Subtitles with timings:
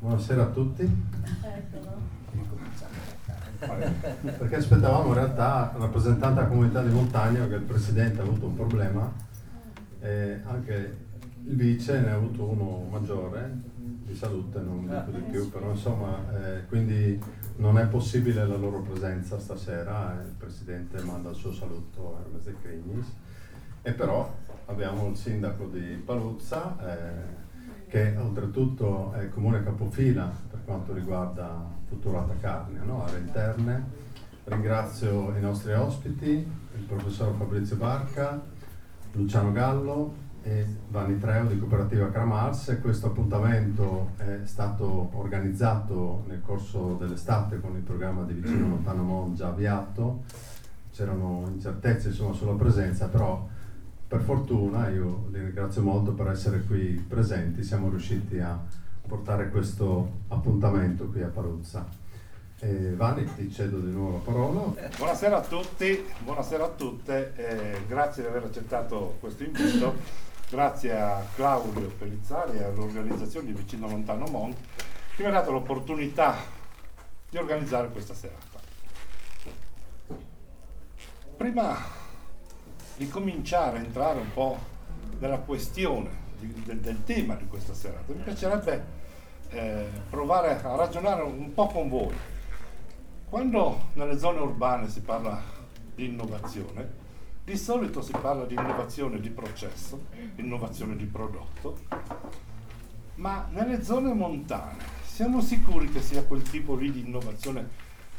[0.00, 0.88] buonasera a tutti.
[3.58, 8.46] Perché aspettavamo in realtà il rappresentante della comunità di montagna, che il presidente ha avuto
[8.46, 9.12] un problema
[10.00, 11.08] e anche
[11.44, 16.18] il vice ne ha avuto uno maggiore di salute, non dico di più, però insomma,
[16.32, 17.22] eh, quindi
[17.56, 22.44] non è possibile la loro presenza stasera, il presidente manda il suo saluto a Hermes
[22.44, 23.06] de Crignis
[23.82, 24.34] e però
[24.66, 27.48] abbiamo il sindaco di Paluzza eh,
[27.90, 33.04] che oltretutto è il comune capofila per quanto riguarda Futurata Carnia, no?
[33.04, 33.84] aree interne.
[34.44, 38.40] Ringrazio i nostri ospiti, il professor Fabrizio Barca,
[39.12, 42.78] Luciano Gallo e Vanni Treo di Cooperativa Cramars.
[42.80, 49.34] Questo appuntamento è stato organizzato nel corso dell'estate con il programma di Vicino Lontano Mon
[49.34, 50.22] già avviato.
[50.92, 53.48] C'erano incertezze insomma, sulla presenza, però
[54.10, 58.58] per fortuna, io li ringrazio molto per essere qui presenti, siamo riusciti a
[59.06, 61.86] portare questo appuntamento qui a Paruzza.
[62.58, 64.88] Eh, Vani, ti cedo di nuovo la parola.
[64.96, 69.94] Buonasera a tutti, buonasera a tutte, eh, grazie di aver accettato questo invito,
[70.50, 74.56] grazie a Claudio Pellizzari e all'organizzazione di Vicino Lontano Mont
[75.14, 76.34] che mi ha dato l'opportunità
[77.30, 78.58] di organizzare questa serata.
[81.36, 81.99] Prima
[83.00, 84.58] di cominciare a entrare un po'
[85.20, 88.12] nella questione di, del, del, tema di questa serata.
[88.12, 88.84] Mi piacerebbe
[89.48, 92.14] eh, provare a ragionare un po' con voi.
[93.26, 95.42] Quando nelle zone urbane si parla
[95.94, 96.92] di innovazione,
[97.42, 100.04] di solito si parla di innovazione di processo,
[100.36, 101.78] innovazione di prodotto,
[103.14, 107.66] ma nelle zone montane siamo sicuri che sia quel tipo lì di innovazione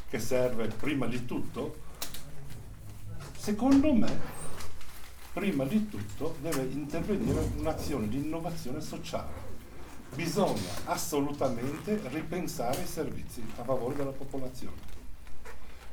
[0.08, 1.76] che serve prima di tutto?
[3.36, 4.40] Secondo me
[5.32, 9.50] prima di tutto deve intervenire un'azione di innovazione sociale.
[10.14, 14.90] Bisogna assolutamente ripensare i servizi a favore della popolazione.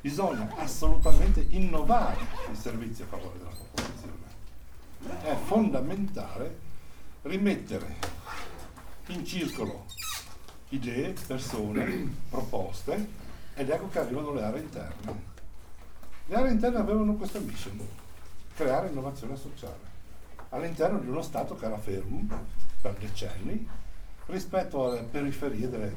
[0.02, 2.18] Bisogna assolutamente innovare
[2.52, 4.18] i servizi a favore della popolazione.
[5.24, 6.60] È fondamentale
[7.22, 7.96] rimettere
[9.08, 9.86] in circolo
[10.70, 13.08] idee, persone, proposte
[13.56, 15.28] ed ecco che arrivano le aree interne.
[16.26, 17.78] Le aree interne avevano questa mission
[18.60, 19.88] creare innovazione sociale
[20.50, 22.28] all'interno di uno Stato che era fermo
[22.82, 23.66] per decenni
[24.26, 25.94] rispetto alle periferie delle,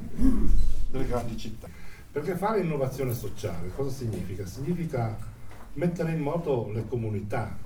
[0.89, 1.67] delle grandi città.
[2.13, 4.47] Perché fare innovazione sociale cosa significa?
[4.47, 5.19] Significa
[5.73, 7.59] mettere in moto le comunità.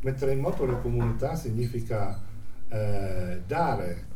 [0.00, 2.18] Mettere in moto le comunità significa
[2.68, 4.06] eh, dare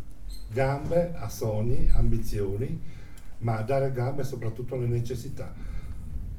[0.48, 2.80] gambe a sogni, ambizioni,
[3.38, 5.52] ma dare gambe soprattutto alle necessità.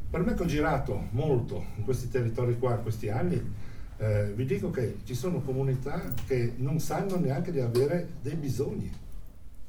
[0.10, 3.65] Per me che ho girato molto in questi territori qua in questi anni,
[3.98, 8.92] eh, vi dico che ci sono comunità che non sanno neanche di avere dei bisogni,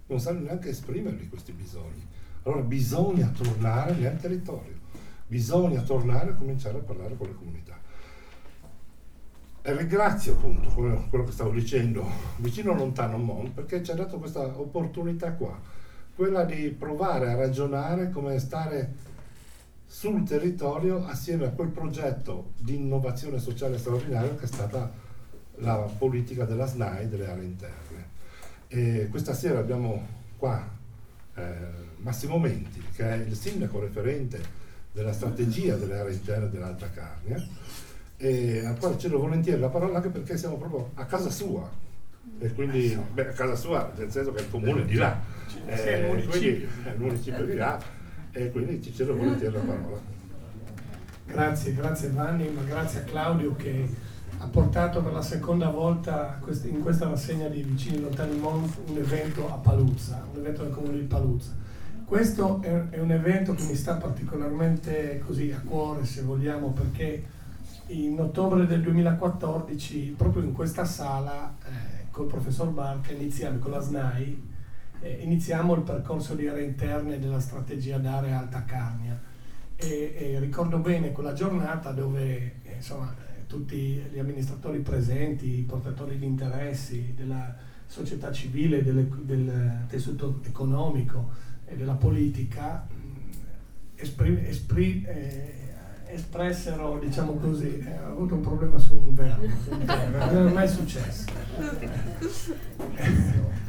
[0.06, 2.04] non sanno neanche esprimerli questi bisogni.
[2.42, 4.74] Allora bisogna tornare nel territorio,
[5.26, 7.78] bisogna tornare a cominciare a parlare con le comunità.
[9.62, 14.46] E ringrazio appunto quello che stavo dicendo, vicino lontano Mon, perché ci ha dato questa
[14.60, 15.58] opportunità qua,
[16.14, 18.94] quella di provare a ragionare come stare
[19.96, 24.92] sul territorio assieme a quel progetto di innovazione sociale straordinario che è stata
[25.60, 28.08] la politica della SNAI delle aree interne.
[28.68, 30.68] E questa sera abbiamo qua
[31.34, 31.42] eh,
[31.96, 34.38] Massimo Menti, che è il sindaco referente
[34.92, 37.42] della strategia delle aree interne dell'Alta Carnia,
[38.18, 41.66] e al quale cedo volentieri la parola anche perché siamo proprio a casa sua.
[42.38, 45.18] E quindi, beh, a casa sua, nel senso che il comune di là,
[45.64, 47.95] eh, è il municipio di là
[48.36, 49.98] e quindi ti cedo volentieri la parola.
[51.24, 53.88] Grazie, grazie Vanni, ma grazie a Claudio che
[54.38, 59.50] ha portato per la seconda volta in questa rassegna di Vicini Lontani Mons un evento
[59.50, 61.54] a Paluzza, un evento del comune di Paluzza.
[62.04, 67.24] Questo è, un evento che mi sta particolarmente così a cuore, se vogliamo, perché
[67.88, 73.80] in ottobre del 2014, proprio in questa sala, eh, col professor Barca, iniziamo con la
[73.80, 74.55] SNAI,
[75.06, 79.18] eh, iniziamo il percorso di aree interne della strategia d'area alta carnia.
[79.76, 83.14] E, e ricordo bene quella giornata dove eh, insomma,
[83.46, 87.54] tutti gli amministratori presenti, i portatori di interessi della
[87.86, 91.30] società civile, delle, del tessuto economico
[91.64, 92.86] e della politica
[93.94, 95.54] esprim, esprim, eh,
[96.08, 99.46] espressero, diciamo così, eh, ho avuto un problema su un verbo,
[100.32, 101.24] non è mai successo.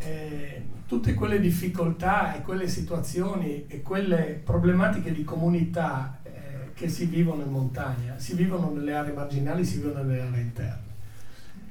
[0.00, 7.06] eh, tutte quelle difficoltà e quelle situazioni e quelle problematiche di comunità eh, che si
[7.06, 10.86] vivono in montagna, si vivono nelle aree marginali, si vivono nelle aree interne.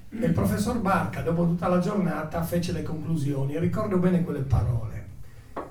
[0.09, 4.41] E il professor Barca, dopo tutta la giornata, fece le conclusioni e ricordo bene quelle
[4.41, 5.05] parole.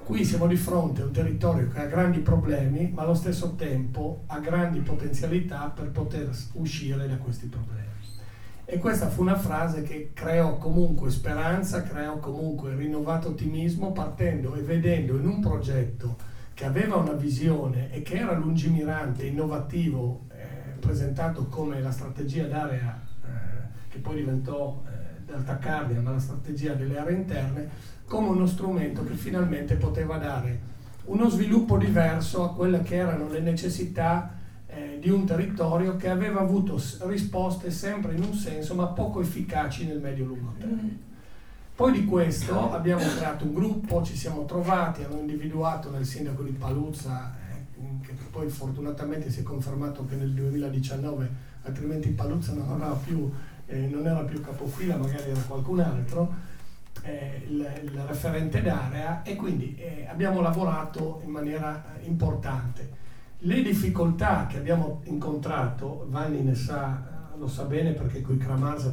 [0.04, 4.22] Qui siamo di fronte a un territorio che ha grandi problemi, ma allo stesso tempo
[4.26, 7.85] ha grandi potenzialità per poter uscire da questi problemi.
[8.68, 14.62] E questa fu una frase che creò comunque speranza, creò comunque rinnovato ottimismo partendo e
[14.62, 16.16] vedendo in un progetto
[16.52, 23.00] che aveva una visione e che era lungimirante, innovativo, eh, presentato come la strategia d'area
[23.22, 27.68] eh, che poi diventò eh, Delta Cardia, ma la strategia delle aree interne,
[28.04, 30.74] come uno strumento che finalmente poteva dare
[31.04, 34.35] uno sviluppo diverso a quelle che erano le necessità
[34.76, 39.86] eh, di un territorio che aveva avuto risposte sempre in un senso ma poco efficaci
[39.86, 41.04] nel medio-lungo termine.
[41.74, 46.52] Poi di questo abbiamo creato un gruppo, ci siamo trovati, hanno individuato nel sindaco di
[46.52, 51.28] Paluzza, eh, che poi fortunatamente si è confermato che nel 2019,
[51.62, 53.30] altrimenti Paluzza non, più,
[53.66, 56.34] eh, non era più capofila, magari era qualcun altro,
[57.02, 63.04] eh, il, il, referente d'area e quindi eh, abbiamo lavorato in maniera eh, importante.
[63.38, 68.90] Le difficoltà che abbiamo incontrato, Vanni ne sa lo sa bene perché con i Kramars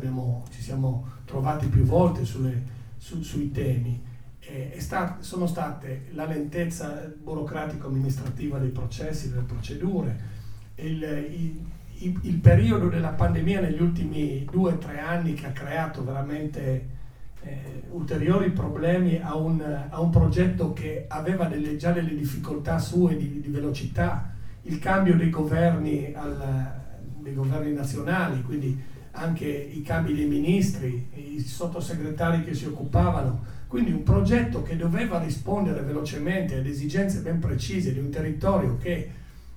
[0.50, 2.62] ci siamo trovati più volte sulle,
[2.98, 4.02] su, sui temi.
[4.40, 10.32] Eh, sta, sono state la lentezza burocratico-amministrativa dei processi, delle procedure,
[10.76, 11.66] il, il,
[12.00, 16.90] il, il periodo della pandemia negli ultimi due o tre anni che ha creato veramente
[17.44, 23.16] eh, ulteriori problemi a un, a un, progetto che aveva delle, già delle difficoltà sue
[23.16, 24.33] di, di velocità,
[24.64, 26.82] il cambio dei governi al,
[27.20, 33.92] dei governi nazionali, quindi anche i cambi dei ministri, i sottosegretari che si occupavano, quindi
[33.92, 39.10] un progetto che doveva rispondere velocemente ad esigenze ben precise di un territorio che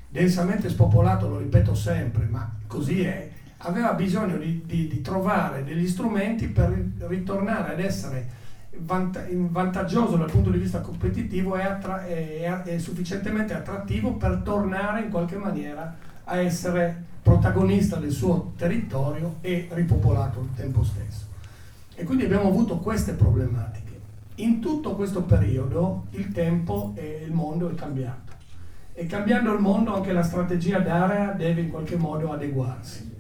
[0.09, 5.87] densamente spopolato, lo ripeto sempre, ma così è, aveva bisogno di, di, di trovare degli
[5.87, 8.45] strumenti per ritornare ad essere
[8.79, 15.11] vantaggioso dal punto di vista competitivo e, attra- e, e sufficientemente attrattivo per tornare in
[15.11, 15.95] qualche maniera
[16.25, 21.27] a essere protagonista del suo territorio e ripopolato al tempo stesso.
[21.95, 23.85] E quindi abbiamo avuto queste problematiche.
[24.37, 28.35] In tutto questo periodo il tempo e il mondo è cambiato.
[28.93, 33.16] E cambiando il mondo anche la strategia d'area deve in qualche modo adeguarsi.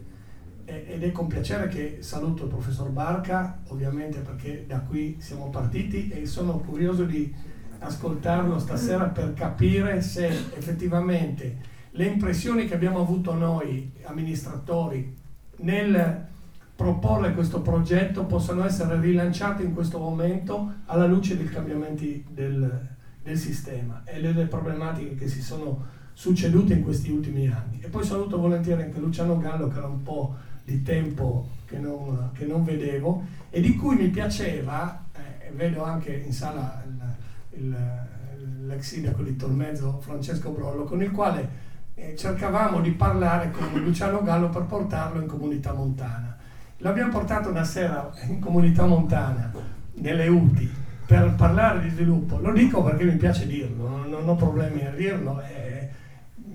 [0.69, 6.09] Ed è con piacere che saluto il professor Barca, ovviamente perché da qui siamo partiti
[6.09, 7.33] e sono curioso di
[7.79, 15.17] ascoltarlo stasera per capire se effettivamente le impressioni che abbiamo avuto noi amministratori
[15.59, 16.27] nel
[16.75, 22.89] proporre questo progetto possano essere rilanciate in questo momento alla luce dei cambiamenti del,
[23.23, 27.81] del sistema e delle problematiche che si sono succedute in questi ultimi anni.
[27.81, 30.35] E poi saluto volentieri anche Luciano Gallo che era un po'
[30.67, 36.13] di tempo che non, che non vedevo e di cui mi piaceva, eh, vedo anche
[36.13, 41.49] in sala il, il, l'ex sindaco di Tormezzo Francesco Brollo, con il quale
[41.95, 46.37] eh, cercavamo di parlare con Luciano Gallo per portarlo in comunità montana.
[46.79, 49.53] L'abbiamo portato una sera in comunità montana,
[49.95, 50.69] nelle UTI,
[51.07, 52.39] per parlare di sviluppo.
[52.41, 55.41] Lo dico perché mi piace dirlo, non, non ho problemi a dirlo.
[55.43, 55.89] Eh,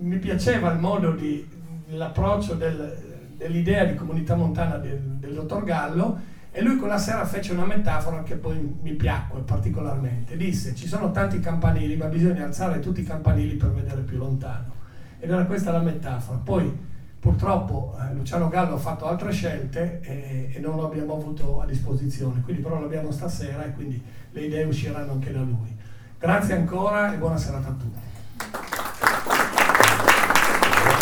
[0.02, 1.48] mi piaceva il modo di,
[1.88, 3.11] l'approccio del,
[3.42, 8.22] dell'idea di comunità montana del, del dottor Gallo e lui quella sera fece una metafora
[8.22, 10.38] che poi mi piacque particolarmente.
[10.38, 14.80] Disse ci sono tanti campanili ma bisogna alzare tutti i campanili per vedere più lontano.
[15.20, 16.38] Ed era questa la metafora.
[16.38, 16.90] Poi
[17.20, 21.66] purtroppo eh, Luciano Gallo ha fatto altre scelte e, e, non lo abbiamo avuto a
[21.66, 24.02] disposizione, quindi però l'abbiamo stasera e quindi
[24.32, 25.76] le idee usciranno anche da lui.
[26.20, 28.00] Grazie ancora e buona serata a tutti.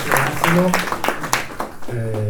[0.05, 0.99] Grazie
[1.91, 2.28] eh,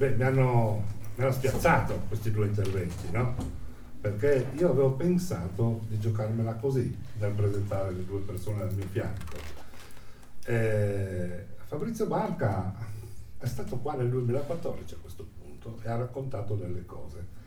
[0.00, 0.84] beh, mi, hanno,
[1.16, 3.34] mi hanno spiazzato questi due interventi, no?
[4.00, 9.58] Perché io avevo pensato di giocarmela così, nel presentare le due persone al mio fianco
[10.46, 12.74] eh, Fabrizio Barca
[13.38, 17.38] è stato qua nel 2014 a questo punto e ha raccontato delle cose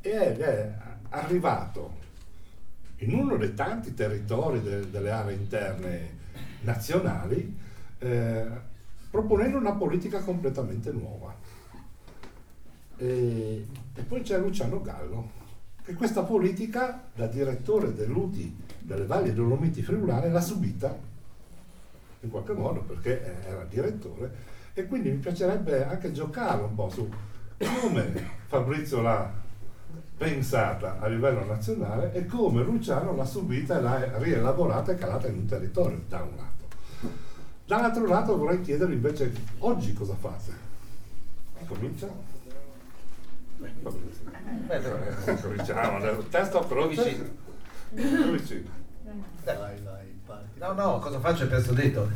[0.00, 0.72] ed è
[1.10, 2.04] arrivato
[2.98, 6.14] in uno dei tanti territori de, delle aree interne
[6.60, 7.58] nazionali
[7.98, 8.46] eh,
[9.10, 11.34] proponendo una politica completamente nuova.
[12.98, 15.30] E, e, poi c'è Luciano Gallo,
[15.82, 20.96] che questa politica, da direttore dell'UTI delle Valli Dolomiti Friulane, l'ha subita
[22.20, 27.08] in qualche modo perché era direttore e quindi mi piacerebbe anche giocare un po' su
[27.56, 29.30] come Fabrizio l'ha
[30.16, 35.36] pensata a livello nazionale e come Luciano l'ha subita e l'ha rielaborata e calata in
[35.36, 36.64] un territorio da un lato.
[37.66, 40.64] Dall'altro lato vorrei chiedervi invece oggi cosa fate?
[41.66, 42.35] Comincia?
[43.58, 44.82] Beh,
[45.40, 45.98] cominciamo,
[46.28, 47.30] testo croce.
[47.90, 48.70] Vicino.
[49.44, 50.58] Vai, vai, parti.
[50.58, 52.10] No, no, cosa faccio è presto detto.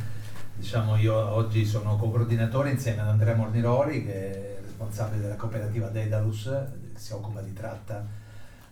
[0.54, 6.44] Diciamo, io oggi sono co-coordinatore insieme ad Andrea Morniroli, che è responsabile della cooperativa Dedalus,
[6.92, 8.04] che si occupa di tratta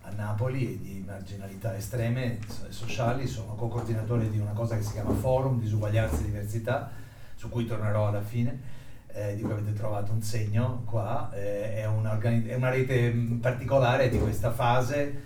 [0.01, 3.25] a Napoli e di marginalità estreme e sociali.
[3.25, 6.91] Sono co-coordinatore di una cosa che si chiama Forum Disuguaglianza e Diversità,
[7.35, 8.77] su cui tornerò alla fine.
[9.11, 13.11] Eh, di cui avete trovato un segno qua, eh, è, una è una rete
[13.41, 15.23] particolare di questa fase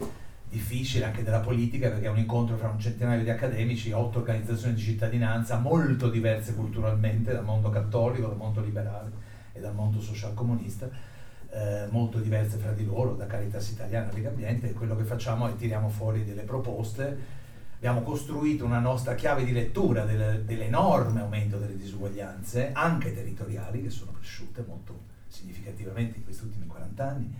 [0.54, 4.76] difficile anche della politica perché è un incontro fra un centinaio di accademici, otto organizzazioni
[4.76, 9.12] di cittadinanza molto diverse culturalmente dal mondo cattolico, dal mondo liberale
[9.52, 10.88] e dal mondo social comunista,
[11.50, 15.04] eh, molto diverse fra di loro, da Caritas Italiana a Lega Ambiente e quello che
[15.04, 17.42] facciamo è tiriamo fuori delle proposte.
[17.86, 23.90] Abbiamo costruito una nostra chiave di lettura del, dell'enorme aumento delle disuguaglianze, anche territoriali, che
[23.90, 24.98] sono cresciute molto
[25.28, 27.36] significativamente in questi ultimi 40 anni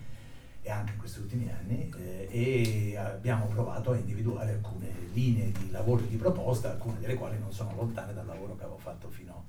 [0.60, 5.70] e anche in questi ultimi anni eh, e abbiamo provato a individuare alcune linee di
[5.70, 9.08] lavoro e di proposta, alcune delle quali non sono lontane dal lavoro che avevo fatto
[9.08, 9.46] fino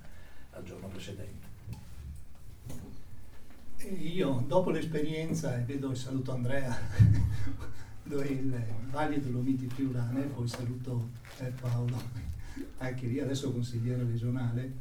[0.52, 1.48] al giorno precedente.
[4.00, 6.74] Io dopo l'esperienza, e vedo e saluto Andrea,
[8.08, 11.10] il Valle Dolomiti Friulane, poi saluto
[11.60, 12.00] Paolo,
[12.78, 14.74] anche lì adesso consigliere regionale,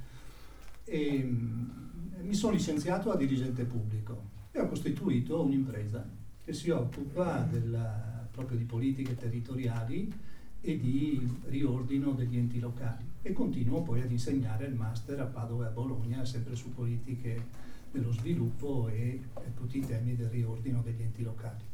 [0.84, 6.06] e, mh, mi sono licenziato a dirigente pubblico e ho costituito un'impresa
[6.44, 10.12] che si occupa della, proprio di politiche territoriali
[10.60, 13.04] e di riordino degli enti locali.
[13.22, 17.72] E continuo poi ad insegnare il master a Padova e a Bologna sempre su politiche
[17.90, 21.73] dello sviluppo e, e tutti i temi del riordino degli enti locali.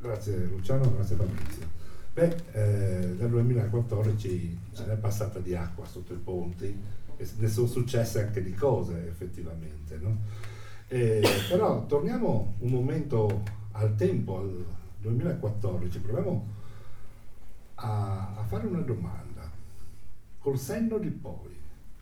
[0.00, 1.66] Grazie Luciano, grazie Fabrizio.
[2.14, 6.74] Beh, eh, dal 2014 ce n'è passata di acqua sotto i ponti
[7.18, 9.98] e ne sono successe anche di cose effettivamente.
[9.98, 10.16] No?
[10.88, 13.42] Eh, però torniamo un momento
[13.72, 14.64] al tempo, al
[15.00, 16.46] 2014, proviamo
[17.74, 19.50] a, a fare una domanda.
[20.38, 21.54] Col senno di poi,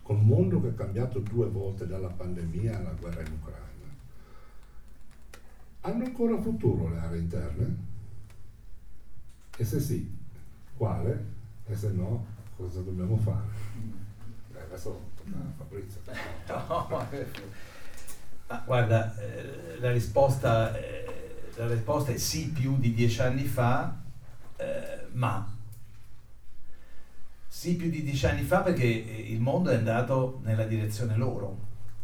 [0.03, 3.67] col mondo che è cambiato due volte dalla pandemia alla guerra in Ucraina,
[5.81, 7.88] hanno ancora futuro le aree interne?
[9.59, 10.09] E se sì,
[10.77, 11.25] quale?
[11.67, 12.25] E se no,
[12.55, 13.43] cosa dobbiamo fare?
[14.53, 15.99] Eh, adesso torna Fabrizio.
[16.47, 16.87] No,
[18.47, 24.01] ma guarda, eh, la, risposta, eh, la, risposta, è sì più di dieci anni fa,
[24.55, 25.53] eh, ma
[27.45, 31.57] sì più di dieci anni fa perché il mondo è andato nella direzione loro,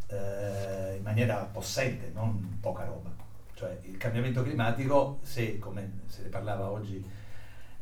[0.07, 3.13] eh, in maniera possente, non poca roba.
[3.53, 7.23] Cioè il cambiamento climatico, se come se ne parlava oggi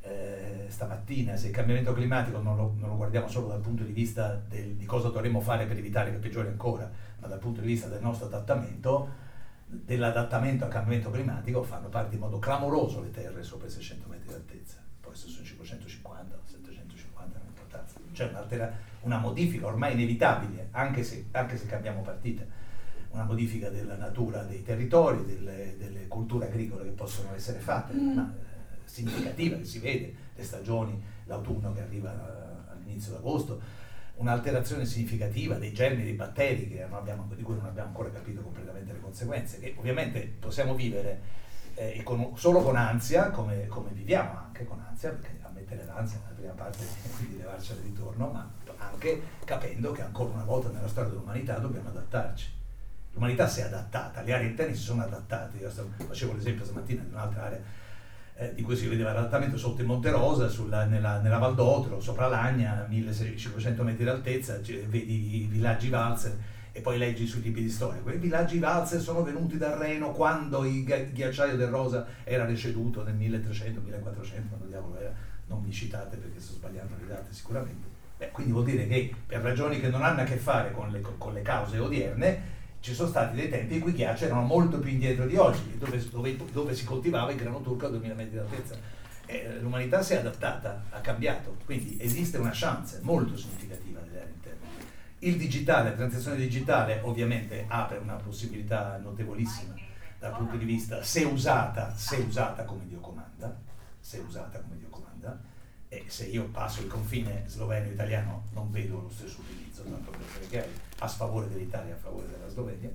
[0.04, 3.94] eh, stamattina, se il cambiamento climatico non lo, non lo, guardiamo solo dal punto di
[3.94, 7.68] vista del, di cosa dovremmo fare per evitare che peggiori ancora, ma dal punto di
[7.68, 9.22] vista del nostro adattamento,
[9.66, 14.28] dell'adattamento al cambiamento climatico fanno parte in modo clamoroso le terre sopra i 600 metri
[14.28, 19.68] di altezza, poi se sono 550 o 750 non ha importanza, c'è una, una modifica
[19.68, 22.44] ormai inevitabile, anche se, anche se, cambiamo partita,
[23.12, 28.14] una modifica della natura dei territori, delle, delle culture agricole che possono essere fatte, mm.
[28.14, 28.43] ma, eh,
[28.86, 33.62] significativa che si vede, le stagioni, l'autunno che arriva all'inizio d'agosto,
[34.16, 39.00] un'alterazione significativa dei germi, dei batteri abbiamo, di cui non abbiamo ancora capito completamente le
[39.00, 41.42] conseguenze, che ovviamente possiamo vivere
[41.76, 46.36] eh, con, solo con ansia, come, come, viviamo anche con ansia, perché ammettere l'ansia nella
[46.36, 50.88] prima parte è quindi levarcela di ritorno, ma anche capendo che ancora una volta nella
[50.88, 52.62] storia dell'umanità dobbiamo adattarci.
[53.14, 55.58] L'umanità si è adattata, le aree interne si sono adattate.
[55.58, 57.62] Io facevo l'esempio stamattina di un'altra area
[58.36, 62.00] eh, di cui si vedeva l'adattamento sotto il Monte Rosa, sulla, nella, nella Val d'Otro,
[62.00, 66.36] sopra Lagna, 1500 metri d'altezza, vedi i villaggi valzer
[66.72, 68.02] e poi leggi sui libri di storia.
[68.02, 73.16] Quei villaggi valzer sono venuti dal Reno quando il ghiacciaio del Rosa era receduto nel
[73.16, 75.14] 1300-1400, quando diavolo era,
[75.48, 77.88] non mi citate perché sto sbagliando le date sicuramente.
[78.18, 81.02] Beh, quindi vuol dire che per ragioni che non hanno a che fare con le,
[81.02, 82.42] con le cause odierne,
[82.84, 85.78] ci sono stati dei tempi in cui i ghiacci erano molto più indietro di oggi,
[85.78, 88.76] dove, dove, dove si coltivava il grano turco a 2000 metri d'altezza.
[89.26, 94.34] Eh, l'umanità si è adattata, ha cambiato, quindi esiste una chance molto significativa delle aree
[94.34, 94.68] interne.
[95.20, 99.76] Il digitale, la transizione digitale ovviamente apre una possibilità notevolissima
[100.20, 103.58] dal punto di vista, se usata, se usata come Dio comanda,
[103.98, 105.40] se usata come Dio comanda,
[105.88, 110.48] e se io passo il confine sloveno-italiano non vedo lo stesso utilizzo, tanto per essere
[110.48, 112.90] chiari, a sfavore dell'Italia, a favore della Slovenia,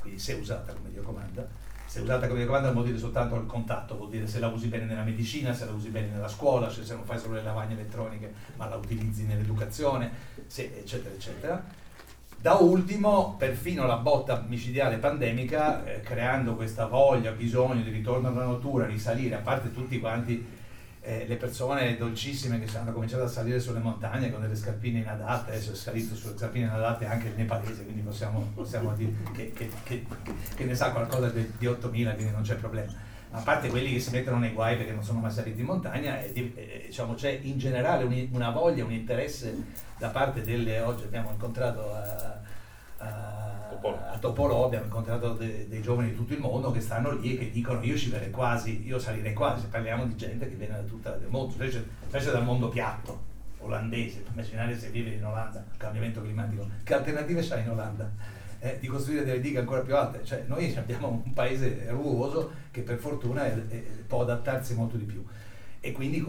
[0.00, 1.46] quindi se usata come Dio comanda,
[1.86, 4.68] se usata come Dio comanda vuol dire soltanto il contatto, vuol dire se la usi
[4.68, 7.74] bene nella medicina, se la usi bene nella scuola, se non fai solo le lavagne
[7.74, 10.10] elettroniche ma la utilizzi nell'educazione,
[10.46, 11.86] se, eccetera, eccetera.
[12.40, 18.46] Da ultimo, perfino la botta micidiale pandemica, eh, creando questa voglia, bisogno di ritorno alla
[18.46, 20.57] natura, risalire, a parte tutti quanti
[21.08, 25.52] eh, le persone dolcissime che hanno cominciato a salire sulle montagne con delle scarpine inadatte,
[25.52, 29.70] adesso è salito sulle scarpine inadatte anche il nepalese, quindi possiamo, possiamo dire che, che,
[29.84, 30.04] che,
[30.54, 32.92] che, ne sa qualcosa di, di 8.000, quindi non c'è problema.
[33.30, 35.66] Ma a parte quelli che si mettono nei guai perché non sono mai saliti in
[35.66, 39.56] montagna, e, e, diciamo, c'è in generale un, una voglia, un interesse
[39.96, 40.80] da parte delle...
[40.80, 42.38] Oggi abbiamo incontrato a,
[43.82, 47.38] a Topolò abbiamo incontrato de, dei giovani di tutto il mondo che stanno lì e
[47.38, 50.82] che dicono io ci verrei quasi, io salirei quasi, parliamo di gente che viene da
[50.82, 53.18] tutta il mondo, specie, specie dal mondo piatto,
[53.58, 58.10] olandese, immaginare se vive in Olanda, cambiamento climatico, che alternative c'hai in Olanda?
[58.60, 62.82] Eh, di costruire delle dighe ancora più alte, cioè noi abbiamo un paese ruoso che
[62.82, 65.24] per fortuna è, è, può adattarsi molto di più.
[65.80, 66.24] E quindi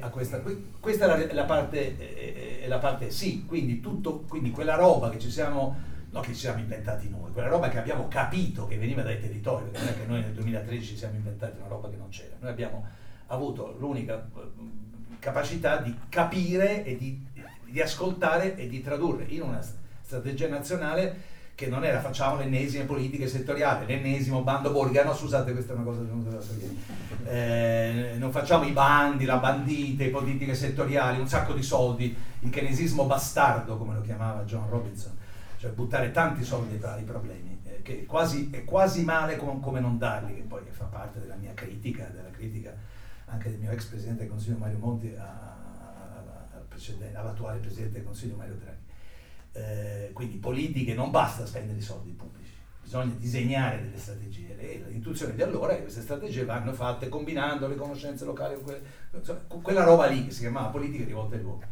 [0.00, 0.40] a questa,
[0.80, 5.18] questa è la, la, parte, è la parte sì, quindi, tutto, quindi quella roba che
[5.18, 9.02] ci siamo non che ci siamo inventati noi, quella roba che abbiamo capito che veniva
[9.02, 11.96] dai territori, perché non è che noi nel 2013 ci siamo inventati una roba che
[11.96, 12.86] non c'era, noi abbiamo
[13.26, 14.24] avuto l'unica
[15.18, 17.20] capacità di capire e di,
[17.64, 19.60] di ascoltare e di tradurre in una
[20.02, 25.72] strategia nazionale che non era facciamo le ennesime politiche settoriali, l'ennesimo bando borgano, scusate questa
[25.72, 26.74] è una cosa non devo dire,
[27.24, 32.50] eh, non facciamo i bandi, la bandita, le politiche settoriali, un sacco di soldi, il
[32.50, 35.22] keynesismo bastardo come lo chiamava John Robinson
[35.64, 39.80] cioè buttare tanti soldi per i problemi, eh, che quasi, è quasi male com- come
[39.80, 42.74] non darli, che poi fa parte della mia critica, della critica
[43.24, 48.04] anche del mio ex presidente del Consiglio Mario Monti a, a, a, all'attuale presidente del
[48.04, 48.82] Consiglio Mario Draghi.
[49.52, 52.52] Eh, quindi politiche non basta spendere i soldi pubblici,
[52.82, 57.66] bisogna disegnare delle strategie e l'intuizione di allora è che queste strategie vanno fatte combinando
[57.68, 58.60] le conoscenze locali,
[59.14, 61.64] insomma, quella roba lì che si chiamava politica rivolta ai luoghi.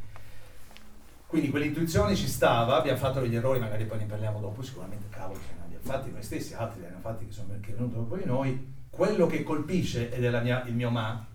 [1.33, 5.41] Quindi quell'intuizione ci stava, abbiamo fatto degli errori, magari poi ne parliamo dopo, sicuramente cavolo
[5.41, 8.27] ce ne abbiamo fatti noi stessi, altri li hanno fatti che sono venuti dopo di
[8.27, 8.75] noi.
[8.91, 11.27] Quello che colpisce, ed è mia, il mio ma,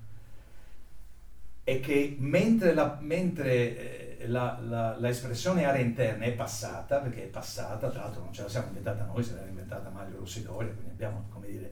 [1.64, 7.24] è che mentre, la, mentre eh, la, la, la, espressione area interna è passata, perché
[7.24, 10.74] è passata, tra l'altro non ce la siamo inventata noi, se l'era inventata Mario Rossidoria,
[10.74, 11.72] quindi abbiamo, come dire,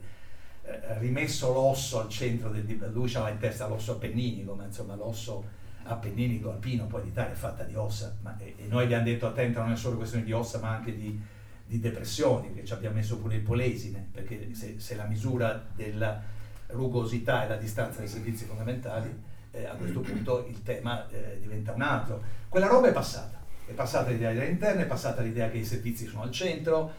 [0.63, 4.95] eh, rimesso l'osso al centro del dibattito, lui aveva in testa l'osso Appennini, come insomma
[4.95, 9.27] l'osso appenninico alpino, poi l'Italia è fatta di ossa, ma, e, e, noi abbiamo detto
[9.27, 11.19] attento non è solo questione di ossa ma anche di,
[11.65, 16.21] di depressioni, che ci abbiamo messo pure il polesine, perché se, se, la misura della
[16.67, 19.13] rugosità e la distanza dai servizi fondamentali,
[19.51, 22.21] eh, a questo punto il tema eh, diventa un altro.
[22.49, 26.07] Quella roba è passata, è passata l'idea dell'idea interna, è passata l'idea che i servizi
[26.07, 26.91] sono al centro,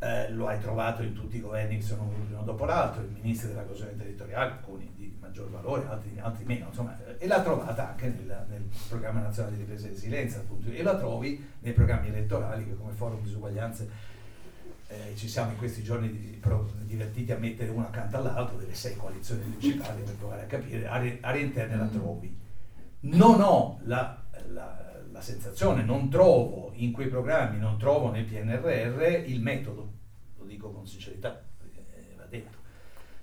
[0.00, 3.08] eh, lo hai trovato in tutti i governi che sono venuti uno dopo l'altro, i
[3.20, 4.88] ministri della coesione territoriale, alcuni
[5.28, 9.62] maggior valore, altri, altri meno, insomma, e l'ha trovata anche nel, nel, programma nazionale di
[9.62, 14.16] ripresa e resilienza, appunto, e la trovi nei programmi elettorali che come forum disuguaglianze
[14.88, 18.74] eh, ci siamo in questi giorni di, pro, divertiti a mettere uno accanto all'altro delle
[18.74, 22.36] sei coalizioni principali per provare a capire, aree interne la trovi.
[23.00, 29.28] Non ho la, la, la sensazione, non trovo in quei programmi, non trovo nel PNRR
[29.28, 29.92] il metodo,
[30.38, 31.84] lo dico con sincerità, perché
[32.16, 32.56] va detto,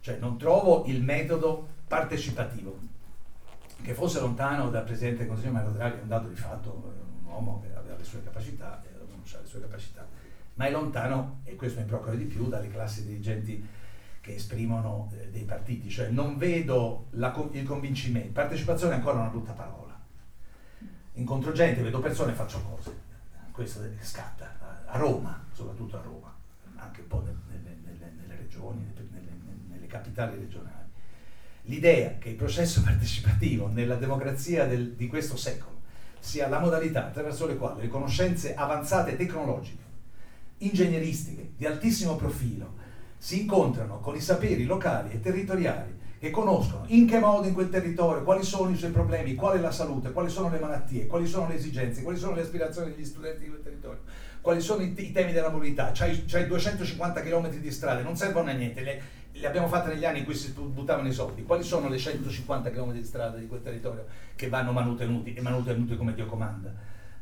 [0.01, 2.77] cioè non trovo il metodo partecipativo,
[3.81, 7.31] che fosse lontano dal Presidente del Consiglio Mario Draghi è un dato di fatto, un
[7.31, 10.05] uomo che aveva le sue capacità, e conosceva le sue capacità,
[10.55, 13.65] ma è lontano, e questo mi preoccupa di più, dalle classi dirigenti
[14.19, 19.29] che esprimono eh, dei partiti, cioè non vedo la, il convincimento, partecipazione è ancora una
[19.29, 19.97] brutta parola,
[21.13, 22.93] incontro gente, vedo persone e faccio cose,
[23.51, 26.35] questo scatta, a Roma, soprattutto a Roma,
[26.75, 29.31] anche un po' nelle, nelle, nelle regioni, nelle,
[29.69, 30.84] nelle capitali regionali
[31.65, 35.73] l'idea che il processo partecipativo nella democrazia del, di questo secolo
[36.19, 39.83] sia la modalità attraverso le quali le conoscenze avanzate tecnologiche,
[40.57, 42.73] ingegneristiche, di altissimo profilo,
[43.17, 47.69] si incontrano con i saperi locali e territoriali che conoscono in che modo in quel
[47.69, 51.27] territorio, quali sono i suoi problemi, qual è la salute, quali sono le malattie, quali
[51.27, 54.01] sono le esigenze, quali sono le aspirazioni degli studenti di quel territorio,
[54.41, 55.91] quali sono i, i temi della mobilità.
[55.93, 59.01] C'hai, c'hai 250 km di strade, non servono a niente, le,
[59.37, 61.43] le abbiamo fatte negli anni in cui si buttavano i soldi.
[61.43, 65.97] Quali sono le 150 km di strada di quel territorio che vanno manutenuti e manutenuti
[65.97, 66.73] come Dio comanda?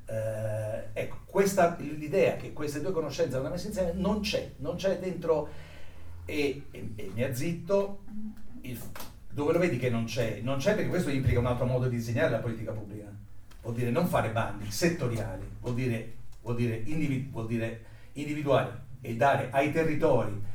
[0.06, 5.00] Eh, ecco, questa, l'idea che queste due conoscenze vanno messe insieme non c'è, non c'è
[5.00, 5.50] dentro
[6.26, 8.04] e, e, e mi azzitto.
[8.62, 8.80] Il,
[9.30, 10.40] dove lo vedi che non c'è?
[10.42, 13.12] Non c'è perché questo implica un altro modo di disegnare la politica pubblica.
[13.64, 19.16] Vuol dire non fare bandi settoriali, vuol dire, vuol dire, individu- vuol dire individuare e
[19.16, 20.52] dare ai territori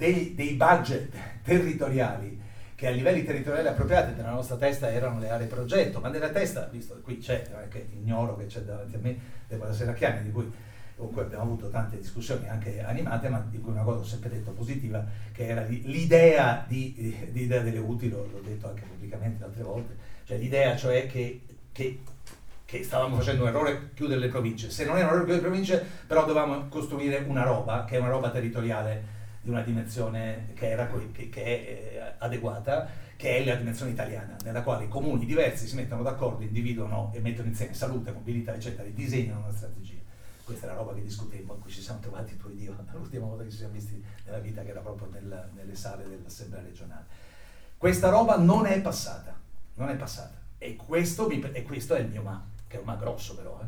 [0.00, 1.12] dei, dei budget
[1.44, 2.40] territoriali
[2.74, 6.66] che a livelli territoriali appropriati nella nostra testa erano le aree progetto, ma nella testa,
[6.72, 10.50] visto qui c'è, che ignoro che c'è davanti a me, Deborah Serracchiani, di cui
[10.96, 14.28] con cui abbiamo avuto tante discussioni anche animate, ma di cui una cosa ho sempre
[14.28, 16.92] detto positiva, che era l'idea di,
[17.30, 21.40] di idea delle utili, l'ho detto anche pubblicamente altre volte, Cioè l'idea cioè che,
[21.72, 22.00] che,
[22.66, 24.70] che stavamo facendo un errore chiudere le province.
[24.70, 27.98] Se non era un errore chiudere le province, però dovevamo costruire una roba, che è
[27.98, 33.44] una roba territoriale di una dimensione che, era, che, che è eh, adeguata, che è
[33.44, 37.74] la dimensione italiana, nella quale i comuni diversi si mettono d'accordo, individuano e mettono insieme
[37.74, 39.98] salute, mobilità, eccetera, e disegnano una strategia.
[40.44, 43.26] Questa è la roba che discutemmo, in cui ci siamo trovati tu ed io, l'ultima
[43.26, 47.04] volta che ci siamo visti nella vita, che era proprio nel, nelle sale dell'Assemblea regionale.
[47.76, 49.34] Questa roba non è passata,
[49.74, 50.38] non è passata.
[50.58, 53.58] E questo, mi, e questo è il mio ma, che è un ma grosso però.
[53.62, 53.66] Eh.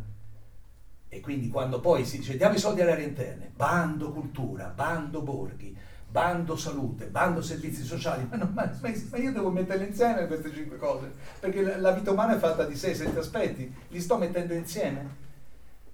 [1.14, 5.20] E quindi quando poi si dice diamo i soldi alle aree interne, bando cultura, bando
[5.20, 5.77] borghi,
[6.09, 10.79] bando salute, bando servizi sociali, ma, no, ma, ma, io devo metterle insieme queste cinque
[10.79, 14.55] cose, perché la, la vita umana è fatta di sei, sette aspetti, li sto mettendo
[14.55, 15.20] insieme.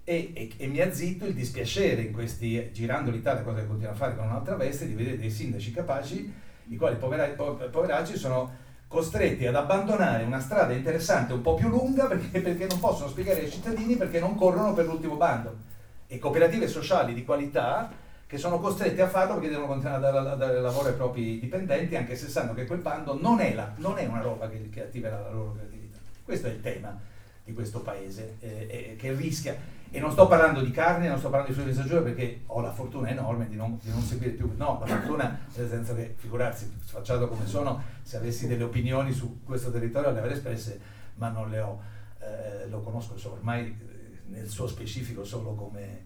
[0.05, 3.95] E, e, e, mi azzitto il dispiacere in questi, girando l'Italia, cosa che continuo a
[3.95, 6.33] fare con un'altra veste, di vedere dei sindaci capaci,
[6.69, 12.41] i quali poveracci sono costretti ad abbandonare una strada interessante un po' più lunga perché,
[12.41, 15.67] perché non possono spiegare ai cittadini perché non corrono per l'ultimo bando.
[16.07, 17.91] E cooperative sociali di qualità
[18.25, 21.39] che sono costretti a farlo perché devono continuare a dare, a dare lavoro ai propri
[21.39, 24.69] dipendenti, anche se sanno che quel bando non è, la, non è una roba che,
[24.71, 25.99] che, attiverà la loro creatività.
[26.23, 26.99] Questo è il tema
[27.43, 29.55] di questo paese, eh, eh, che rischia,
[29.91, 32.61] e non sto parlando di carne, non sto parlando di frutta di stagione perché ho
[32.61, 36.13] la fortuna enorme di non, di non, seguire più, no, la fortuna nel senso che,
[36.15, 40.79] figurarsi, sfacciato come sono, se avessi delle opinioni su questo territorio le avrei espresse,
[41.15, 41.81] ma non le ho,
[42.19, 46.05] eh, lo conosco solo, ormai eh, nel suo specifico solo come,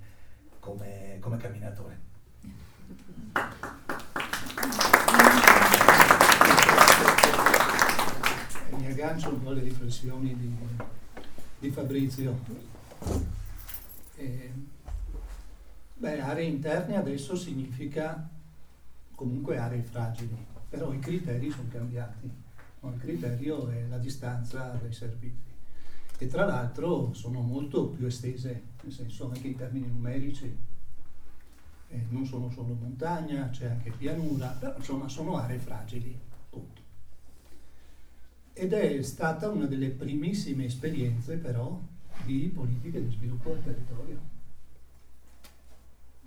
[0.59, 2.11] come, come camminatore.
[8.77, 10.57] Mi aggancio un po' alle riflessioni di,
[11.59, 13.41] di Fabrizio.
[14.15, 14.51] Eh,
[15.95, 18.29] beh, aree interne adesso significa
[19.15, 20.35] comunque aree fragili,
[20.69, 22.29] però i criteri sono cambiati.
[22.81, 25.51] Il criterio è la distanza dai servizi
[26.17, 30.57] e tra l'altro sono molto più estese, nel senso anche in termini numerici
[31.93, 36.81] eh, non sono solo montagna, c'è anche pianura, però insomma sono aree fragili, punto.
[38.53, 41.79] Ed è stata una delle primissime esperienze però
[42.25, 44.19] di politiche di sviluppo del territorio.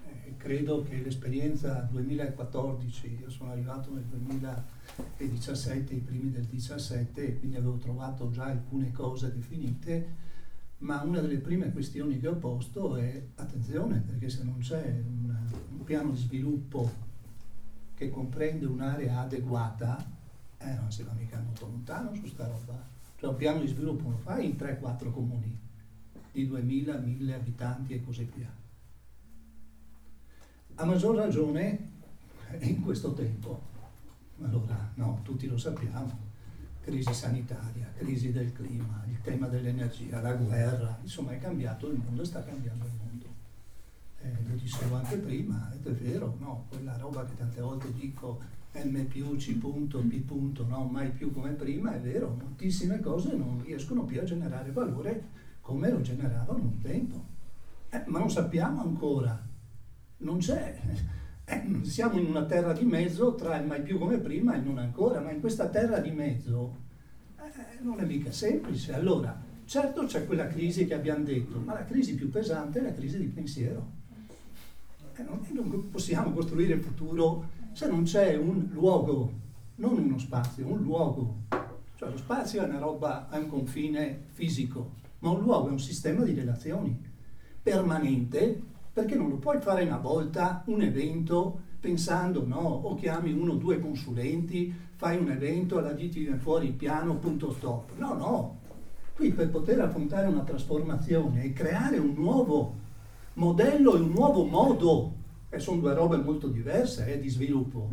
[0.04, 7.56] Eh, credo che l'esperienza 2014, io sono arrivato nel 2017, i primi del 2017, quindi
[7.56, 10.24] avevo trovato già alcune cose definite,
[10.78, 15.34] ma una delle prime questioni che ho posto è attenzione, perché se non c'è un,
[15.70, 17.04] un piano di sviluppo
[17.94, 20.14] che comprende un'area adeguata,
[20.58, 22.94] eh, non si va mica molto lontano su sta roba.
[23.18, 25.65] Cioè un piano di sviluppo lo fai in 3-4 comuni
[26.36, 28.52] di 2000, 1000 abitanti e così via.
[30.74, 31.92] A maggior ragione
[32.60, 33.74] in questo tempo.
[34.42, 36.14] Allora, no, tutti lo sappiamo,
[36.82, 42.22] crisi sanitaria, crisi del clima, il tema dell'energia, la guerra, insomma è cambiato il mondo,
[42.22, 43.24] sta cambiando il mondo.
[44.20, 46.66] Eh, lo dicevo anche prima, ed è vero, no?
[46.68, 48.42] quella roba che tante volte dico
[48.74, 50.84] M più C punto, P punto, no?
[50.84, 55.90] mai più come prima, è vero, moltissime cose non riescono più a generare valore come
[55.90, 57.24] lo generavano un tempo.
[57.90, 59.36] Eh, ma non sappiamo ancora,
[60.18, 60.80] non c'è.
[61.44, 64.78] Eh, siamo in una terra di mezzo tra il mai più come prima e non
[64.78, 66.76] ancora, ma in questa terra di mezzo
[67.36, 68.94] eh, non è mica semplice.
[68.94, 72.92] Allora, certo c'è quella crisi che abbiamo detto, ma la crisi più pesante è la
[72.92, 73.90] crisi di pensiero.
[75.16, 79.32] Eh, non, non possiamo costruire il futuro se non c'è un luogo,
[79.76, 81.38] non uno spazio, un luogo.
[81.96, 85.80] Cioè lo spazio è una roba, è un confine fisico, ma un luogo è un
[85.80, 86.96] sistema di relazioni
[87.60, 88.62] permanente
[88.92, 93.56] perché non lo puoi fare una volta un evento pensando no, o chiami uno o
[93.56, 97.90] due consulenti, fai un evento, alla viene fuori piano, punto stop.
[97.98, 98.60] No, no.
[99.14, 102.74] Qui per poter affrontare una trasformazione e creare un nuovo
[103.34, 105.14] modello e un nuovo modo,
[105.50, 107.90] e sono due robe molto diverse eh, di sviluppo,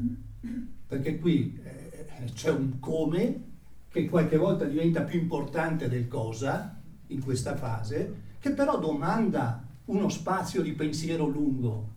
[0.88, 3.44] perché qui eh, c'è un come
[3.90, 10.10] che qualche volta diventa più importante del cosa in questa fase, che però domanda uno
[10.10, 11.92] spazio di pensiero lungo.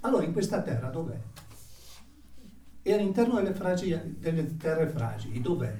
[0.00, 1.18] Allora in questa terra dov'è?
[2.82, 5.76] E all'interno delle, fragili, delle terre fragili dov'è?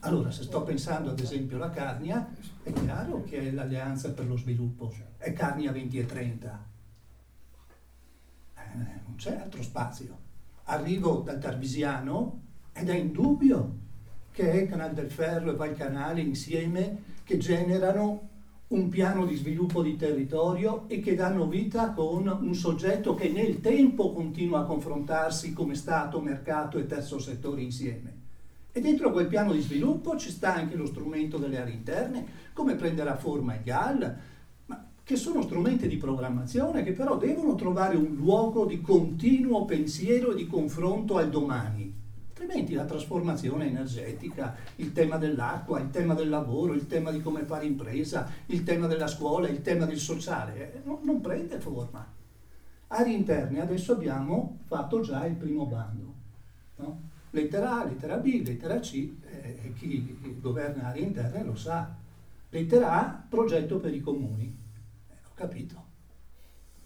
[0.00, 4.36] Allora, se sto pensando ad esempio alla Carnia, è chiaro che è l'alleanza per lo
[4.36, 6.66] sviluppo, è Carnia 20 e 30.
[8.54, 10.26] Eh, non c'è altro spazio.
[10.64, 13.86] Arrivo dal Tarvisiano ed è indubbio
[14.38, 18.28] che è Canal del Ferro e Valcanale insieme che generano
[18.68, 23.60] un piano di sviluppo di territorio e che danno vita con un soggetto che nel
[23.60, 28.12] tempo continua a confrontarsi come Stato, mercato e terzo settore insieme.
[28.70, 32.76] E dentro quel piano di sviluppo ci sta anche lo strumento delle aree interne, come
[32.76, 34.16] prenderà forma il GAL,
[35.02, 40.36] che sono strumenti di programmazione che però devono trovare un luogo di continuo pensiero e
[40.36, 41.87] di confronto al domani.
[42.40, 47.42] Altrimenti la trasformazione energetica, il tema dell'acqua, il tema del lavoro, il tema di come
[47.42, 52.06] fare impresa, il tema della scuola, il tema del sociale, eh, non, non prende forma.
[52.86, 56.14] Aree interne, adesso abbiamo fatto già il primo bando.
[56.76, 57.00] No?
[57.30, 61.92] Lettera A, lettera B, lettera C, eh, chi governa aree interne lo sa.
[62.50, 64.56] Lettera A, progetto per i comuni.
[65.08, 65.84] Eh, ho capito.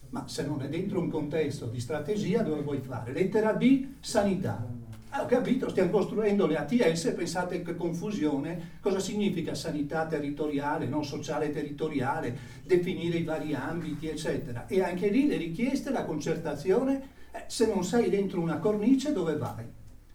[0.09, 3.12] Ma se non è dentro un contesto di strategia, dove vuoi fare?
[3.12, 4.81] Lettera B, sanità.
[5.14, 11.05] Eh, ho capito, stiamo costruendo le ATS, pensate che confusione, cosa significa sanità territoriale, non
[11.05, 14.66] sociale territoriale, definire i vari ambiti, eccetera.
[14.66, 19.37] E anche lì le richieste, la concertazione, eh, se non sei dentro una cornice dove
[19.37, 19.66] vai?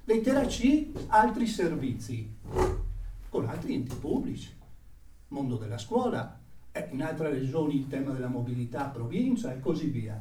[0.06, 2.36] Lettera C, altri servizi,
[3.30, 4.52] con altri enti pubblici,
[5.28, 6.40] mondo della scuola,
[6.72, 10.20] eh, in altre regioni il tema della mobilità, provincia e così via.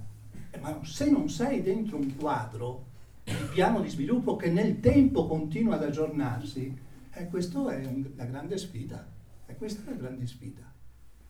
[0.51, 2.95] Eh, ma se non sei dentro un quadro
[3.27, 6.75] di piano di sviluppo che nel tempo continua ad aggiornarsi,
[7.11, 9.05] eh, questa è un, la grande sfida.
[9.47, 10.63] Eh, questa è la grande sfida.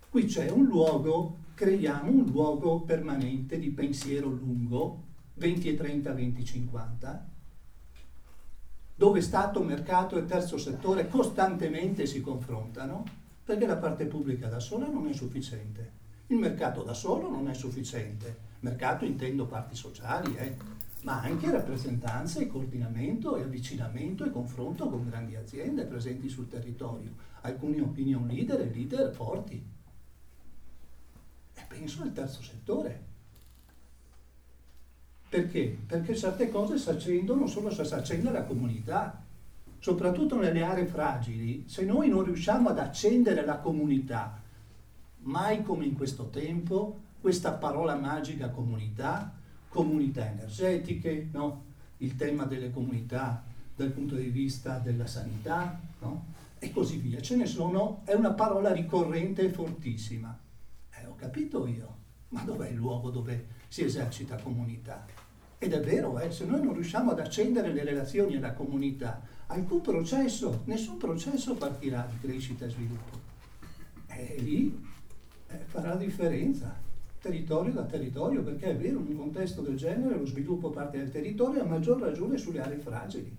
[0.08, 5.04] Qui c'è un luogo, creiamo un luogo permanente di pensiero lungo,
[5.34, 7.28] 20 e 30, 20 e 50,
[8.94, 13.04] dove Stato, mercato e terzo settore costantemente si confrontano,
[13.44, 15.92] perché la parte pubblica da sola non è sufficiente.
[16.28, 18.44] Il mercato da solo non è sufficiente.
[18.60, 20.56] Mercato intendo parti sociali, eh,
[21.02, 27.14] ma anche rappresentanza e coordinamento e avvicinamento e confronto con grandi aziende presenti sul territorio,
[27.42, 29.64] alcuni opinion leader e leader forti.
[31.54, 33.14] E penso al terzo settore
[35.28, 35.76] perché?
[35.86, 39.22] Perché certe cose si accendono solo se si accende la comunità,
[39.78, 41.64] soprattutto nelle aree fragili.
[41.66, 44.40] Se noi non riusciamo ad accendere la comunità,
[45.22, 49.34] mai come in questo tempo, questa parola magica comunità,
[49.76, 51.64] comunità energetiche, no?
[51.98, 53.44] il tema delle comunità
[53.76, 56.32] dal punto di vista della sanità, no?
[56.58, 57.20] e così via.
[57.20, 60.36] Ce ne sono, è una parola ricorrente e fortissima.
[60.90, 61.94] Eh, ho capito io,
[62.30, 65.04] ma dov'è il luogo dove si esercita comunità?
[65.58, 69.82] Ed è vero, eh, se noi non riusciamo ad accendere le relazioni alla comunità, alcun
[69.82, 73.20] processo, nessun processo partirà di crescita e sviluppo.
[74.06, 74.86] E lì
[75.48, 76.74] eh, farà la differenza,
[77.26, 81.10] territorio da territorio, perché è vero, in un contesto del genere lo sviluppo parte dal
[81.10, 83.34] territorio a maggior ragione sulle aree fragili.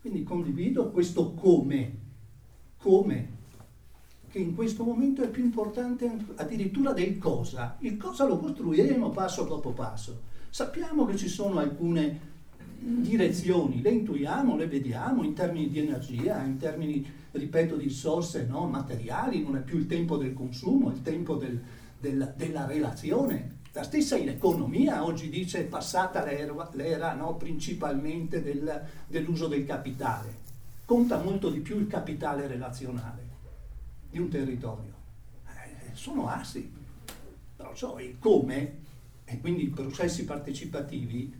[0.00, 1.98] Quindi condivido questo come,
[2.76, 3.40] come,
[4.28, 7.76] che in questo momento è più importante addirittura del cosa.
[7.80, 12.20] Il cosa lo costruiremo passo dopo passo Sappiamo che ci sono alcune
[12.78, 18.66] direzioni, le intuiamo, le vediamo in termini di energia, in termini, ripeto, di risorse no,
[18.66, 21.58] materiali, non è più il tempo del consumo, è il tempo del,
[22.02, 23.60] del, della relazione.
[23.72, 30.40] La stessa economia oggi dice è passata l'era, l'era no, principalmente del, dell'uso del capitale.
[30.84, 33.30] Conta molto di più il capitale relazionale
[34.10, 34.92] di un territorio.
[35.46, 36.70] Eh, sono assi,
[37.56, 38.80] però so, il come
[39.24, 41.32] e quindi i processi partecipativi,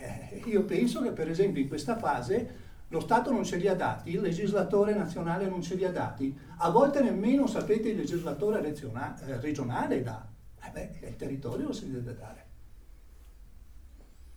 [0.00, 2.62] eh, io penso che per esempio in questa fase
[2.94, 6.32] lo Stato non ce li ha dati, il legislatore nazionale non ce li ha dati,
[6.58, 10.24] a volte nemmeno sapete il legislatore eh, regionale dà,
[10.62, 12.46] eh beh, il territorio si deve dare.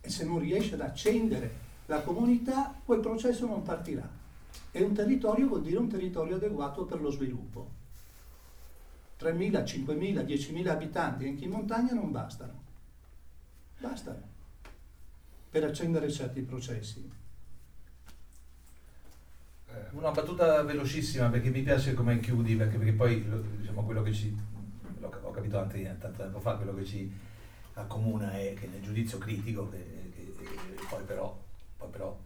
[0.00, 4.10] E se non riesce ad accendere la comunità, quel processo non partirà.
[4.72, 7.76] E un territorio vuol dire un territorio adeguato per lo sviluppo.
[9.20, 12.62] 3.000, 5.000, 10.000 abitanti anche in montagna non bastano.
[13.78, 14.20] Basta
[15.50, 17.17] per accendere certi processi.
[19.78, 23.24] Eh, una battuta velocissima perché mi piace come chiudi, perché, perché poi
[23.58, 24.36] diciamo, quello che ci,
[25.00, 27.10] ho capito anche tanto tempo fa, quello che ci
[27.74, 31.38] accomuna è che nel giudizio critico, che, che, che poi, però,
[31.76, 32.18] poi però,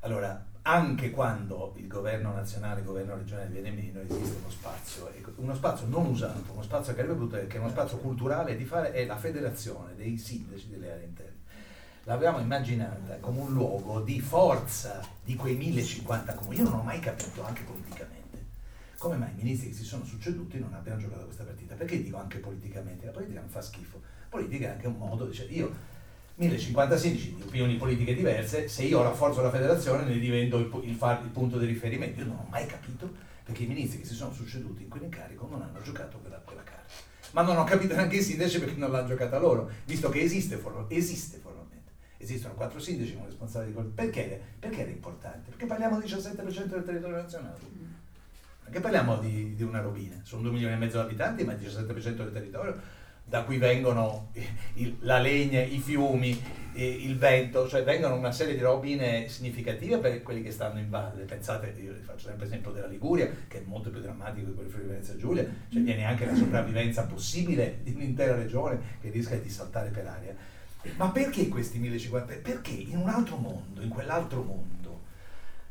[0.00, 5.54] allora anche quando il governo nazionale, il governo regionale viene meno, esiste uno spazio, uno
[5.54, 8.92] spazio non usato, uno spazio che arriva brutto, che è uno spazio culturale di fare,
[8.92, 11.40] è la federazione dei sindaci delle aree interne.
[12.04, 16.56] L'abbiamo immaginata come un luogo di forza di quei 1050 comuni.
[16.56, 18.46] Io non ho mai capito, anche politicamente,
[18.98, 21.76] come mai i ministri che si sono succeduti non abbiano giocato questa partita.
[21.76, 23.06] Perché dico anche politicamente?
[23.06, 24.00] La politica non fa schifo.
[24.02, 25.72] La politica è anche un modo, dice, io
[26.34, 30.98] 1050 sindaci di opinioni politiche diverse, se io rafforzo la federazione ne divento il, il,
[30.98, 32.18] il, punto di riferimento.
[32.18, 33.08] Io non ho mai capito
[33.44, 36.82] perché i ministri che si sono succeduti in quell'incarico non hanno giocato quella, quella carta.
[37.30, 40.60] Ma non ho capito neanche i sindaci perché non l'hanno giocata loro, visto che esiste,
[40.88, 41.40] esiste.
[42.22, 45.50] Esistono quattro sindaci con responsabili di perché, perché era importante?
[45.50, 47.58] Perché parliamo del 17% del territorio nazionale.
[48.62, 50.20] Perché parliamo di, di una robina?
[50.22, 54.30] Sono 2 milioni e mezzo di abitanti, ma il 17% del territorio da cui vengono
[54.74, 56.38] il, la legna, i fiumi,
[56.74, 61.24] il vento, cioè vengono una serie di robine significative per quelli che stanno in valle.
[61.24, 64.88] Pensate, io faccio sempre esempio della Liguria, che è molto più drammatico di quello di
[64.88, 69.90] Venezia Giulia, cioè viene anche la sopravvivenza possibile di un'intera regione che rischia di saltare
[69.90, 70.34] per aria.
[70.96, 72.34] Ma perché questi 1050?
[72.42, 75.00] Perché in un altro mondo, in quell'altro mondo,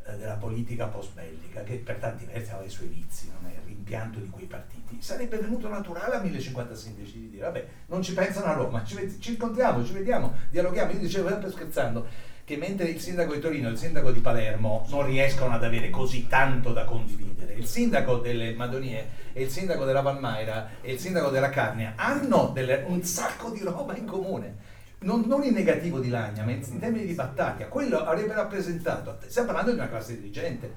[0.05, 3.53] eh, della politica post bellica, che per tanti versi aveva i suoi vizi, non è
[3.53, 8.01] il rimpianto di quei partiti, sarebbe venuto naturale a 1050 sindaci di dire, vabbè, non
[8.01, 10.91] ci pensano a Roma, ci, ci incontriamo, ci vediamo, dialoghiamo.
[10.91, 12.07] Io dicevo sempre scherzando
[12.43, 15.89] che mentre il sindaco di Torino e il sindaco di Palermo non riescono ad avere
[15.89, 20.99] così tanto da condividere, il sindaco delle Madonie e il sindaco della Valmaira e il
[20.99, 24.70] sindaco della Carnia hanno delle, un sacco di roba in comune
[25.01, 29.17] non, non, in negativo di Lagna, ma in, in termini di battaglia, quello avrebbe rappresentato,
[29.27, 30.71] stiamo parlando di una classe dirigente,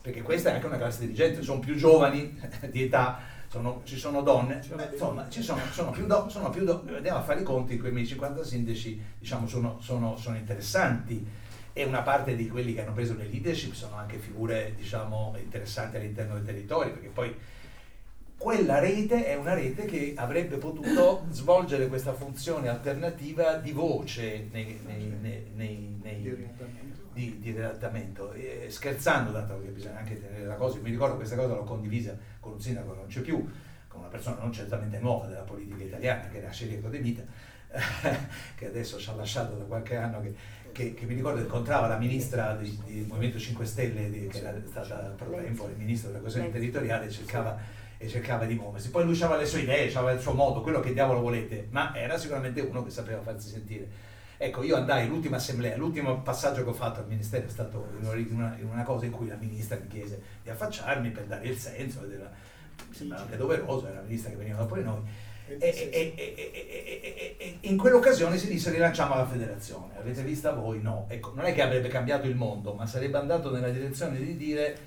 [0.00, 2.40] perché questa è anche una classe dirigente, sono più giovani
[2.70, 6.64] di età, sono, ci sono donne, beh, insomma ci sono, sono più donne, sono più
[6.64, 11.46] do, andiamo a fare i conti, quei 1050 sindaci diciamo, sono, sono, sono, interessanti.
[11.72, 15.96] E una parte di quelli che hanno preso le leadership sono anche figure diciamo, interessanti
[15.96, 17.34] all'interno del territorio, perché poi
[18.38, 24.80] quella rete è una rete che avrebbe potuto svolgere questa funzione alternativa di voce nei,
[24.86, 26.48] nei, nei, nei
[27.12, 28.32] di, di riadattamento.
[28.32, 32.16] E, scherzando, dato che bisogna anche tenere la cosa, mi ricordo questa cosa l'ho condivisa
[32.38, 33.44] con un sindaco che non c'è più,
[33.88, 37.22] con una persona non certamente nuova della politica italiana, che era Cerico De Mita,
[38.54, 40.32] che adesso ci ha lasciato da qualche anno, che,
[40.70, 45.12] che, che mi ricordo incontrava la ministra del Movimento 5 Stelle, di, che era stata
[45.16, 47.58] pro tempo il ministro della coesione territoriale, e cercava
[47.98, 48.90] e cercava di muoversi.
[48.90, 51.94] Poi lui aveva le sue idee, aveva il suo modo, quello che diavolo volete, ma
[51.94, 54.06] era sicuramente uno che sapeva farsi sentire.
[54.40, 58.28] Ecco, io andai l'ultima assemblea, l'ultimo passaggio che ho fatto al Ministero è stato in
[58.30, 61.58] una, in una cosa in cui la ministra mi chiese di affacciarmi per dare il
[61.58, 62.30] senso, della,
[62.88, 65.02] mi sembrava anche doveroso, era la ministra che veniva dopo di noi.
[65.48, 69.98] E, e, e, e, in quell'occasione si disse rilanciamo la federazione.
[69.98, 70.80] Avete vista voi?
[70.80, 71.06] No.
[71.08, 74.78] Ecco, non è che avrebbe cambiato il mondo, ma sarebbe andato nella direzione di dire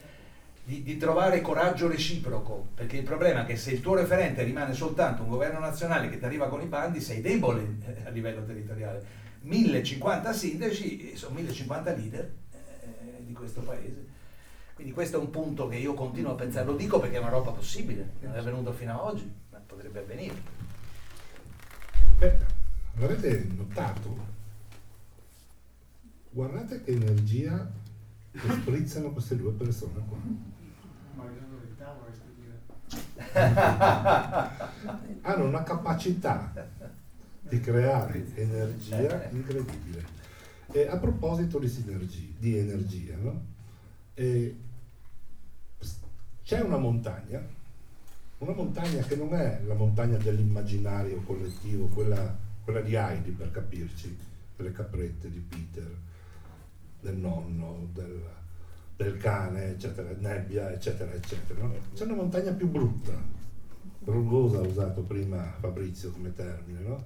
[0.63, 4.73] di, di, trovare coraggio reciproco, perché il problema è che se il tuo referente rimane
[4.73, 9.19] soltanto un governo nazionale che ti arriva con i bandi, sei debole a livello territoriale.
[9.41, 14.09] 1050 sindaci sono 1050 leader eh, di questo paese.
[14.75, 17.29] Quindi questo è un punto che io continuo a pensare, lo dico perché è una
[17.29, 20.35] roba possibile, non è avvenuto fino ad oggi, ma potrebbe avvenire.
[22.17, 22.37] Beh,
[22.97, 24.29] avrete notato?
[26.29, 27.69] Guardate che energia
[28.31, 30.17] sprizzano queste due persone qua.
[35.21, 36.53] hanno una capacità
[37.41, 40.19] di creare energia incredibile.
[40.71, 43.49] E a proposito di sinergia, di energia, no?
[46.43, 47.41] c'è una montagna,
[48.39, 54.17] una montagna che non è la montagna dell'immaginario collettivo, quella, quella di Heidi per capirci,
[54.55, 55.89] delle caprette di Peter,
[57.01, 58.21] del nonno, del,
[59.01, 61.69] del cane, eccetera, nebbia, eccetera, eccetera.
[61.93, 63.13] C'è una montagna più brutta,
[64.05, 67.03] rugosa ha usato prima Fabrizio come termine, no?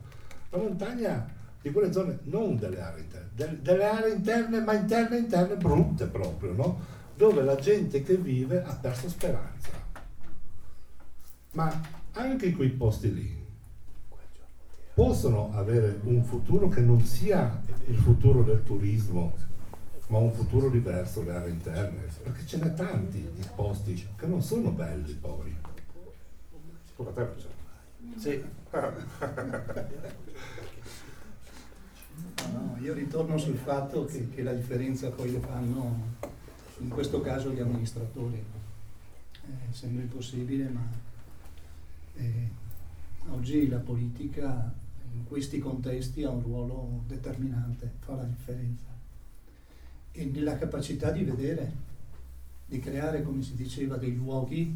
[0.49, 1.27] La montagna
[1.62, 6.05] di quelle zone, non delle aree interne, delle, delle aree interne, ma interne, interne, brutte
[6.08, 6.79] proprio, no?
[7.15, 9.69] Dove la gente che vive ha perso speranza.
[11.51, 11.81] Ma
[12.12, 13.43] anche quei posti lì
[14.93, 19.34] possono avere un futuro che non sia il futuro del turismo
[20.08, 24.41] ma un futuro diverso le aree interne, perché ce n'è tanti di posti che non
[24.41, 25.56] sono belli poi.
[26.96, 27.48] Pure te c'è.
[28.18, 28.44] Sì.
[32.54, 36.15] No, io ritorno sul fatto che, che, la differenza poi lo fanno,
[36.78, 38.38] in questo caso, gli amministratori.
[38.38, 40.88] Eh, sembra impossibile, ma
[42.15, 42.50] eh,
[43.32, 44.72] oggi la politica
[45.13, 48.94] in questi contesti ha un ruolo determinante, fa la differenza
[50.18, 51.72] e nella capacità di vedere,
[52.66, 54.74] di creare, come si diceva, dei luoghi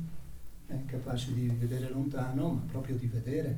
[0.68, 3.58] eh, capaci di vedere lontano, ma proprio di vedere.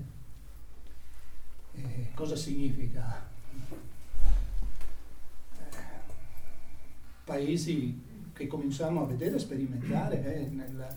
[1.74, 3.28] E cosa significa?
[5.58, 5.76] Eh,
[7.24, 8.00] paesi
[8.32, 10.88] che cominciamo a vedere, sperimentare eh, nella,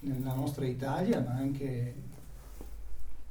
[0.00, 1.94] nella nostra Italia, ma anche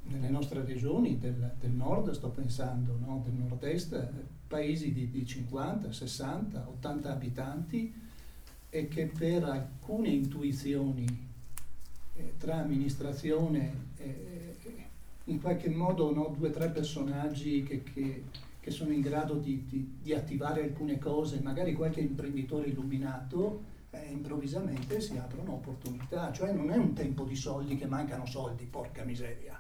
[0.03, 3.21] nelle nostre regioni del, del nord, sto pensando, no?
[3.25, 4.09] del nord-est,
[4.53, 7.91] paesi di, di, 50, 60, 80 abitanti
[8.69, 11.07] e che per alcune intuizioni
[12.15, 14.23] eh, tra amministrazione e
[15.25, 18.25] in qualche modo no, due o tre personaggi che, che,
[18.59, 24.11] che sono in grado di, di, di attivare alcune cose, magari qualche imprenditore illuminato, eh,
[24.11, 29.03] improvvisamente si aprono opportunità, cioè non è un tempo di soldi che mancano soldi, porca
[29.03, 29.59] miseria.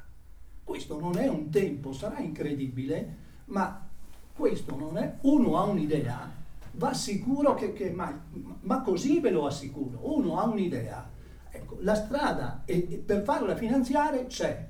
[0.63, 3.89] Questo non è un tempo, sarà incredibile, ma
[4.35, 6.31] questo non è, uno ha un'idea,
[6.71, 8.19] va sicuro che, che ma,
[8.61, 11.09] ma, così ve lo assicuro, uno ha un'idea,
[11.49, 14.67] ecco, la strada e, e per farla finanziare c'è,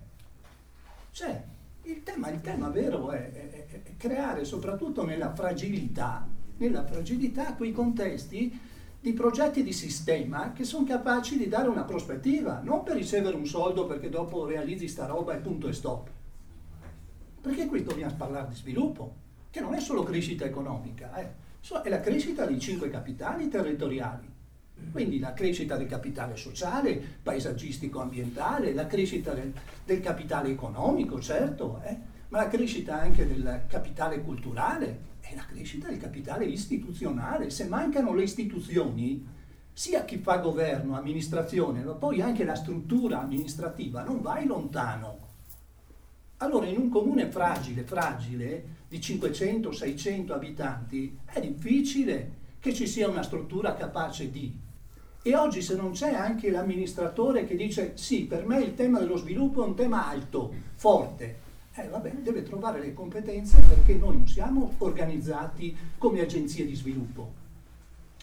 [1.11, 1.43] c'è.
[1.85, 6.25] Il tema, il tema vero è, è, è creare soprattutto nella fragilità,
[6.57, 8.71] nella fragilità quei contesti
[9.03, 13.45] di progetti di sistema che sono capaci di dare una prospettiva, non per ricevere un
[13.45, 16.09] soldo perché dopo realizzi sta roba e punto e stop.
[17.41, 19.15] Perché qui dobbiamo parlare di sviluppo,
[19.53, 21.29] che non è solo crescita economica, eh.
[21.83, 24.27] è la crescita dei cinque capitali territoriali.
[24.91, 29.53] Quindi la crescita del capitale sociale, paesaggistico, ambientale, la crescita del,
[29.85, 31.95] del capitale economico, certo, eh,
[32.29, 37.51] ma la crescita anche del capitale culturale, è la crescita del capitale istituzionale.
[37.51, 39.23] Se mancano le istituzioni,
[39.71, 45.29] sia chi fa governo, amministrazione, ma poi anche la struttura amministrativa, non vai lontano.
[46.37, 53.23] Allora in un comune fragile, fragile, di 500-600 abitanti, è difficile che ci sia una
[53.23, 54.55] struttura capace di.
[55.23, 59.17] E oggi se non c'è anche l'amministratore che dice sì, per me il tema dello
[59.17, 61.39] sviluppo è un tema alto, forte,
[61.73, 67.33] eh, vabbè, deve trovare le competenze perché noi non siamo organizzati come agenzie di sviluppo.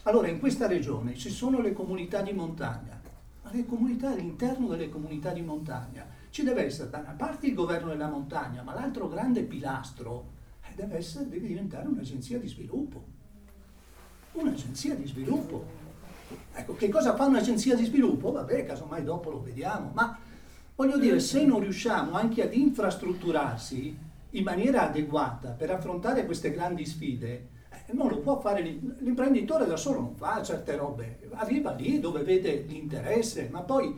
[0.05, 3.01] Allora, in questa regione ci sono le comunità di montagna,
[3.43, 7.55] ma le comunità all'interno delle comunità di montagna ci deve essere da una parte il
[7.55, 10.39] governo della montagna, ma l'altro grande pilastro
[10.75, 13.05] deve, essere, deve diventare un'agenzia di sviluppo.
[14.33, 15.79] Un'agenzia di sviluppo.
[16.53, 18.33] Ecco, che cosa fa un'agenzia di sviluppo?
[18.33, 20.19] Vabbè, casomai dopo lo vediamo, ma
[20.81, 23.99] Voglio dire, se non riusciamo anche ad infrastrutturarsi
[24.31, 29.77] in maniera adeguata per affrontare queste grandi sfide, eh, non lo può fare l'imprenditore da
[29.77, 33.95] solo, non fa certe robe, arriva lì dove vede l'interesse, ma poi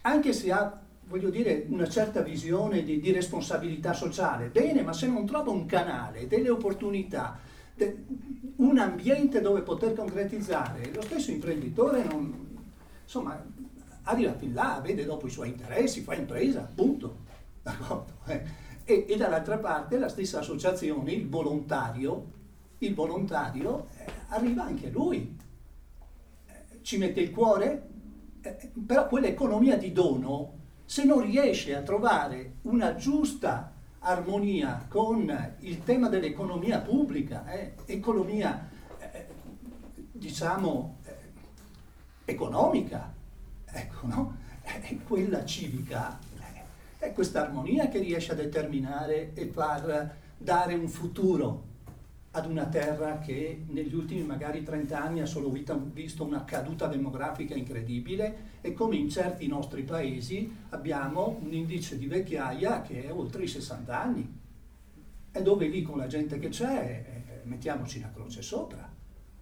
[0.00, 5.06] anche se ha, voglio dire, una certa visione di, di responsabilità sociale, bene, ma se
[5.06, 7.38] non trova un canale, delle opportunità,
[7.74, 8.04] de,
[8.56, 12.58] un ambiente dove poter concretizzare, lo stesso imprenditore non,
[13.02, 13.42] insomma,
[14.02, 17.24] arriva fin là, vede dopo i suoi interessi, fa impresa, punto.
[18.26, 18.64] Eh?
[18.84, 22.32] E, e, dall'altra parte la stessa associazione, il volontario,
[22.78, 25.36] il volontario eh, arriva anche lui,
[26.46, 27.88] eh, ci mette il cuore,
[28.42, 30.55] eh, però quell'economia di dono,
[30.86, 38.68] se non riesce a trovare una giusta armonia con il tema dell'economia pubblica, eh, economia
[38.98, 39.26] eh,
[40.12, 40.98] diciamo
[42.24, 43.12] economica,
[43.64, 44.36] ecco, no?
[44.62, 46.18] È quella civica,
[46.98, 51.65] è questa armonia che riesce a determinare e far dare un futuro
[52.36, 57.54] ad una terra che negli ultimi magari 30 anni ha solo visto una caduta demografica
[57.54, 63.44] incredibile e come in certi nostri paesi abbiamo un indice di vecchiaia che è oltre
[63.44, 64.38] i 60 anni.
[65.32, 68.86] E dove lì con la gente che c'è eh, mettiamoci una croce sopra,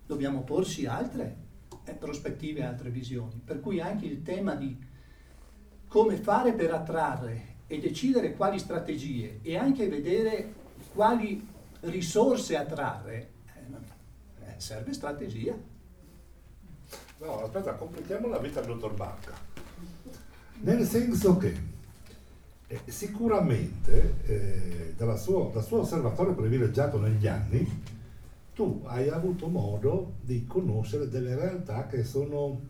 [0.07, 1.37] dobbiamo porsi altre
[1.99, 3.43] prospettive e altre visioni.
[3.45, 4.79] Per cui anche il tema di
[5.89, 11.54] come fare per attrarre e decidere quali strategie e anche vedere quali
[11.85, 15.55] risorse attrarre, eh, eh serve strategia.
[17.19, 19.33] No, aspetta, completiamo la vita del dottor Barca.
[20.61, 21.73] Nel senso che
[22.67, 27.83] eh, sicuramente eh, dalla sua, dal suo osservatorio privilegiato negli anni
[28.55, 32.61] tu hai avuto modo di conoscere delle realtà che sono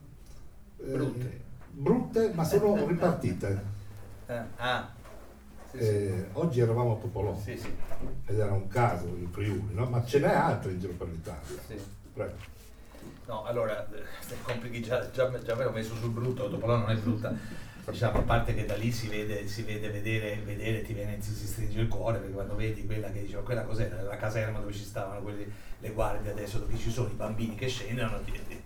[0.79, 1.41] eh, brutte.
[1.71, 3.63] brutte, ma sono ripartite.
[4.57, 5.03] Ah.
[5.77, 6.25] Sì, eh, sì.
[6.33, 7.53] Oggi eravamo a Topolò sì,
[8.27, 9.87] ed era un caso in Friuli, no?
[9.87, 11.41] ma ce n'è altre in giro per l'Italia.
[12.13, 12.53] Prego.
[13.27, 16.97] No, allora, eh, complichi già, già, già me l'ho messo sul brutto, Topolò non è
[16.97, 17.35] brutta
[17.91, 21.35] diciamo, a parte che da lì si vede, si vede vedere, vedere, ti viene, si,
[21.35, 24.73] si stringe il cuore, perché quando vedi quella che diceva, quella cos'era, la caserma dove
[24.73, 25.51] ci stavano quelli,
[25.81, 28.63] le guardie adesso, dove ci sono i bambini che scendono, ti, ti,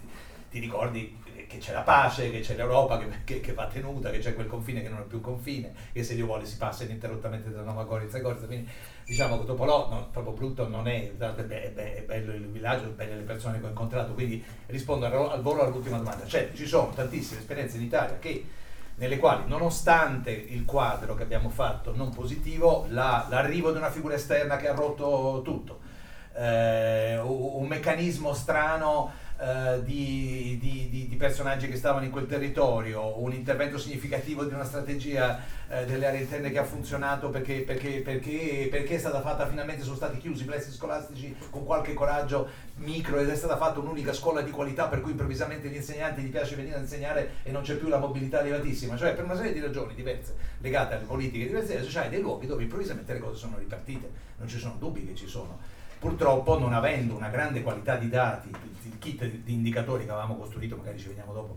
[0.50, 1.16] ti ricordi
[1.49, 4.46] che c'è la pace, che c'è l'Europa che, che, che, va tenuta, che c'è quel
[4.46, 7.82] confine che non è più confine, che se Dio vuole si passa ininterrottamente da Nova
[7.84, 8.70] Gorizia a Gorizia, quindi
[9.05, 13.16] diciamo che Topolò no, proprio brutto non è, è, è, è bello il villaggio, belle
[13.16, 16.92] le persone che ho incontrato, quindi rispondo al, al volo all'ultima domanda, cioè ci sono
[16.94, 18.44] tantissime esperienze in Italia che
[18.96, 24.14] nelle quali nonostante il quadro che abbiamo fatto non positivo, la, l'arrivo di una figura
[24.14, 25.80] esterna che ha rotto tutto,
[26.34, 33.22] eh, un meccanismo strano eh, di, di, di, di, personaggi che stavano in quel territorio,
[33.22, 38.01] un intervento significativo di una strategia eh, delle aree interne che ha funzionato perché, perché,
[38.01, 42.49] perché, perché, è stata fatta finalmente, sono stati chiusi i plessi scolastici con qualche coraggio
[42.78, 46.30] micro ed è stata fatta un'unica scuola di qualità per cui improvvisamente gli insegnanti gli
[46.30, 49.53] piace venire a insegnare e non c'è più la mobilità elevatissima, cioè per una serie
[49.53, 53.39] di ragioni diverse legate alle politiche diverse, adesso c'hai dei luoghi dove improvvisamente le cose
[53.39, 57.96] sono ripartite, non ci sono dubbi che ci sono purtroppo non avendo una grande qualità
[57.96, 61.57] di dati, il kit di indicatori che avevamo costruito, magari ci veniamo dopo,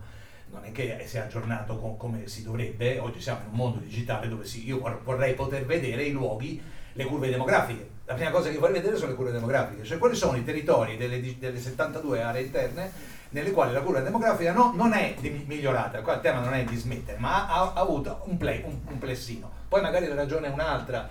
[0.52, 3.80] non è che si è aggiornato con, come si dovrebbe, oggi siamo in un mondo
[3.80, 6.62] digitale dove sì, io vorrei poter vedere i luoghi,
[6.94, 7.90] le curve demografiche.
[8.06, 10.98] La prima cosa che vorrei vedere sono le curve demografiche, cioè quali sono i territori
[10.98, 12.92] delle, delle 72 aree interne
[13.30, 15.16] nelle quali la curva demografica no, non è
[15.46, 18.78] migliorata, qua il tema non è di smettere, ma ha, ha avuto un, play, un,
[18.86, 19.50] un plessino.
[19.70, 21.08] Poi magari la ragione è un'altra,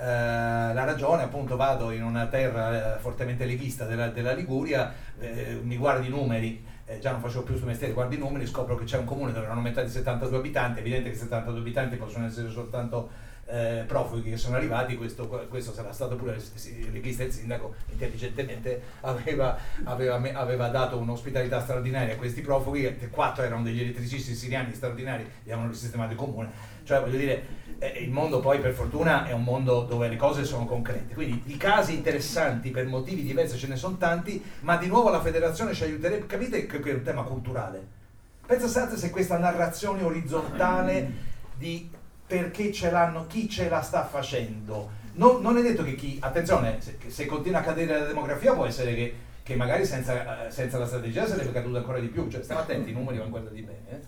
[0.00, 5.60] eh, la ragione, appunto vado in una terra eh, fortemente leghista della, della Liguria, eh,
[5.62, 8.76] mi guardo i numeri, eh, già non facevo più questo mestiere, guardo i numeri, scopro
[8.76, 11.96] che c'è un comune dove hanno metà di 72 abitanti, è evidente che 72 abitanti
[11.96, 13.10] possono essere soltanto
[13.44, 18.80] eh, profughi che sono arrivati, questo, questo, sarà stato pure il leghista il sindaco intelligentemente
[19.02, 25.24] aveva, aveva, aveva, dato un'ospitalità straordinaria a questi profughi, quattro erano degli elettricisti siriani straordinari,
[25.24, 26.50] li avevano risistemato il comune,
[26.84, 27.59] cioè voglio dire
[28.00, 31.56] il mondo poi per fortuna è un mondo dove le cose sono concrete, quindi i
[31.56, 35.84] casi interessanti per motivi diversi ce ne sono tanti, ma di nuovo la federazione ci
[35.84, 37.98] aiuterebbe, capite che è un tema culturale?
[38.44, 41.88] Pensate se questa narrazione orizzontale di
[42.26, 46.80] perché ce l'hanno, chi ce la sta facendo, non, non è detto che chi, attenzione,
[46.80, 50.78] se, se, continua a cadere la demografia può essere che, che magari senza, eh, senza,
[50.78, 53.80] la strategia sarebbe caduta ancora di più, cioè stiamo attenti, i numeri vanno guardati bene.
[53.88, 54.00] Eh?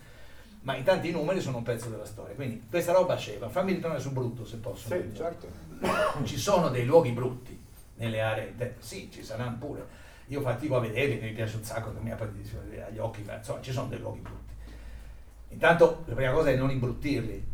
[0.63, 2.35] Ma intanto i numeri sono un pezzo della storia.
[2.35, 3.49] Quindi questa roba sceva.
[3.49, 4.89] Fammi ritornare su brutto se posso.
[4.89, 5.49] Sì, certo.
[6.25, 7.61] Ci sono dei luoghi brutti
[7.97, 9.87] nelle aree interne, sì, ci saranno pure.
[10.27, 12.33] Io fatico a vederli, mi piace un sacco, mi apre
[12.87, 14.53] agli occhi, ma insomma ci sono dei luoghi brutti.
[15.51, 17.51] Intanto la prima cosa è non imbruttirli.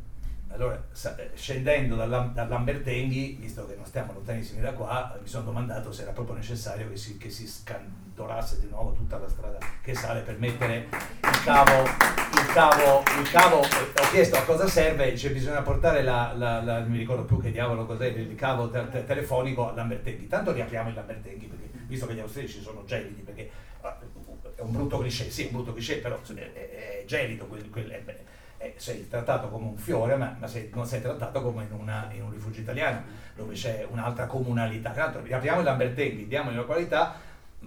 [0.58, 6.02] Allora, eh, scendendo dall'Ambertenghi, visto che non stiamo lontanissimi da qua, mi sono domandato se
[6.02, 10.22] era proprio necessario che si, che si scantorasse di nuovo tutta la strada che sale
[10.22, 10.88] per mettere
[11.22, 16.34] il cavo, il cavo, il cavo ho chiesto a cosa serve, cioè bisogna portare la,
[16.36, 20.26] la, la non mi ricordo più che diavolo cos'è, il cavo te, te, telefonico all'Ambertenghi.
[20.26, 23.48] Tanto riapriamo Lambertenghi, perché, visto che gli austriaci sono gelidi, perché
[23.82, 23.96] ah,
[24.56, 27.70] è un brutto cliché, sì, è un brutto cliché, però è, è, è gelido, quel,
[27.70, 28.02] quel, è,
[28.58, 32.08] eh, sei trattato come un fiore, ma, ma sei, non sei trattato come in, una,
[32.12, 33.02] in, un rifugio italiano,
[33.34, 34.92] dove c'è un'altra comunalità.
[35.22, 37.14] Riapriamo il Lamberteghi, diamogli la qualità,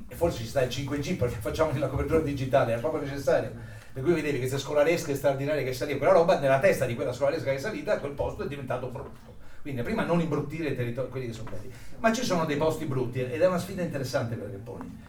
[0.07, 3.79] e forse ci sta il 5G perché facciamo la copertura digitale, è proprio necessario.
[3.93, 7.49] Per cui vedevi questa scolaresca straordinaria che saliva, quella roba nella testa di quella scolaresca
[7.49, 9.29] che è salita, quel posto è diventato brutto.
[9.61, 11.71] Quindi prima non imbruttire i territori, quelli che sono belli.
[11.99, 15.03] Ma ci sono dei posti brutti ed è una sfida interessante per le poni.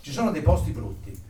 [0.00, 1.25] Ci sono dei posti brutti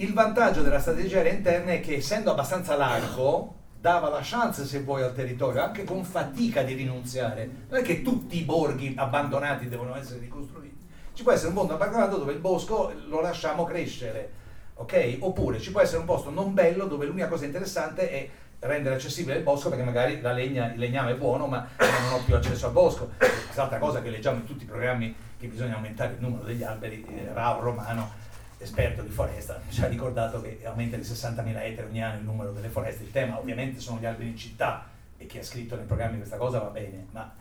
[0.00, 4.82] il vantaggio della strategia aerea interna è che essendo abbastanza largo, dava la chance, se
[4.82, 7.50] vuoi, al territorio, anche con fatica di rinunziare.
[7.68, 10.76] Non è che tutti i borghi abbandonati devono essere ricostruiti.
[11.12, 14.30] Ci può essere un mondo abbandonato dove il bosco lo lasciamo crescere,
[14.74, 15.16] ok?
[15.18, 18.28] Oppure ci può essere un posto non bello dove l'unica cosa interessante è
[18.60, 22.22] rendere accessibile il bosco perché magari la legna, il legname è buono ma non ho
[22.24, 23.10] più accesso al bosco.
[23.18, 27.04] Quest'altra cosa che leggiamo in tutti i programmi che bisogna aumentare il numero degli alberi,
[27.04, 28.26] eh, Rao Romano
[28.58, 32.52] esperto di foresta, ci ha ricordato che aumenta di 60.000 ettari ogni anno il numero
[32.52, 33.04] delle foreste.
[33.04, 34.86] Il tema ovviamente sono gli alberi in città
[35.16, 37.34] e chi ha scritto nei programmi questa cosa va bene, ma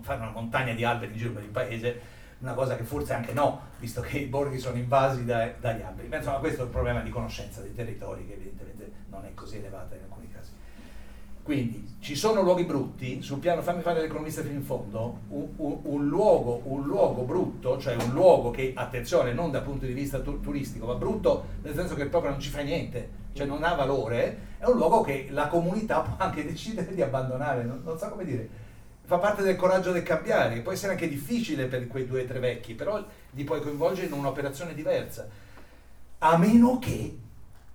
[0.00, 3.32] fare una montagna di alberi in giro per il paese una cosa che forse anche
[3.32, 6.08] no, visto che i borghi sono invasi da, dagli alberi.
[6.08, 9.56] Ma insomma questo è un problema di conoscenza dei territori che evidentemente non è così
[9.56, 10.17] elevata in alcuni.
[11.48, 15.78] Quindi ci sono luoghi brutti, sul piano, fammi fare l'economista fino in fondo, un, un,
[15.84, 20.20] un, luogo, un, luogo, brutto, cioè un luogo che, attenzione, non dal punto di vista
[20.20, 23.72] tu, turistico, ma brutto nel senso che proprio non ci fa niente, cioè non ha
[23.72, 28.10] valore, è un luogo che la comunità può anche decidere di abbandonare, non, non so
[28.10, 28.46] come dire,
[29.06, 32.40] fa parte del coraggio del cambiare, può essere anche difficile per quei due o tre
[32.40, 35.26] vecchi, però li puoi coinvolgere in un'operazione diversa,
[36.18, 37.18] a meno che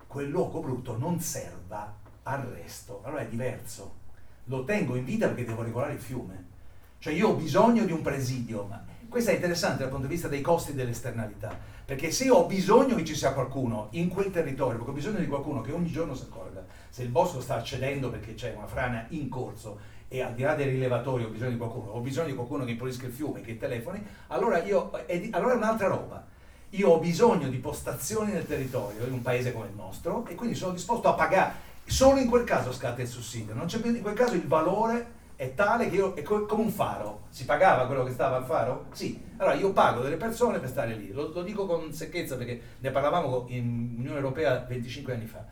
[0.06, 3.00] quel luogo brutto non serva arresto.
[3.04, 4.02] Allora è diverso.
[4.44, 6.52] Lo tengo in vita perché devo regolare il fiume.
[6.98, 10.28] Cioè io ho bisogno di un presidio, ma questo è interessante dal punto di vista
[10.28, 14.90] dei costi dell'esternalità, perché se ho bisogno che ci sia qualcuno in quel territorio, perché
[14.90, 16.64] ho bisogno di qualcuno che ogni giorno si accorga
[16.94, 20.54] se il bosco sta cedendo perché c'è una frana in corso e al di là
[20.54, 23.56] dei rilevatori ho bisogno di qualcuno, ho bisogno di qualcuno che pulisca il fiume, che
[23.56, 26.24] telefoni, allora, io, è, allora è un'altra roba.
[26.70, 30.54] Io ho bisogno di postazioni nel territorio, in un paese come il nostro, e quindi
[30.54, 31.52] sono disposto a pagare
[31.86, 35.96] Solo in quel caso scatta il sussidio, in quel caso il valore è tale che
[35.96, 38.86] io, è co- come un faro, si pagava quello che stava al faro?
[38.92, 42.60] Sì, allora io pago delle persone per stare lì, lo, lo dico con secchezza perché
[42.78, 45.44] ne parlavamo in Unione Europea 25 anni fa,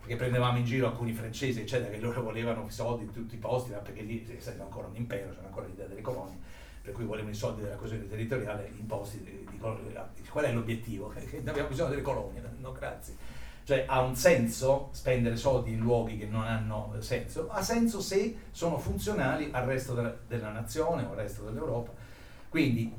[0.00, 3.38] perché prendevamo in giro alcuni francesi, eccetera, che loro volevano i soldi in tutti i
[3.38, 6.36] posti, perché lì essendo ancora un impero, c'era ancora l'idea delle colonie,
[6.82, 11.08] per cui volevano i soldi della coesione territoriale imposti, di, di, di, qual è l'obiettivo?
[11.08, 13.14] Che abbiamo bisogno delle colonie, no grazie.
[13.64, 17.48] Cioè ha un senso spendere soldi in luoghi che non hanno senso?
[17.50, 21.92] Ha senso se sono funzionali al resto della, della nazione o al resto dell'Europa.
[22.48, 22.92] Quindi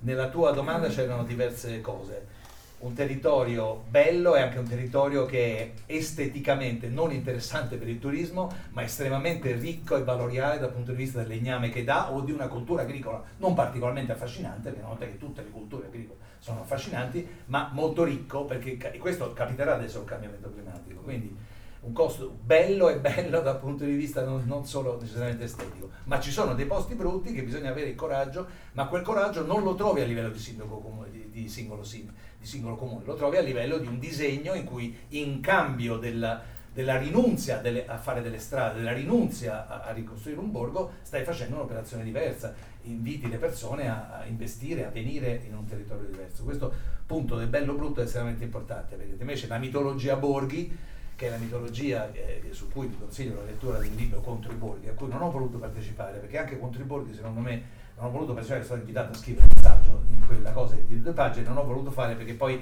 [0.00, 2.40] nella tua domanda c'erano diverse cose
[2.82, 8.52] un territorio bello e anche un territorio che è esteticamente non interessante per il turismo,
[8.70, 12.32] ma estremamente ricco e valoriale dal punto di vista del legname che dà o di
[12.32, 16.62] una cultura agricola non particolarmente affascinante, perché una volta che tutte le culture agricole sono
[16.62, 21.00] affascinanti, ma molto ricco, perché questo capiterà adesso il cambiamento climatico.
[21.02, 21.36] Quindi
[21.82, 26.18] un costo bello e bello dal punto di vista non, non, solo necessariamente estetico, ma
[26.18, 29.76] ci sono dei posti brutti che bisogna avere il coraggio, ma quel coraggio non lo
[29.76, 33.78] trovi a livello di, sindaco, di, di, singolo, di singolo, comune, lo trovi a livello
[33.78, 38.92] di un disegno in cui in cambio della, della rinunzia a fare delle strade, della
[38.92, 42.54] rinunzia a, ricostruire un borgo, stai facendo un'operazione diversa,
[42.84, 46.44] inviti le persone a, a, investire, a venire in un territorio diverso.
[46.44, 46.72] Questo
[47.06, 50.76] punto del bello brutto è estremamente importante, perché invece la mitologia borghi
[51.14, 54.56] che è la mitologia eh, su cui vi consiglio la lettura del libro Contro i
[54.56, 57.62] Borghi, a cui non ho voluto partecipare, perché anche Contro i Borghi, secondo me,
[57.96, 61.12] non ho voluto partecipare, sono invitato a scrivere un messaggio in quella cosa di due
[61.12, 62.60] pagine, non ho voluto fare perché poi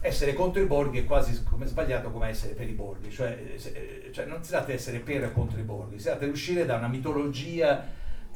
[0.00, 3.58] essere contro i borghi è quasi come sbagliato come essere per i borghi, cioè, eh,
[3.58, 6.24] se, eh, cioè non si tratta di essere per o contro i borghi, si tratta
[6.24, 7.84] di uscire da una mitologia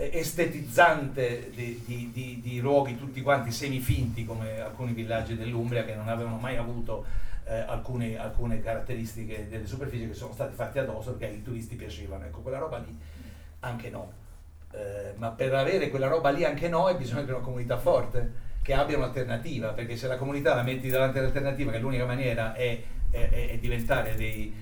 [0.09, 6.09] estetizzante di, di, di, di luoghi tutti quanti semifinti come alcuni villaggi dell'Umbria che non
[6.09, 7.05] avevano mai avuto
[7.45, 12.25] eh, alcune, alcune, caratteristiche delle superfici che sono state fatte addosso perché ai turisti piacevano.
[12.25, 12.97] Ecco, quella roba lì
[13.61, 14.13] anche no.
[14.73, 18.49] Eh, ma per avere quella roba lì anche no, hai bisogno di una comunità forte
[18.63, 22.81] che abbia un'alternativa, perché se la comunità la metti davanti all'alternativa, che l'unica maniera è,
[23.11, 24.55] è, è diventare dei,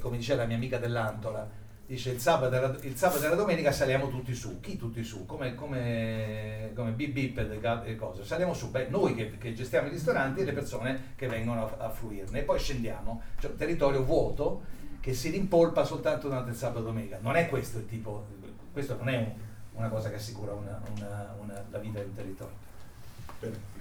[0.00, 1.48] come diceva la mia amica dell'Antola,
[1.88, 5.02] dice il sabato, e la, il sabato e la domenica saliamo tutti su, chi tutti
[5.02, 5.24] su?
[5.24, 7.38] Come, come, come bip bip
[7.86, 11.26] e cose, saliamo su, beh, noi che, che, gestiamo i ristoranti e le persone che
[11.28, 14.64] vengono a, a fruirne e poi scendiamo, cioè un territorio vuoto
[15.00, 18.26] che si rimpolpa soltanto durante il sabato e domenica, non è questo il tipo,
[18.70, 19.32] questo non è un,
[19.72, 22.54] una cosa che assicura una, una, una, la vita del territorio.
[23.40, 23.76] Bene.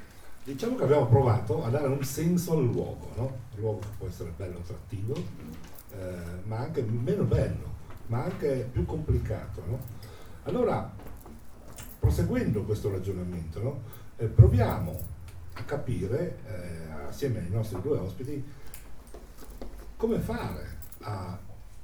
[0.46, 3.38] Diciamo che abbiamo provato a dare un senso al luogo, no?
[3.56, 7.76] Il luogo può essere bello, attrattivo, eh, ma anche meno bello
[8.08, 9.64] ma anche più complicato.
[9.66, 9.80] No?
[10.44, 10.92] Allora,
[12.00, 13.82] proseguendo questo ragionamento, no?
[14.18, 15.16] eh, proviamo
[15.54, 18.44] a capire, eh, assieme ai nostri due ospiti,
[19.98, 21.38] come fare a,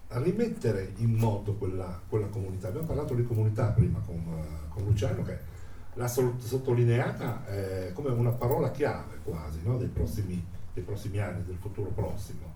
[0.09, 2.67] a rimettere in moto quella, quella, comunità.
[2.67, 4.23] Abbiamo parlato di comunità prima con,
[4.69, 5.51] con Luciano che
[5.95, 9.77] l'ha sottolineata eh, come una parola chiave quasi no?
[9.77, 10.43] dei, prossimi,
[10.73, 12.53] dei, prossimi, anni, del futuro prossimo.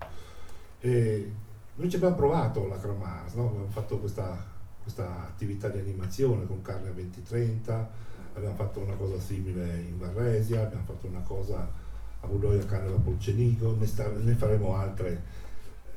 [0.80, 1.32] E
[1.78, 3.49] noi ci abbiamo provato la Cramas, no?
[3.49, 4.43] abbiamo fatto questa,
[4.82, 7.89] questa, attività di animazione con Carne 2030,
[8.34, 11.69] abbiamo fatto una cosa simile in Varresia, abbiamo fatto una cosa
[12.19, 15.21] a Budoia Carne da Polcenico, ne, sta, ne faremo altre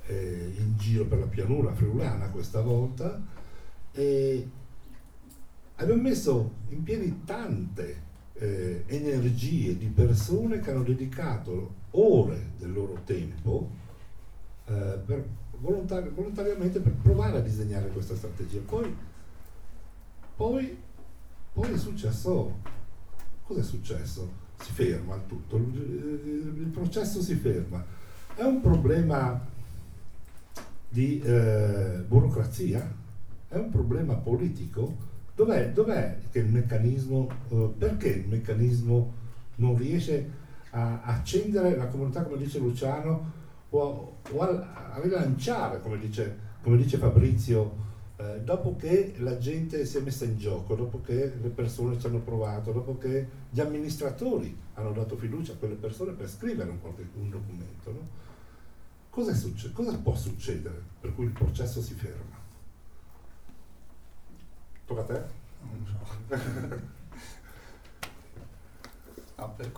[0.06, 3.18] eh, in giro per la pianura friulana questa volta.
[3.92, 4.48] E
[5.76, 13.00] abbiamo messo in piedi tante eh, energie di persone che hanno dedicato ore del loro
[13.04, 13.70] tempo
[14.66, 15.24] eh, per
[15.60, 18.60] volontari- volontariamente per provare a disegnare questa strategia.
[18.66, 18.94] Poi,
[20.36, 20.76] poi,
[21.52, 22.58] poi è successo,
[23.44, 24.48] cosa è successo?
[24.60, 27.84] Si ferma il tutto, il, il processo si ferma.
[28.34, 29.40] È un problema
[30.88, 32.98] di eh, burocrazia?
[33.48, 35.08] È un problema politico?
[35.34, 39.14] Dov'è, dov'è che il meccanismo, eh, perché il meccanismo
[39.56, 40.38] non riesce
[40.70, 43.38] a accendere la comunità, come dice Luciano,
[43.70, 49.86] o, o a, a, rilanciare, come dice, come dice Fabrizio, eh, dopo che la gente
[49.86, 53.60] si è messa in gioco, dopo che le persone ci hanno provato, dopo che gli
[53.60, 56.78] amministratori hanno dato fiducia a quelle persone per scrivere un,
[57.14, 57.90] un documento.
[57.90, 58.18] No?
[59.10, 62.38] Cosa, succe- cosa può succedere per cui il processo si ferma?
[64.84, 65.24] Tocca a te?
[65.62, 65.98] Non so.
[69.36, 69.70] no, per,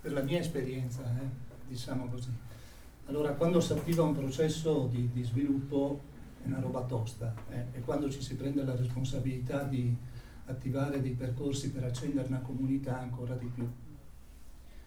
[0.00, 1.28] per la mia esperienza, eh,
[1.68, 2.48] diciamo così
[3.10, 6.00] allora, quando si attiva un processo di, di sviluppo
[6.44, 7.66] è una roba tosta eh?
[7.72, 9.94] e quando ci si prende la responsabilità di
[10.46, 13.68] attivare dei percorsi per accendere una comunità ancora di più,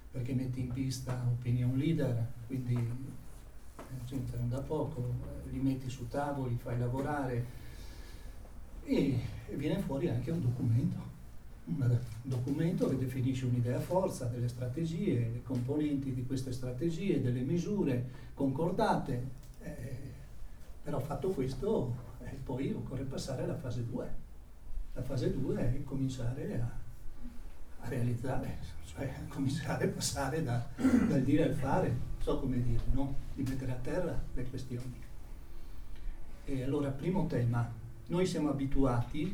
[0.09, 5.89] perché metti in pista opinion leader, quindi eh, gente non da poco, eh, li metti
[5.89, 7.45] su tavoli, fai lavorare,
[8.85, 9.19] e,
[9.49, 11.12] e viene fuori anche un documento
[11.65, 18.09] un documento che definisce un'idea forza, delle strategie, le componenti di queste strategie, delle misure
[18.33, 19.27] concordate,
[19.61, 19.97] eh,
[20.83, 24.21] però fatto questo eh, poi occorre passare alla fase 2.
[24.93, 26.69] La fase 2 è cominciare a,
[27.79, 33.15] a realizzare, cioè cominciare a passare da, dal dire al fare, so come dire, no?
[33.33, 35.01] di mettere a terra le questioni.
[36.45, 37.71] E allora, primo tema,
[38.07, 39.33] noi siamo abituati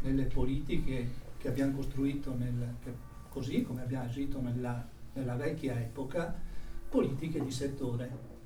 [0.00, 2.92] nelle politiche che abbiamo costruito nel, che,
[3.28, 6.34] così come abbiamo agito nella, nella vecchia epoca,
[6.88, 8.36] politiche di settore.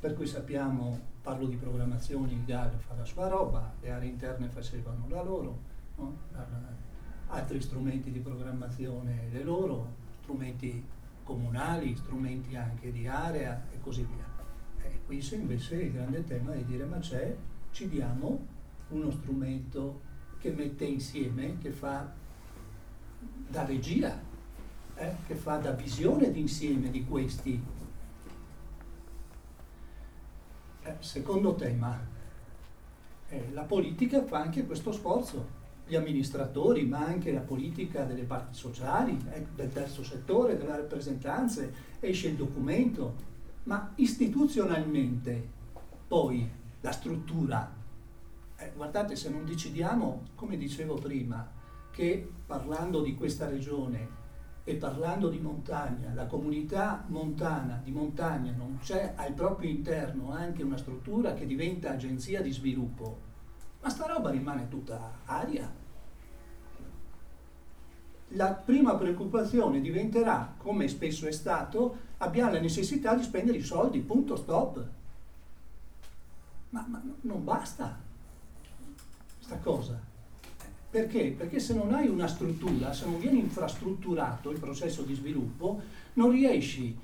[0.00, 4.48] Per cui sappiamo, parlo di programmazione, il GAL fa la sua roba, le aree interne
[4.48, 5.58] facevano la loro,
[5.96, 6.16] no?
[7.26, 10.84] altri strumenti di programmazione le loro, strumenti
[11.24, 14.26] comunali, strumenti anche di area e così via.
[14.82, 17.36] E qui invece il grande tema è dire ma c'è,
[17.70, 18.46] ci diamo
[18.88, 20.00] uno strumento
[20.38, 22.10] che mette insieme, che fa
[23.48, 24.20] da regia,
[24.94, 27.60] eh, che fa da visione d'insieme di questi.
[30.82, 31.98] Eh, secondo tema,
[33.28, 38.54] eh, la politica fa anche questo sforzo, gli amministratori, ma anche la politica delle parti
[38.54, 43.14] sociali, eh, del terzo settore, delle rappresentanze, esce il documento,
[43.64, 45.56] ma istituzionalmente
[46.06, 46.48] poi
[46.80, 47.77] la struttura
[48.58, 51.48] eh, guardate, se non decidiamo, come dicevo prima,
[51.92, 54.16] che parlando di questa regione
[54.64, 60.62] e parlando di montagna, la comunità montana di montagna non c'è al proprio interno anche
[60.62, 63.20] una struttura che diventa agenzia di sviluppo,
[63.80, 65.72] ma sta roba rimane tutta aria.
[68.32, 74.00] La prima preoccupazione diventerà, come spesso è stato, abbiamo la necessità di spendere i soldi,
[74.00, 74.86] punto, stop.
[76.70, 78.06] Ma, ma non basta
[79.48, 79.98] questa cosa.
[80.90, 81.34] Perché?
[81.36, 85.80] Perché se non hai una struttura, se non viene infrastrutturato il processo di sviluppo,
[86.14, 86.96] non riesci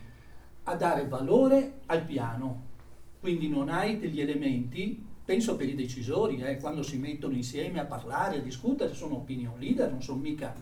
[0.65, 2.73] a dare valore al piano.
[3.21, 7.85] Quindi non hai degli elementi, penso per i decisori, eh, quando si mettono insieme a
[7.85, 10.55] parlare, a discutere, sono opinion leader, non sono mica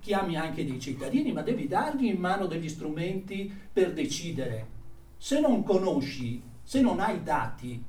[0.00, 4.76] chiami anche dei cittadini, ma devi dargli in mano degli strumenti per decidere.
[5.16, 7.82] Se non conosci, se non hai dati,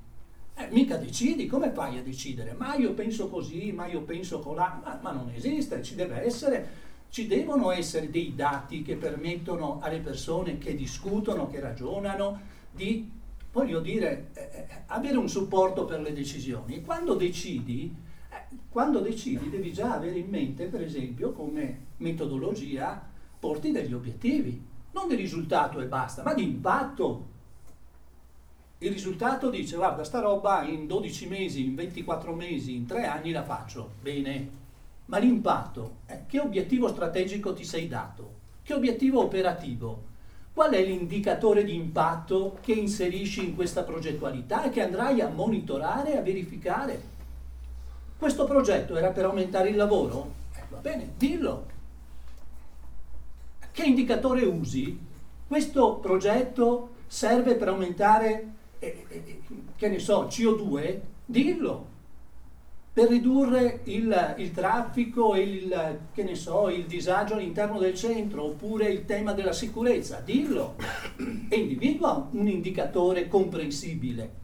[0.60, 2.52] eh, mica decidi, come fai a decidere?
[2.52, 6.68] Ma io penso così, ma io penso colà, ma, ma non esiste, ci deve essere,
[7.10, 12.42] ci devono essere dei dati che permettono alle persone che discutono, che ragionano,
[12.72, 13.10] di,
[13.54, 16.82] voglio dire, eh, eh avere un supporto per le decisioni.
[16.82, 17.96] Quando decidi,
[18.30, 23.02] eh, quando decidi devi già avere in mente, per esempio, come metodologia,
[23.40, 27.38] porti degli obiettivi, non di risultato e basta, ma di impatto
[28.82, 33.32] il risultato dice guarda sta roba in 12 mesi, in 24 mesi, in 3 anni
[33.32, 34.50] la faccio, bene,
[35.06, 38.38] ma l'impatto, eh, che obiettivo strategico ti sei dato?
[38.64, 40.08] Che obiettivo operativo?
[40.54, 46.18] Qual è l'indicatore di impatto che inserisci in questa progettualità e che andrai a monitorare
[46.18, 47.02] a verificare?
[48.18, 50.34] Questo progetto era per aumentare il lavoro?
[50.56, 51.66] Eh, va bene, dillo.
[53.72, 54.98] Che indicatore usi?
[55.48, 59.42] Questo progetto serve per aumentare eh, eh,
[59.76, 61.98] che ne so, CO2, dillo,
[62.92, 69.06] per ridurre il, il traffico e il, so, il disagio all'interno del centro, oppure il
[69.06, 70.76] tema della sicurezza, dillo,
[71.50, 74.38] e individua un indicatore comprensibile.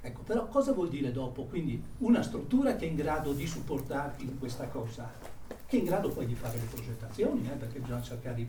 [0.00, 1.44] Ecco, però cosa vuol dire dopo?
[1.44, 5.10] Quindi una struttura che è in grado di supportarti in questa cosa,
[5.66, 8.48] che è in grado poi di fare le progettazioni, eh, perché bisogna cercare i,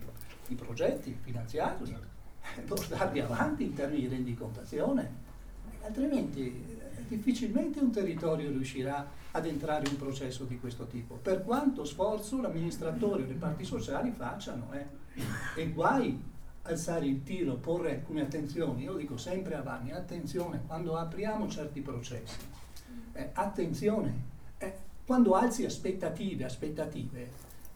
[0.50, 2.16] i progetti, finanziarli
[2.66, 5.26] portarli avanti in termini di rendicontazione,
[5.84, 11.44] altrimenti eh, difficilmente un territorio riuscirà ad entrare in un processo di questo tipo, per
[11.44, 14.72] quanto sforzo l'amministratore o le parti sociali facciano.
[14.74, 14.86] Eh.
[15.56, 16.20] E guai
[16.64, 21.82] alzare il tiro, porre alcune attenzioni, io dico sempre a Vanni, attenzione, quando apriamo certi
[21.82, 22.38] processi,
[23.14, 24.14] eh, attenzione,
[24.58, 24.74] eh,
[25.06, 27.32] quando alzi aspettative, aspettative,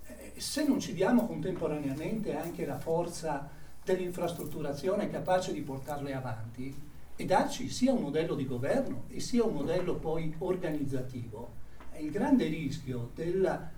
[0.07, 3.49] eh, se non ci diamo contemporaneamente anche la forza
[3.83, 6.73] dell'infrastrutturazione capace di portarle avanti
[7.15, 11.59] e darci sia un modello di governo e sia un modello poi organizzativo.
[11.99, 13.69] Il grande rischio della,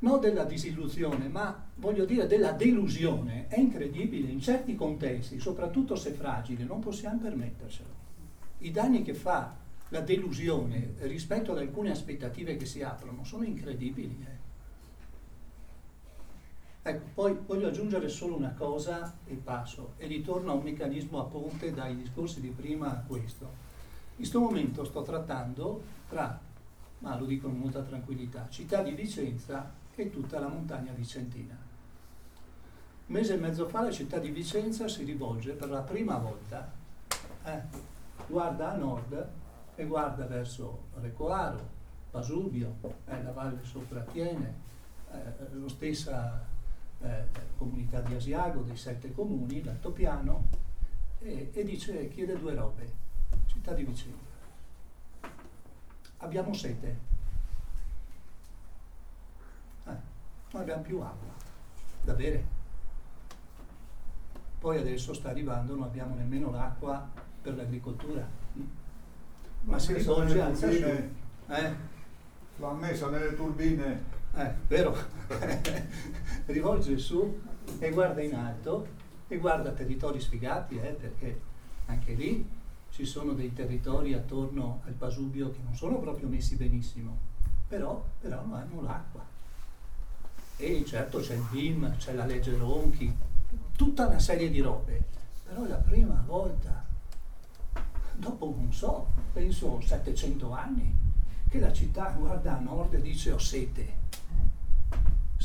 [0.00, 4.30] non della disillusione, ma voglio dire della delusione è incredibile.
[4.30, 8.06] In certi contesti, soprattutto se fragili, non possiamo permettercelo.
[8.58, 9.54] I danni che fa
[9.90, 14.18] la delusione rispetto ad alcune aspettative che si aprono sono incredibili.
[14.20, 14.37] Eh.
[16.82, 21.24] Ecco, poi voglio aggiungere solo una cosa e passo, e ritorno a un meccanismo a
[21.24, 23.44] ponte dai discorsi di prima a questo.
[23.44, 26.40] In questo momento sto trattando tra,
[27.00, 31.56] ma lo dico con molta tranquillità, città di Vicenza e tutta la montagna vicentina.
[33.06, 36.70] Un mese e mezzo fa la città di Vicenza si rivolge per la prima volta,
[37.44, 37.62] eh,
[38.26, 39.28] guarda a nord
[39.74, 41.76] e guarda verso Recoaro,
[42.10, 42.76] Pasubio,
[43.06, 44.54] eh, la Valle Sopratiene,
[45.12, 46.47] eh, lo stessa
[47.00, 47.24] eh,
[47.56, 50.48] comunità di Asiago, dei sette comuni, l'altopiano,
[51.20, 52.92] e, e dice, chiede due robe,
[53.46, 54.26] città di Vicenza.
[56.18, 56.98] Abbiamo sete,
[59.84, 59.96] eh,
[60.52, 61.32] non abbiamo più acqua
[62.02, 62.56] da bere.
[64.58, 67.08] Poi adesso sta arrivando, non abbiamo nemmeno l'acqua
[67.40, 68.26] per l'agricoltura.
[69.60, 71.14] Ma si rivolge al turbine,
[71.46, 71.74] eh?
[72.56, 74.16] L'ha messa nelle turbine.
[74.38, 74.96] Eh, vero?
[76.46, 77.40] Rivolge su
[77.80, 78.86] e guarda in alto
[79.26, 81.40] e guarda territori sfigati, eh, perché
[81.86, 82.48] anche lì
[82.90, 87.18] ci sono dei territori attorno al Pasubio che non sono proprio messi benissimo,
[87.66, 89.26] però, però non hanno l'acqua.
[90.56, 93.12] E certo c'è il BIM, c'è la legge Ronchi,
[93.74, 95.02] tutta una serie di robe,
[95.44, 96.84] però è la prima volta,
[98.14, 100.94] dopo non so, penso 700 anni,
[101.48, 103.97] che la città guarda a nord e dice ho sete.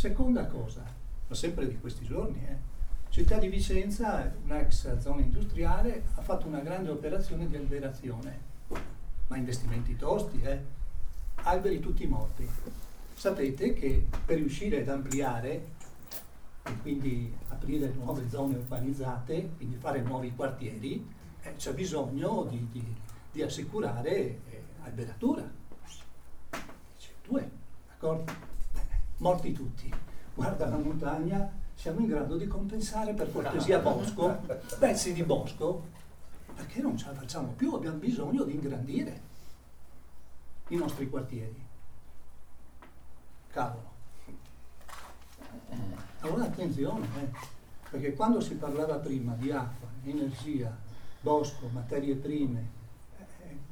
[0.04, 0.84] Seconda cosa,
[1.30, 2.58] ma sempre di questi giorni, eh,
[3.08, 8.38] Città di Vicenza, un'ex zona industriale, ha fatto una grande operazione di alberazione,
[9.28, 10.62] ma investimenti tosti, eh?
[11.36, 12.46] alberi tutti morti.
[13.14, 15.68] Sapete che per riuscire ad ampliare
[16.64, 21.10] e quindi aprire nuove zone urbanizzate, quindi fare nuovi quartieri,
[21.44, 22.96] eh, c'è bisogno di, di,
[23.32, 25.50] di assicurare eh, alberatura.
[26.52, 27.50] C'è due,
[27.88, 28.53] d'accordo?
[29.18, 29.94] Morti tutti.
[30.34, 34.40] Guarda la montagna, siamo in grado di compensare per cortesia bosco,
[34.80, 35.84] pezzi di bosco,
[36.56, 39.22] perché non ce la facciamo più, abbiamo bisogno di ingrandire
[40.70, 41.62] i nostri quartieri.
[43.52, 43.92] Cavolo.
[46.22, 47.30] Allora attenzione, eh,
[47.90, 50.76] perché quando si parlava prima di acqua, energia,
[51.22, 52.83] bosco, materie prime, eh,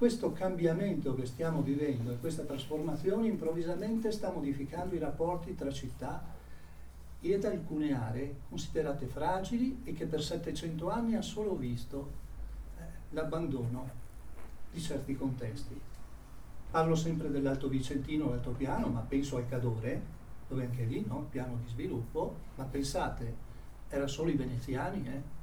[0.02, 6.24] questo cambiamento che stiamo vivendo e questa trasformazione improvvisamente sta modificando i rapporti tra città
[7.22, 12.14] ed alcune aree considerate fragili e che per 700 anni ha solo visto
[12.80, 12.82] eh,
[13.12, 13.88] l'abbandono
[14.72, 15.80] di certi contesti.
[16.72, 20.02] Parlo sempre dell'Alto Vicentino, l'altopiano, ma penso al Cadore,
[20.48, 21.28] dove anche lì, no?
[21.30, 23.36] piano di sviluppo, ma pensate,
[23.88, 25.41] erano solo i veneziani, eh?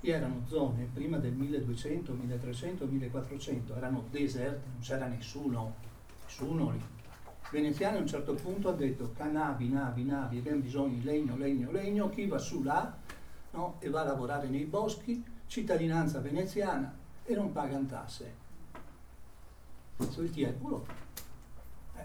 [0.00, 5.74] Erano zone prima del 1200, 1300, 1400, erano deserte, non c'era nessuno,
[6.24, 6.94] nessuno lì
[7.50, 11.70] veneziani a un certo punto ha detto navi, navi, navi, abbiamo bisogno di legno, legno,
[11.70, 12.96] legno, chi va su là
[13.52, 16.94] no, e va a lavorare nei boschi, cittadinanza veneziana
[17.24, 18.44] e non pagano tasse.
[19.96, 20.86] Questo è il Tiepolo.
[21.96, 22.04] Eh,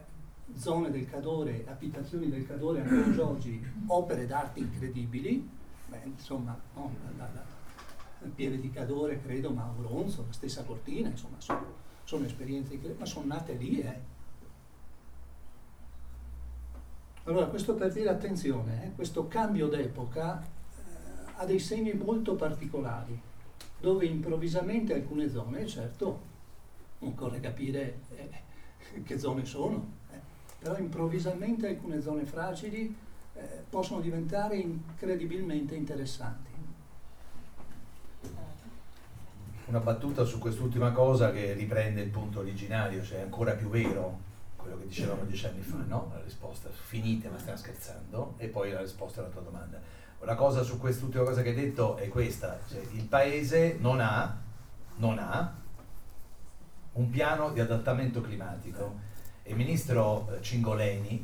[0.58, 5.48] zone del Cadore, abitazioni del Cadore ancora oggi, opere d'arte incredibili,
[5.88, 7.44] beh, insomma, no, la, la, la,
[8.30, 11.66] Pieve di Cadore credo, ma Bronzo, la stessa Cortina, insomma, sono,
[12.04, 14.20] sono esperienze incredibili, ma sono nate lì, eh
[17.26, 23.20] Allora, questo per dire attenzione, eh, questo cambio d'epoca eh, ha dei segni molto particolari,
[23.80, 26.20] dove improvvisamente alcune zone, certo,
[26.98, 30.20] occorre capire eh, che zone sono, eh,
[30.58, 32.96] però improvvisamente alcune zone fragili
[33.36, 36.51] eh, possono diventare incredibilmente interessanti.
[39.72, 44.20] Una battuta su quest'ultima cosa che riprende il punto originario, cioè ancora più vero
[44.58, 46.12] quello che dicevamo dieci anni fa, no?
[46.14, 49.80] La risposta, finite ma stiamo scherzando, e poi la risposta alla tua domanda.
[50.24, 54.42] La cosa su quest'ultima cosa che hai detto è questa, cioè il paese non ha,
[54.98, 55.54] non ha
[56.92, 58.96] un piano di adattamento climatico
[59.42, 61.24] e il ministro eh, Cingoleni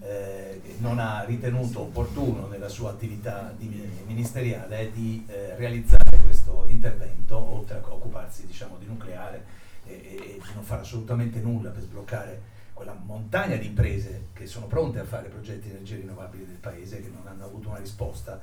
[0.00, 3.68] eh, non ha ritenuto opportuno nella sua attività di,
[4.04, 9.44] ministeriale di eh, realizzare questo intervento, oltre a occuparsi diciamo, di nucleare
[9.86, 14.66] e, e di non fare assolutamente nulla per sbloccare quella montagna di imprese che sono
[14.66, 18.40] pronte a fare progetti di energie rinnovabili del paese che non hanno avuto una risposta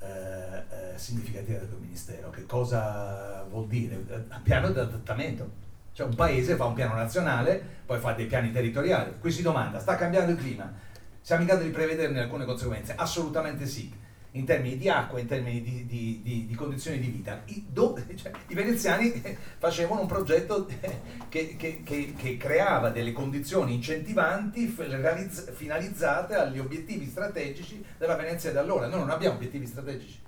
[0.00, 2.30] eh, eh, significativa del Ministero.
[2.30, 4.02] Che cosa vuol dire?
[4.08, 5.66] Eh, piano di adattamento.
[5.92, 9.18] Cioè un paese fa un piano nazionale, poi fa dei piani territoriali.
[9.18, 10.72] Qui si domanda, sta cambiando il clima?
[11.20, 12.94] Siamo in grado di prevederne alcune conseguenze?
[12.94, 13.92] Assolutamente sì
[14.38, 17.42] in termini di acqua, in termini di, di, di, di condizioni di vita.
[17.46, 19.10] I, do, cioè, I, veneziani
[19.58, 20.66] facevano un progetto
[21.28, 28.58] che, che, che, che creava delle condizioni incentivanti finalizzate agli obiettivi strategici della Venezia di
[28.58, 28.86] allora.
[28.86, 30.20] Noi non abbiamo obiettivi strategici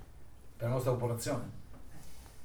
[0.57, 1.59] per la nostra popolazione.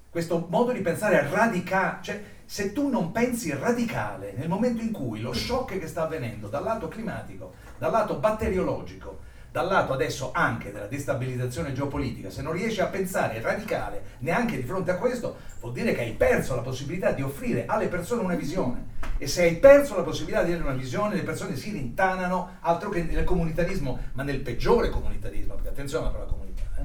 [0.09, 5.21] Questo modo di pensare radica, cioè se tu non pensi radicale nel momento in cui
[5.21, 9.26] lo shock che sta avvenendo dal lato climatico, dal lato batteriologico,
[9.57, 14.63] dal lato adesso anche della destabilizzazione geopolitica, se non riesci a pensare radicale neanche di
[14.63, 18.35] fronte a questo, vuol dire che hai perso la possibilità di offrire alle persone una
[18.35, 18.89] visione.
[19.17, 22.91] E se hai perso la possibilità di avere una visione, le persone si rintanano, altro
[22.91, 26.85] che nel comunitarismo, ma nel peggiore comunitarismo, perché attenzione alla parola comunità, eh?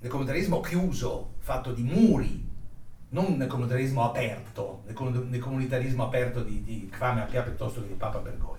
[0.00, 2.46] nel comunitarismo chiuso, fatto di muri,
[3.08, 8.18] non nel comunitarismo aperto, nel, comunitarismo aperto di, di Kwame Appiah piuttosto che di Papa
[8.18, 8.55] Bergoglio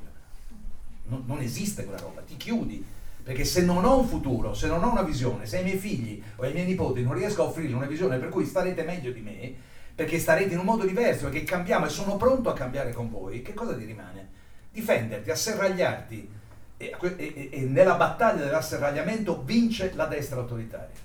[1.07, 2.85] non, non esiste quella roba, ti chiudi.
[3.23, 6.23] Perché se non ho un futuro, se non ho una visione, se ai miei figli
[6.37, 9.19] o ai miei nipoti non riesco a offrire una visione per cui starete meglio di
[9.19, 9.53] me,
[9.93, 13.41] perché starete in un modo diverso, perché cambiamo e sono pronto a cambiare con voi,
[13.41, 14.29] che cosa ti rimane?
[14.71, 16.29] Difenderti, asserragliarti
[16.77, 20.95] e, e, e nella battaglia dell'asserragliamento vince la destra autoritaria,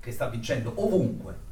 [0.00, 1.50] che sta vincendo ovunque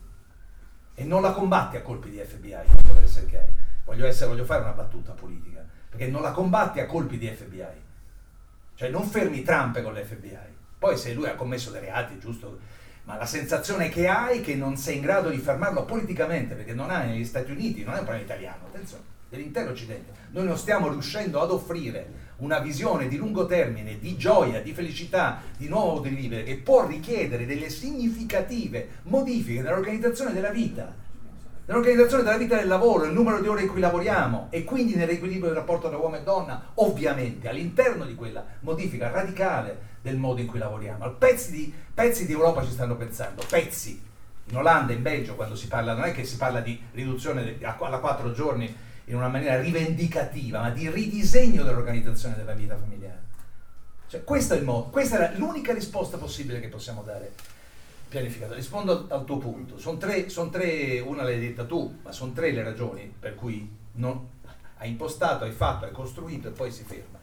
[0.95, 3.69] e non la combatti a colpi di FBI, per essere.
[3.85, 5.60] Voglio, essere, voglio fare una battuta politica
[5.91, 7.89] perché non la combatti a colpi di FBI.
[8.77, 10.59] Cioè non fermi Trump con l'FBI.
[10.79, 12.59] Poi se lui ha commesso dei reati, giusto,
[13.05, 16.73] ma la sensazione che hai è che non sei in grado di fermarlo politicamente, perché
[16.73, 20.13] non ha negli Stati Uniti, non è un problema italiano, attenzione, dell'intero Occidente.
[20.31, 25.43] Noi non stiamo riuscendo ad offrire una visione di lungo termine, di gioia, di felicità,
[25.57, 31.09] di nuovo di vivere, che può richiedere delle significative modifiche nell'organizzazione della vita
[31.71, 35.51] nell'organizzazione della vita del lavoro, il numero di ore in cui lavoriamo e quindi nell'equilibrio
[35.51, 40.49] del rapporto tra uomo e donna, ovviamente all'interno di quella modifica radicale del modo in
[40.49, 41.09] cui lavoriamo.
[41.13, 44.09] Pezzi di, pezzi di Europa ci stanno pensando, pezzi.
[44.47, 47.99] In Olanda, in Belgio, quando si parla, non è che si parla di riduzione alla
[47.99, 53.29] quattro giorni in una maniera rivendicativa, ma di ridisegno dell'organizzazione della vita familiare.
[54.09, 57.33] Cioè, questo è il modo, questa è l'unica risposta possibile che possiamo dare
[58.11, 58.55] pianificato.
[58.55, 59.79] Rispondo al tuo punto.
[59.79, 63.71] Sono tre, son tre, una l'hai detta tu, ma sono tre le ragioni per cui
[63.93, 64.29] non,
[64.79, 67.19] hai impostato, hai fatto, hai costruito e poi si ferma.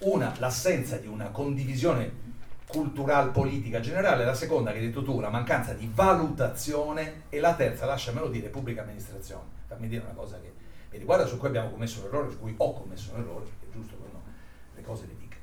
[0.00, 2.24] Una, l'assenza di una condivisione
[2.66, 7.54] culturale politica generale, la seconda che hai detto tu, la mancanza di valutazione e la
[7.54, 9.44] terza, lasciamelo dire, pubblica amministrazione.
[9.66, 10.52] Fammi dire una cosa che
[10.90, 13.66] mi riguarda su cui abbiamo commesso un errore, su cui ho commesso un errore, perché
[13.70, 14.22] è giusto che uno
[14.74, 15.36] le cose le dica.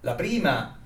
[0.00, 0.77] La prima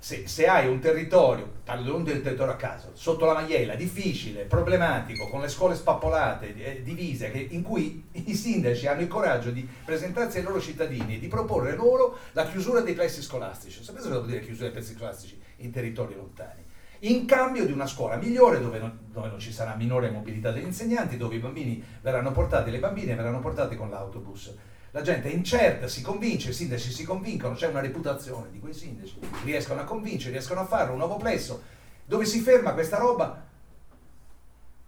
[0.00, 5.28] se, se, hai un territorio, parlo del territorio a caso, sotto la magliela, difficile, problematico,
[5.28, 9.66] con le scuole spappolate, eh, divise, che, in cui i sindaci hanno il coraggio di
[9.84, 13.82] presentarsi ai loro cittadini e di proporre loro la chiusura dei plessi scolastici.
[13.82, 16.64] Sapete cosa vuol dire chiusura dei plessi scolastici in territori lontani?
[17.02, 20.64] In cambio di una scuola migliore dove non, dove non ci sarà minore mobilità degli
[20.64, 24.52] insegnanti, dove i bambini verranno portati, le bambine verranno portate con l'autobus
[24.98, 28.74] la gente è incerta, si convince, i sindaci si convincono, c'è una reputazione di quei
[28.74, 31.62] sindaci, riescono a convincere, riescono a fare un nuovo plesso.
[32.04, 33.46] Dove si ferma questa roba?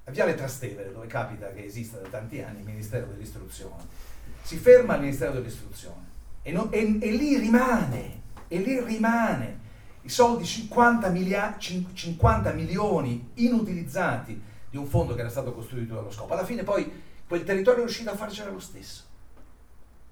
[0.03, 3.85] A Viale Trastevere, dove capita che esista da tanti anni il Ministero dell'Istruzione.
[4.43, 6.09] Si ferma il Ministero dell'Istruzione
[6.43, 9.59] e, non, e, e lì rimane, e lì rimane.
[10.03, 16.11] I soldi 50, milia, 50 milioni inutilizzati di un fondo che era stato costruito dallo
[16.11, 16.33] scopo.
[16.33, 16.91] Alla fine poi
[17.29, 19.07] quel territorio è riuscito a farcela lo stesso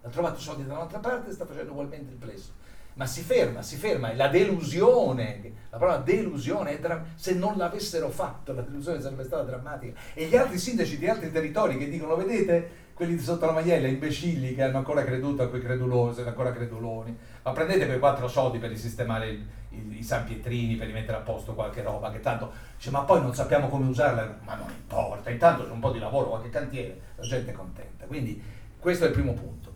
[0.03, 2.53] ha trovato soldi da un'altra parte e sta facendo ugualmente il plesso.
[2.95, 8.11] Ma si ferma, si ferma, e la delusione, la parola delusione, dra- se non l'avessero
[8.11, 9.99] fatto la delusione sarebbe stata drammatica.
[10.15, 13.87] E gli altri sindaci di altri territori che dicono, vedete, quelli di sotto la magliella,
[13.87, 18.59] imbecilli che hanno ancora creduto a quei credulosi, ancora creduloni, ma prendete quei quattro soldi
[18.59, 22.51] per risistemare il, il, i San Pietrini, per rimettere a posto qualche roba, che tanto,
[22.77, 26.01] dice, ma poi non sappiamo come usarla, ma non importa, intanto c'è un po' di
[26.01, 28.07] lavoro, qualche cantiere, la gente è contenta.
[28.07, 28.43] Quindi
[28.81, 29.68] questo è il primo punto.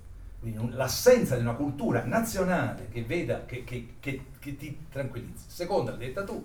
[0.43, 5.45] Quindi l'assenza di una cultura nazionale che veda, che, che, che, che ti tranquillizzi.
[5.47, 6.45] Seconda, l'hai detta tu,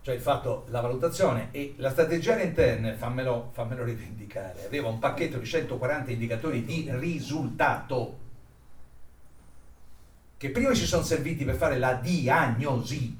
[0.00, 5.38] cioè il fatto, la valutazione e la strategia interne, fammelo, fammelo rivendicare, aveva un pacchetto
[5.38, 8.18] di 140 indicatori di risultato
[10.36, 13.18] che prima ci sono serviti per fare la diagnosi.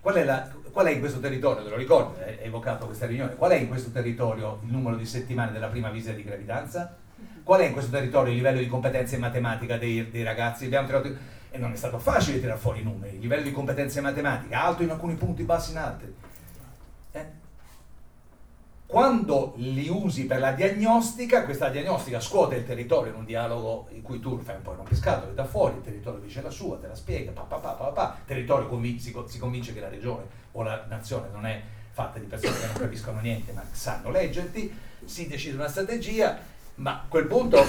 [0.00, 3.36] Qual è, la, qual è in questo territorio, te lo ricordo, hai evocato questa riunione,
[3.36, 7.00] qual è in questo territorio il numero di settimane della prima visita di gravidanza?
[7.42, 10.68] Qual è in questo territorio il livello di competenza in matematica dei, dei ragazzi?
[10.68, 11.16] Tirato,
[11.50, 13.16] e non è stato facile tirare fuori i numeri.
[13.16, 16.14] Il livello di competenza in matematica, alto in alcuni punti, basso in altri.
[17.12, 17.26] Eh?
[18.86, 24.02] Quando li usi per la diagnostica, questa diagnostica scuote il territorio in un dialogo in
[24.02, 26.86] cui tu fai un po' un pescato, da fuori, il territorio dice la sua, te
[26.86, 28.16] la spiega, pa, pa, pa, pa, pa.
[28.18, 32.18] il territorio convince, si, si convince che la regione o la nazione non è fatta
[32.18, 34.74] di persone che non capiscono niente ma sanno leggerti,
[35.04, 36.38] si decide una strategia
[36.82, 37.64] ma a quel punto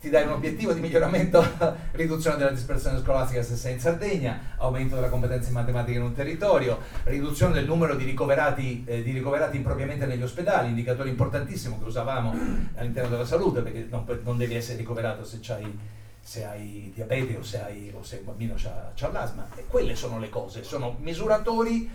[0.00, 1.42] ti dai un obiettivo di miglioramento,
[1.92, 6.14] riduzione della dispersione scolastica se sei in Sardegna, aumento della competenza in matematica in un
[6.14, 11.84] territorio, riduzione del numero di ricoverati, eh, di ricoverati impropriamente negli ospedali, indicatore importantissimo che
[11.84, 12.34] usavamo
[12.74, 15.78] all'interno della salute, perché non, non devi essere ricoverato se hai,
[16.20, 19.46] se hai diabete o se, hai, o se un bambino ha l'asma.
[19.54, 21.88] E quelle sono le cose, sono misuratori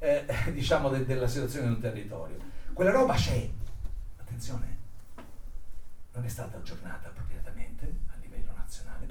[0.00, 2.36] eh, diciamo de, della situazione in un territorio.
[2.74, 3.48] Quella roba c'è,
[4.18, 4.73] attenzione,
[6.14, 7.12] non è stata aggiornata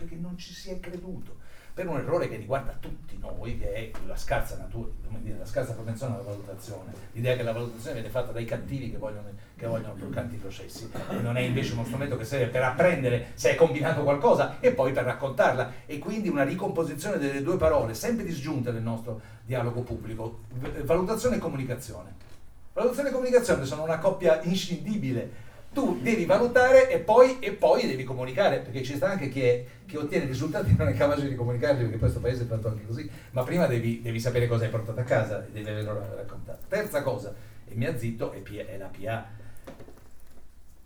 [0.04, 1.38] perché non ci si è creduto,
[1.74, 5.74] per un errore che riguarda tutti noi, che è la scarsa, natura, dire, la scarsa
[5.74, 9.94] propensione alla valutazione, l'idea che la valutazione viene fatta dai cattivi che vogliono, che vogliono
[9.94, 13.56] bloccarti i processi, e non è invece uno strumento che serve per apprendere se hai
[13.56, 18.72] combinato qualcosa e poi per raccontarla, e quindi una ricomposizione delle due parole, sempre disgiunte
[18.72, 20.42] nel nostro dialogo pubblico,
[20.84, 22.32] valutazione e comunicazione.
[22.74, 28.04] Valutazione e comunicazione sono una coppia inscindibile tu devi valutare e poi, e poi, devi
[28.04, 31.36] comunicare, perché ci sta anche chi, è, chi, ottiene risultati e non è capace di
[31.36, 34.70] comunicarli, perché questo paese è fatto anche così, ma prima devi, devi sapere cosa hai
[34.70, 36.60] portato a casa e devi averlo raccontato.
[36.68, 37.34] Terza cosa,
[37.68, 39.42] e mi azzitto, è, è la PA.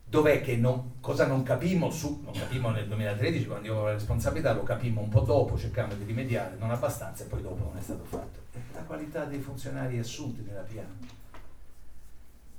[0.10, 3.94] Dov'è che non, cosa non capimmo su, non capimmo nel 2013 quando io avevo la
[3.94, 7.78] responsabilità, lo capimmo un po' dopo, cercando di rimediare, non abbastanza e poi dopo non
[7.78, 8.40] è stato fatto.
[8.74, 11.16] La qualità dei funzionari assunti nella PA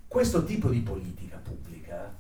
[0.08, 2.10] questo tipo di politica pubblica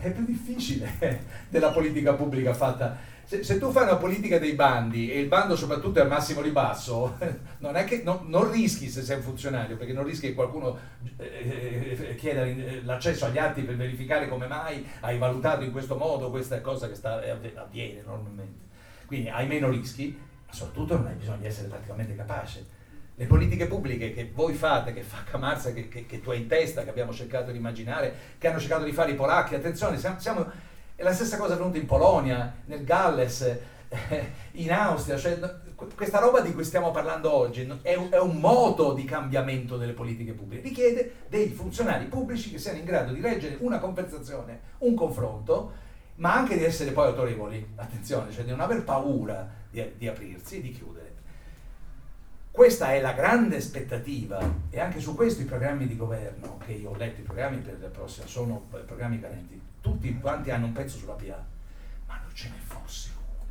[0.00, 0.88] è più difficile
[1.48, 3.12] della politica pubblica fatta.
[3.24, 6.42] Se, se, tu fai una politica dei bandi e il bando soprattutto è al massimo
[6.42, 7.16] ribasso,
[7.58, 10.78] non che no, non rischi se sei un funzionario, perché non rischi che qualcuno
[11.16, 15.96] eh, eh chieda eh, l'accesso agli atti per verificare come mai hai valutato in questo
[15.96, 17.22] modo questa cosa che sta,
[17.54, 18.62] avviene normalmente.
[19.06, 22.73] Quindi hai meno rischi, ma soprattutto non hai bisogno di essere praticamente capace
[23.16, 26.48] le politiche pubbliche che voi fate, che fa Camarza, che, che, che, tu hai in
[26.48, 30.18] testa, che abbiamo cercato di immaginare, che hanno cercato di fare i polacchi, attenzione, siamo,
[30.18, 30.50] siamo,
[30.96, 33.40] è la stessa cosa avvenuta in Polonia, nel Galles,
[33.88, 35.38] eh, in Austria, cioè,
[35.94, 39.92] questa roba di cui stiamo parlando oggi è un, è un, modo di cambiamento delle
[39.92, 44.94] politiche pubbliche, richiede dei funzionari pubblici che siano in grado di reggere una conversazione, un
[44.94, 45.82] confronto,
[46.16, 50.58] ma anche di essere poi autorevoli, attenzione, cioè di non aver paura di, di aprirsi
[50.58, 51.03] e di chiudere.
[52.54, 54.38] Questa è la grande aspettativa
[54.70, 57.80] e anche su questo i programmi di governo, che io ho letto, i programmi per
[57.80, 61.44] la prossima, sono programmi carenti, tutti quanti hanno un pezzo sulla PA,
[62.06, 63.44] ma non ce ne fosse uno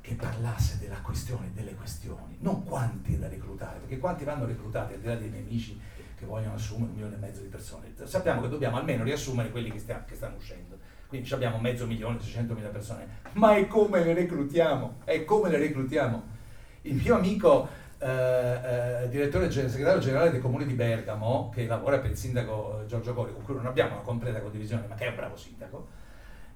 [0.00, 4.98] che parlasse della questione, delle questioni, non quanti da reclutare, perché quanti vanno reclutati al
[4.98, 5.80] di là dei nemici
[6.16, 7.94] che vogliono assumere un milione e mezzo di persone.
[8.02, 10.76] Sappiamo che dobbiamo almeno riassumere quelli che, stiamo, che stanno uscendo.
[11.06, 15.58] Quindi abbiamo mezzo milione, 600 mila persone, ma è come le reclutiamo, è come le
[15.58, 16.38] reclutiamo.
[16.82, 22.10] Il mio amico eh, eh, direttore segretario generale dei comuni di Bergamo, che lavora per
[22.10, 25.16] il sindaco Giorgio Cori, con cui non abbiamo una completa condivisione, ma che è un
[25.16, 25.88] bravo sindaco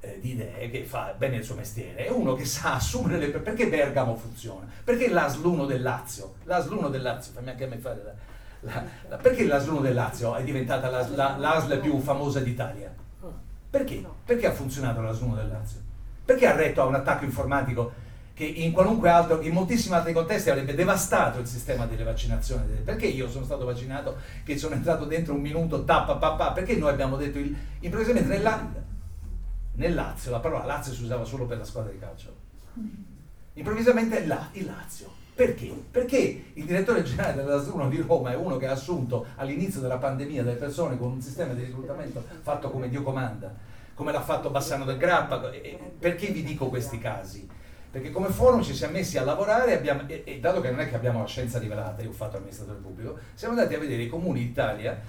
[0.00, 3.28] eh, di idee, che fa bene il suo mestiere, è uno che sa assumere le...
[3.28, 4.66] perché Bergamo funziona?
[4.82, 6.36] Perché l'Asluno del Lazio?
[6.44, 8.32] L'Asluno del Lazio, fammi anche a me fare la...
[8.60, 12.90] La, la, perché l'Asluno del Lazio è diventata la, la, l'ASL più famosa d'Italia?
[13.68, 14.02] Perché?
[14.24, 15.80] Perché ha funzionato l'Asluno del Lazio?
[16.24, 17.92] Perché ha retto a un attacco informatico
[18.34, 22.64] che in altro, in moltissimi altri contesti avrebbe devastato il sistema delle vaccinazioni.
[22.84, 26.90] Perché io sono stato vaccinato, che sono entrato dentro un minuto, tappa, papà, perché noi
[26.90, 28.72] abbiamo detto, il, improvvisamente nella,
[29.74, 32.34] nel Lazio, la parola Lazio si usava solo per la squadra di calcio,
[33.54, 35.22] improvvisamente là, il Lazio.
[35.32, 35.66] Perché?
[35.90, 39.98] Perché il direttore generale della 1 di Roma è uno che ha assunto all'inizio della
[39.98, 43.52] pandemia delle persone con un sistema di reclutamento fatto come Dio comanda,
[43.94, 45.50] come l'ha fatto Bassano del Grappa.
[45.98, 47.48] Perché vi dico questi casi?
[47.94, 50.88] Perché come forum ci siamo messi a lavorare abbiamo, e, e, dato che non è
[50.88, 54.08] che abbiamo la scienza rivelata, io ho fatto amministratore pubblico, siamo andati a vedere i
[54.08, 55.00] comuni d'Italia,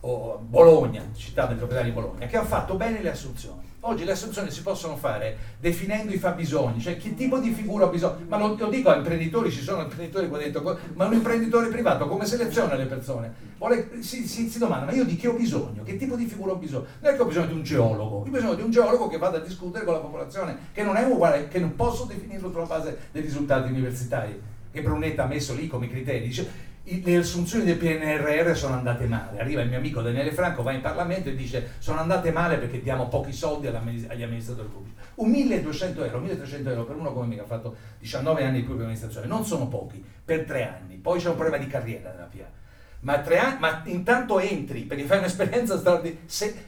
[0.00, 3.75] o Bologna, città metropolitana di Bologna, che hanno fatto bene le assunzioni.
[3.88, 7.88] Oggi le assunzioni si possono fare definendo i fabbisogni, cioè che tipo di figura ha
[7.88, 8.24] bisogno.
[8.26, 12.08] Ma lo, lo dico a imprenditori, ci sono imprenditori qua dentro, ma un imprenditore privato
[12.08, 13.32] come seleziona le persone?
[13.58, 15.84] Vuole, si, si, si, domanda, ma io di che ho bisogno?
[15.84, 16.86] Che tipo di figura ho bisogno?
[16.98, 19.36] Non è che ho bisogno di un geologo, ho bisogno di un geologo che vada
[19.36, 22.98] a discutere con la popolazione, che non è uguale, che non posso definirlo sulla base
[23.12, 24.42] dei risultati universitari,
[24.72, 26.26] che Brunetta ha messo lì come criteri.
[26.26, 29.40] Dice, le assunzioni del PNRR sono andate male.
[29.40, 32.80] Arriva il mio amico Daniele Franco, va in Parlamento e dice sono andate male perché
[32.80, 34.94] diamo pochi soldi agli amministratori pubblici.
[35.16, 38.62] Un 1200 euro, 1300 euro per uno come me che ha fatto 19 anni di
[38.62, 40.94] pubblica amministrazione, non sono pochi, per tre anni.
[40.96, 42.54] Poi c'è un problema di carriera nella PA.
[43.00, 46.64] Ma, anni, ma intanto entri perché fai un'esperienza straordinaria.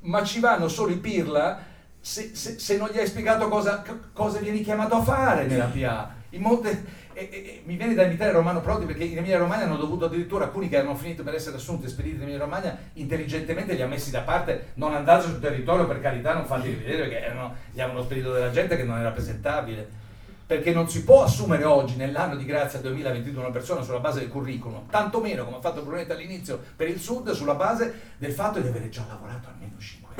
[0.00, 1.60] Ma ci vanno solo i pirla
[1.98, 3.82] se, se, se non gli hai spiegato cosa,
[4.12, 6.14] cosa vieni chiamato a fare nella PA.
[6.30, 6.84] In molte,
[7.16, 10.44] e, e, mi viene da imitare Romano Prodi perché in Emilia Romagna hanno dovuto addirittura
[10.44, 13.86] alcuni che erano finiti per essere assunti e spediti in Emilia Romagna intelligentemente li ha
[13.86, 17.80] messi da parte non andate sul territorio per carità non fateli vedere perché erano, gli
[17.80, 20.04] avevano spedito della gente che non era presentabile.
[20.46, 24.28] Perché non si può assumere oggi nell'anno di grazia 2022 una persona sulla base del
[24.28, 28.68] curriculum tantomeno come ha fatto Brunetta all'inizio per il sud sulla base del fatto di
[28.68, 30.14] avere già lavorato almeno 5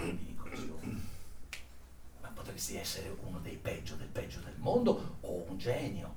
[0.00, 0.38] anni
[2.22, 6.15] ma potresti essere uno dei peggio del peggio del mondo o un genio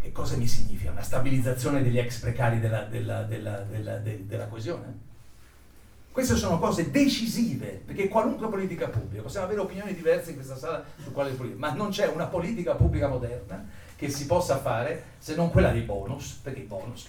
[0.00, 0.90] che cosa mi significa?
[0.90, 3.58] Una stabilizzazione degli ex precari della, della, della,
[3.98, 5.06] della, coesione?
[6.12, 10.84] Queste sono cose decisive, perché qualunque politica pubblica, possiamo avere opinioni diverse in questa sala
[11.02, 13.64] su quale politica, ma non c'è una politica pubblica moderna
[13.94, 17.08] che si possa fare se non quella dei bonus, perché i bonus,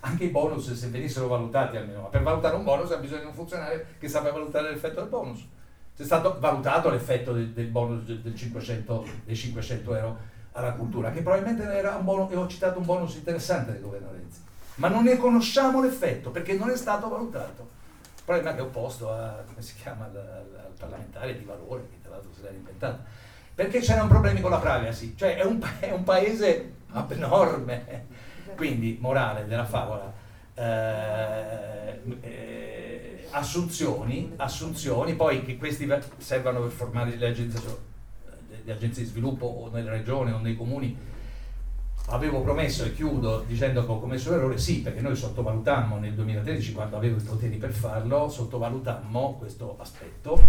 [0.00, 3.26] anche i bonus se venissero valutati almeno, ma per valutare un bonus ha bisogno di
[3.26, 5.46] un funzionario che sappia valutare l'effetto del bonus.
[5.94, 10.18] Se è stato valutato l'effetto del, del bonus del 500, dei 500 euro
[10.58, 14.10] alla cultura, che probabilmente era un bonus, e ho citato un bonus interessante del governo
[14.10, 14.40] Renzi,
[14.76, 17.76] ma non ne conosciamo l'effetto perché non è stato valutato.
[18.16, 22.00] Il problema che è opposto a, come si chiama, al, al parlamentare di valore, che
[22.02, 23.02] tra l'altro si era inventato,
[23.54, 28.06] perché c'erano problemi con la privacy, cioè è un, è un paese abnorme,
[28.56, 30.12] quindi morale della favola.
[30.54, 37.60] Eh, eh, assunzioni, assunzioni, poi che questi servano per formare le agenzie
[38.68, 40.96] le agenzie di sviluppo o nelle regioni o nei comuni,
[42.10, 46.72] avevo promesso e chiudo dicendo che ho commesso l'errore, sì, perché noi sottovalutammo nel 2013,
[46.72, 50.40] quando avevo i poteri per farlo, sottovalutammo questo aspetto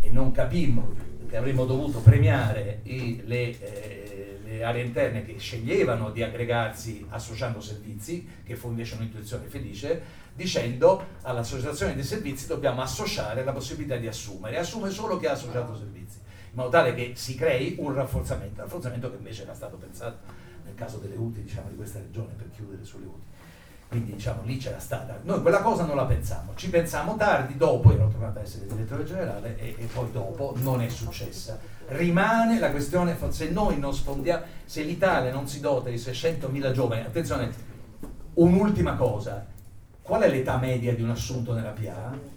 [0.00, 0.94] e non capimmo
[1.28, 7.60] che avremmo dovuto premiare i, le, eh, le, aree interne che sceglievano di aggregarsi associando
[7.60, 14.06] servizi, che fu invece un'intuizione felice, dicendo all'associazione dei servizi dobbiamo associare la possibilità di
[14.06, 16.24] assumere, assume solo chi ha associato servizi
[16.56, 20.16] in modo tale che si crei un rafforzamento, rafforzamento che invece era stato pensato
[20.64, 23.24] nel caso delle UTI diciamo, di questa regione per chiudere sulle UTI.
[23.88, 27.92] Quindi diciamo lì c'era stata, noi quella cosa non la pensiamo, ci pensiamo tardi, dopo
[27.92, 31.58] ero tornato a essere direttore generale e, e poi dopo non è successa.
[31.88, 37.02] Rimane la questione, se noi non sfondiamo, se l'Italia non si dota di 600.000 giovani,
[37.02, 37.52] attenzione,
[38.34, 39.44] un'ultima cosa,
[40.00, 42.35] qual è l'età media di un assunto nella PA?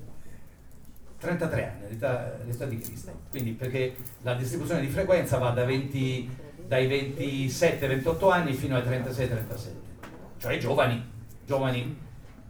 [1.20, 3.12] 33 anni, l'età, di Cristo.
[3.30, 6.30] Quindi perché la distribuzione di frequenza va da 20,
[6.66, 9.38] dai 27-28 anni fino ai 36-37,
[10.38, 11.04] cioè giovani,
[11.46, 11.98] giovani,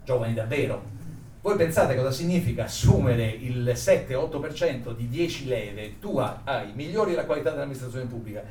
[0.04, 0.98] giovani davvero.
[1.42, 7.50] Voi pensate cosa significa assumere il 7-8% di 10 leve, tu hai, migliori la qualità
[7.50, 8.44] dell'amministrazione pubblica,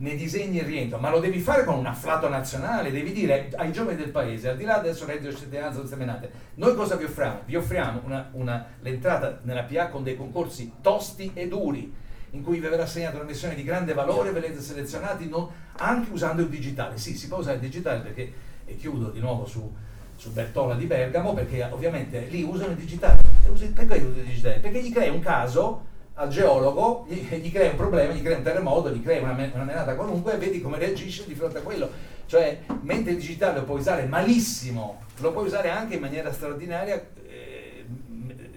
[0.00, 3.72] ne disegni il rientro, ma lo devi fare con un afflato nazionale, devi dire ai
[3.72, 7.40] giovani del paese, al di là adesso reddito di cittadinanza semenate, noi cosa vi offriamo?
[7.44, 11.92] Vi offriamo una, una, l'entrata nella PA con dei concorsi tosti e duri,
[12.32, 15.48] in cui vi verrà assegnata una missione di grande valore, verrete selezionati non,
[15.78, 16.96] anche usando il digitale.
[16.96, 18.32] Sì, si può usare il digitale perché,
[18.66, 19.74] e chiudo di nuovo su,
[20.14, 23.20] su Bertola di Bergamo, perché ovviamente lì usano il digitale.
[23.20, 24.58] Perché usano il digitale?
[24.60, 25.86] Perché gli crea un caso
[26.18, 29.64] al geologo, gli, gli, crea un problema, gli crea un terremoto, gli crea una, una
[29.64, 31.90] menata qualunque e vedi come reagisce di fronte a quello.
[32.26, 37.00] Cioè, mentre il digitale lo puoi usare malissimo, lo puoi usare anche in maniera straordinaria
[37.26, 37.86] eh,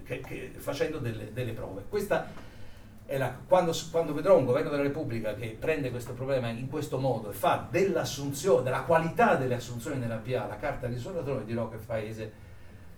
[0.03, 1.83] che, che, facendo delle, delle, prove.
[1.88, 2.31] Questa
[3.05, 6.97] è la, quando, quando, vedrò un governo della Repubblica che prende questo problema in questo
[6.97, 11.69] modo e fa dell'assunzione, della qualità delle assunzioni nella PA la carta di risolutore, dirò
[11.69, 12.31] che il paese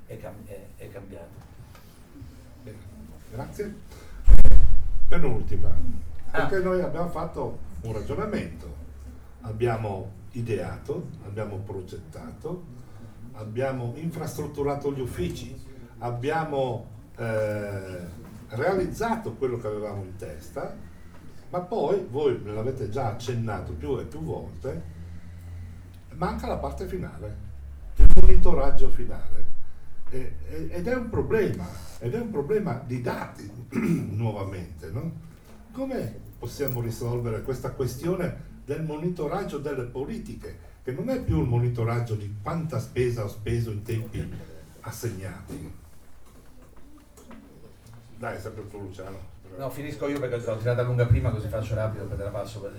[0.08, 1.52] è, cam- è, è cambiato.
[3.30, 4.03] Grazie
[5.08, 5.70] penultima,
[6.32, 8.74] perché noi abbiamo fatto un ragionamento,
[9.42, 12.64] abbiamo ideato, abbiamo progettato,
[13.34, 15.56] abbiamo infrastrutturato gli uffici,
[16.00, 18.00] abbiamo eh,
[18.50, 20.76] realizzato quello che avevamo in testa,
[21.50, 24.82] ma poi, voi me l'avete già accennato più e più volte,
[26.14, 27.38] manca la parte finale,
[27.98, 29.53] il monitoraggio finale.
[30.14, 31.68] Ed è un problema,
[32.00, 33.50] ed è un problema di dati
[34.12, 34.90] nuovamente.
[34.92, 35.12] No?
[35.72, 42.16] Come possiamo risolvere questa questione del monitoraggio delle politiche, che non è più un monitoraggio
[42.16, 44.24] di quanta spesa ho speso in tempi
[44.82, 45.74] assegnati?
[48.18, 49.33] Dai, sempre tu Luciano.
[49.56, 52.72] No, finisco io perché l'ho tirata lunga prima così faccio rapido perché la passo.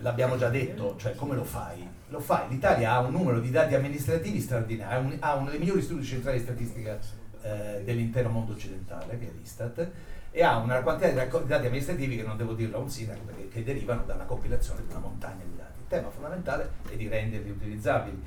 [0.00, 1.86] L'abbiamo già detto, cioè come lo fai?
[2.08, 6.04] Lo fai, l'Italia ha un numero di dati amministrativi straordinario, ha uno dei migliori studi
[6.04, 6.98] centrali di statistica
[7.42, 9.90] eh, dell'intero mondo occidentale, che è l'Istat,
[10.30, 13.48] e ha una quantità di dati amministrativi che non devo dirlo a un sindaco perché
[13.48, 15.80] che derivano da una compilazione di una montagna di dati.
[15.80, 18.22] Il tema fondamentale è di renderli utilizzabili.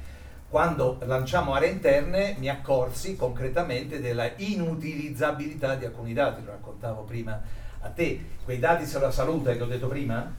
[0.48, 7.40] Quando lanciamo aree interne mi accorsi concretamente della inutilizzabilità di alcuni dati, lo raccontavo prima
[7.82, 10.32] a te, quei dati sulla salute che ho detto prima,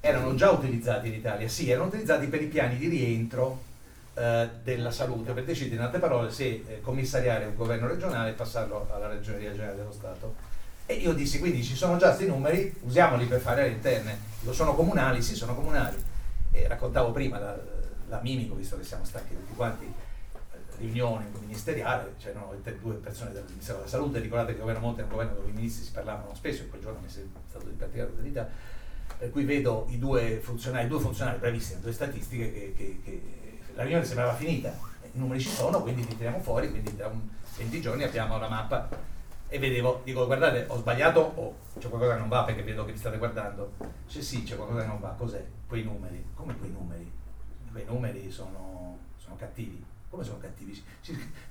[0.00, 3.62] erano già utilizzati in Italia, sì, erano utilizzati per i piani di rientro
[4.14, 8.34] eh, della salute, per decidere in altre parole se eh, commissariare un governo regionale e
[8.34, 10.34] passarlo alla Ragioneria Generale dello Stato.
[10.86, 14.18] E io dissi, quindi ci sono già questi numeri, usiamoli per fare le interne.
[14.40, 15.22] Lo sono comunali?
[15.22, 15.96] Sì, sono comunali.
[16.50, 17.56] E raccontavo prima la,
[18.08, 19.92] la Mimico, visto che siamo stati tutti quanti
[20.78, 25.04] riunione ministeriale, c'erano due persone del Ministero della Salute, ricordate che il governo Monte è
[25.04, 27.74] un governo dove i ministri si parlavano spesso, e quel giorno mi è stato di
[27.74, 28.48] particolare utilità,
[29.18, 33.22] per cui vedo i due funzionari, due funzionari bravissimi, due statistiche che, che, che
[33.74, 34.70] la riunione sembrava finita,
[35.02, 37.10] i numeri ci sono, quindi li tiriamo fuori, quindi tra
[37.56, 38.88] 20 giorni abbiamo la mappa
[39.50, 42.92] e vedevo, dico guardate ho sbagliato o c'è qualcosa che non va perché vedo che
[42.92, 43.72] mi state guardando,
[44.06, 45.44] c'è sì c'è qualcosa che non va, cos'è?
[45.66, 47.10] Quei numeri, come quei numeri?
[47.72, 50.82] Quei numeri sono, sono cattivi, come sono cattivi?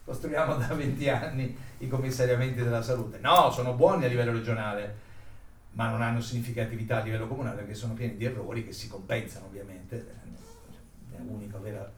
[0.04, 5.06] Costruiamo da 20 anni i commissariamenti della salute, no, sono buoni a livello regionale,
[5.72, 9.46] ma non hanno significatività a livello comunale perché sono pieni di errori che si compensano
[9.46, 10.16] ovviamente,
[11.12, 11.90] è l'unica vera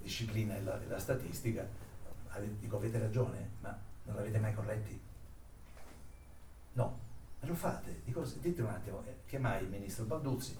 [0.00, 1.66] disciplina della, della statistica,
[2.58, 5.00] dico avete ragione, ma non l'avete mai corretti?
[6.72, 6.98] No,
[7.40, 10.56] ma lo fate, dico, dite un attimo, eh, chiamai il ministro Balduzzi,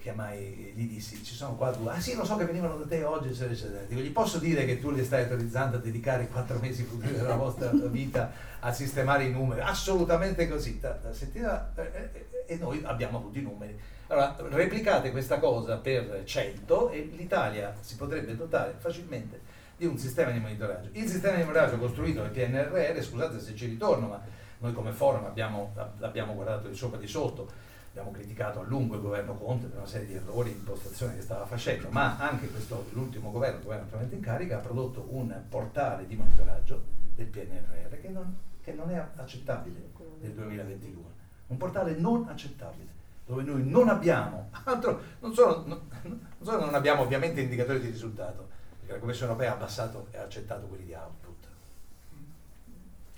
[0.00, 3.02] chiamai, gli dissi, ci sono qua due, ah sì lo so che venivano da te
[3.04, 3.82] oggi, eccetera, eccetera.
[3.82, 7.36] Dico, gli posso dire che tu li stai autorizzando a dedicare quattro mesi futuri della
[7.36, 9.60] vostra vita a sistemare i numeri?
[9.60, 11.82] Assolutamente così, da sentire, eh,
[12.12, 13.78] eh, e noi abbiamo avuto i numeri
[14.10, 19.40] allora, replicate questa cosa per 100 e l'Italia si potrebbe dotare facilmente
[19.76, 20.88] di un sistema di monitoraggio.
[20.92, 24.20] Il sistema di monitoraggio costruito nel PNRR, scusate se ci ritorno, ma
[24.58, 27.48] noi come forum abbiamo, l'abbiamo guardato di sopra e di sotto,
[27.90, 31.22] abbiamo criticato a lungo il governo Conte per una serie di errori di impostazione che
[31.22, 35.34] stava facendo, ma anche questo, l'ultimo governo, il governo attualmente in carica, ha prodotto un
[35.48, 36.82] portale di monitoraggio
[37.14, 39.90] del PNRR che non, che non è accettabile
[40.20, 41.02] nel 2022.
[41.48, 46.74] Un portale non accettabile dove noi non abbiamo, altro, non solo, non, non solo non
[46.74, 48.48] abbiamo ovviamente indicatori di risultato,
[48.78, 51.46] perché la Commissione europea ha abbassato e ha accettato quelli di output,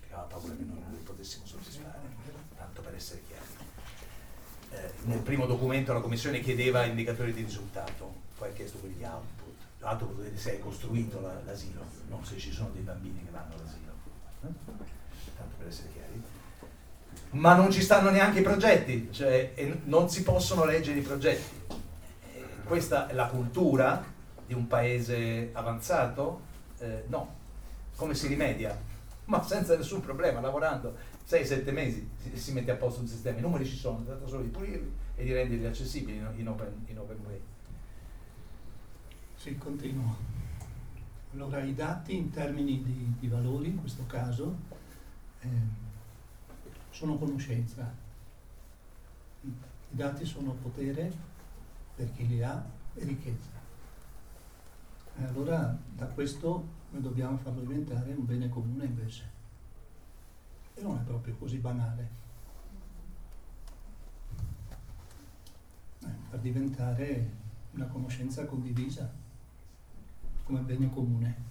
[0.00, 1.98] che aveva paura che noi non li potessimo soddisfare,
[2.56, 3.31] tanto per essere chiari.
[4.82, 9.04] Eh, nel primo documento la Commissione chiedeva indicatori di risultato, poi ha chiesto quelli di
[9.04, 10.04] output.
[10.04, 13.54] Vuol dire se hai costruito la, l'asilo, non se ci sono dei bambini che vanno
[13.54, 13.92] all'asilo.
[14.42, 14.48] Eh?
[15.36, 16.22] Tanto per essere chiari
[17.32, 19.54] ma non ci stanno neanche i progetti, cioè
[19.84, 21.60] non si possono leggere i progetti.
[22.64, 24.04] questa è la cultura
[24.46, 26.40] di un paese avanzato?
[26.78, 27.40] Eh, no.
[27.96, 28.78] Come si rimedia?
[29.26, 30.94] Ma senza nessun problema, lavorando
[31.32, 34.42] 6-7 mesi si, mette a posto un sistema, i numeri ci sono, si tratta solo
[34.42, 37.40] di pulirli e di renderli accessibili in, open, in open way.
[39.34, 40.14] Sì, continuo.
[41.32, 44.56] Allora i dati in termini di, di valori, in questo caso,
[45.40, 45.48] eh,
[46.90, 47.90] sono conoscenza.
[49.40, 49.50] I
[49.88, 51.10] dati sono potere
[51.96, 52.62] per chi li ha
[52.94, 53.48] e ricchezza.
[55.16, 59.40] E allora da questo noi dobbiamo farlo diventare un bene comune invece.
[60.74, 62.08] E non è proprio così banale.
[66.04, 67.30] Eh, per diventare
[67.72, 69.10] una conoscenza condivisa
[70.44, 71.50] come bene comune.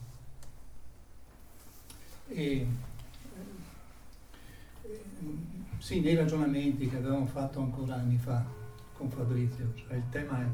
[2.27, 2.67] E
[5.77, 8.45] sì, nei ragionamenti che avevamo fatto ancora anni fa
[8.93, 10.47] con Fabrizio, cioè il tema è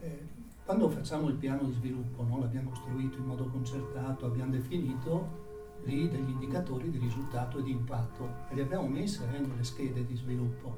[0.00, 0.26] eh,
[0.64, 5.46] quando facciamo il piano di sviluppo, no, l'abbiamo costruito in modo concertato, abbiamo definito
[5.88, 10.14] lì degli indicatori di risultato e di impatto e li abbiamo messi nelle schede di
[10.14, 10.76] sviluppo,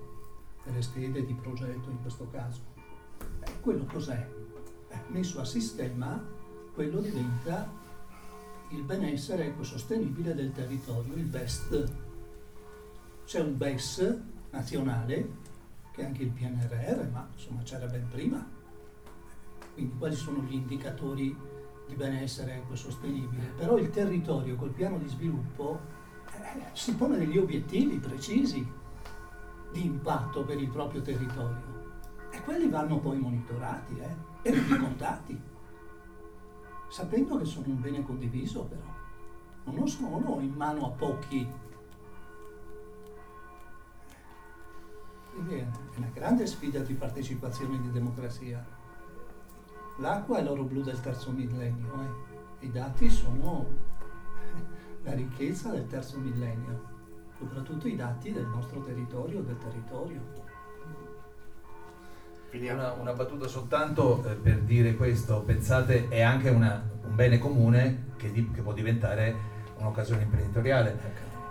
[0.64, 2.60] nelle schede di progetto in questo caso.
[3.40, 4.26] Eh, quello cos'è?
[4.88, 6.24] Eh, messo a sistema,
[6.72, 7.68] quello diventa
[8.70, 11.92] il benessere ecosostenibile del territorio, il best
[13.24, 14.18] c'è un BES
[14.50, 15.28] nazionale,
[15.92, 18.44] che è anche il PNRR, ma insomma c'era ben prima.
[19.74, 21.36] Quindi quali sono gli indicatori
[21.90, 23.52] di benessere ecosostenibile?
[23.56, 25.80] Però il territorio col piano di sviluppo
[26.32, 28.66] eh, si pone degli obiettivi precisi
[29.72, 31.78] di impatto per il proprio territorio
[32.30, 35.40] e quelli vanno poi monitorati eh, e rendicontati,
[36.88, 41.46] sapendo che sono un bene condiviso però, non sono in mano a pochi
[45.48, 48.64] è una grande sfida di partecipazione e di democrazia.
[50.00, 52.64] L'acqua è l'oro blu del terzo millennio, eh.
[52.64, 53.66] i dati sono
[55.02, 56.80] la ricchezza del terzo millennio,
[57.36, 60.48] soprattutto i dati del nostro territorio, del territorio.
[62.52, 68.12] Una, una, battuta soltanto eh, per dire questo, pensate è anche una, un bene comune
[68.16, 69.36] che, di, che può diventare
[69.76, 70.98] un'occasione imprenditoriale.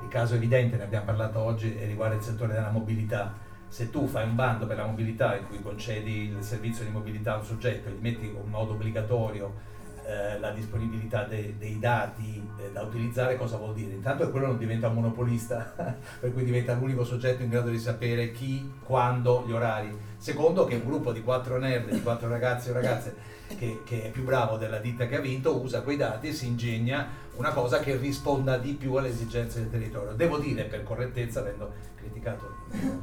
[0.02, 4.26] Il caso evidente, ne abbiamo parlato oggi, riguarda il settore della mobilità se tu fai
[4.26, 7.88] un bando per la mobilità in cui concedi il servizio di mobilità a un soggetto
[7.88, 9.78] e gli metti in modo obbligatorio
[10.10, 13.94] eh, la disponibilità de- dei dati eh, da utilizzare, cosa vuol dire?
[13.94, 15.74] Intanto che quello non diventa un monopolista,
[16.20, 19.96] per cui diventa l'unico soggetto in grado di sapere chi, quando, gli orari.
[20.18, 23.16] Secondo che un gruppo di quattro nerd, di quattro ragazzi o ragazze
[23.56, 26.48] che, che è più bravo della ditta che ha vinto, usa quei dati e si
[26.48, 30.14] ingegna una cosa che risponda di più alle esigenze del territorio.
[30.14, 32.54] Devo dire per correttezza, avendo criticato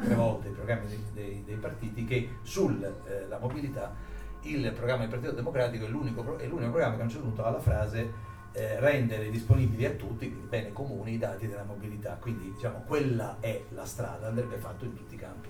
[0.03, 3.95] tre volte i programmi dei, dei, dei partiti, che sulla eh, mobilità
[4.43, 7.45] il programma del Partito Democratico è l'unico, è l'unico programma che a un certo punto
[7.45, 8.13] ha la frase
[8.53, 12.17] eh, rendere disponibili a tutti, bene comuni, i dati della mobilità.
[12.21, 15.49] Quindi diciamo quella è la strada, andrebbe fatto in tutti i campi.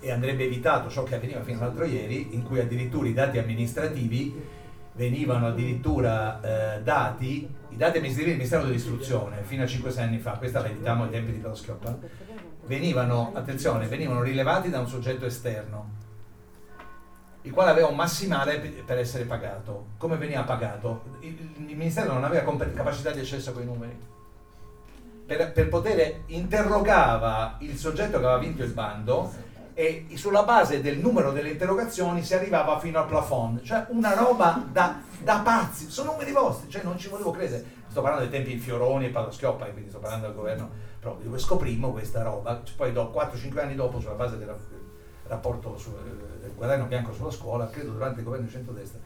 [0.00, 4.60] E andrebbe evitato ciò che avveniva fino all'altro ieri, in cui addirittura i dati amministrativi
[4.94, 6.40] venivano addirittura
[6.76, 10.68] eh, dati, i dati amministrativi del Ministero dell'Istruzione, fino a 5-6 anni fa, questa la
[10.68, 11.98] editiamo ai tempi di Pedoschioppa,
[12.66, 16.00] venivano, attenzione, venivano rilevati da un soggetto esterno
[17.42, 19.86] il quale aveva un massimale per essere pagato.
[19.96, 21.02] Come veniva pagato?
[21.20, 22.44] Il, Ministero non aveva
[22.74, 24.10] capacità di accesso a quei numeri.
[25.26, 29.32] Per, per, poter interrogava il soggetto che aveva vinto il bando
[29.74, 34.62] e sulla base del numero delle interrogazioni si arrivava fino al plafond, cioè una roba
[34.70, 37.80] da, da pazzi, sono numeri vostri, cioè non ci volevo credere.
[37.88, 40.70] Sto parlando dei tempi di Fioroni e Padoschioppa, quindi sto parlando del governo
[41.02, 44.56] proprio, dove scoprimmo questa roba, poi do, 4-5 anni dopo sulla base della
[45.26, 45.94] rapporto sul
[46.44, 49.00] eh, guadagno bianco sulla scuola, credo durante il governo di centrodestra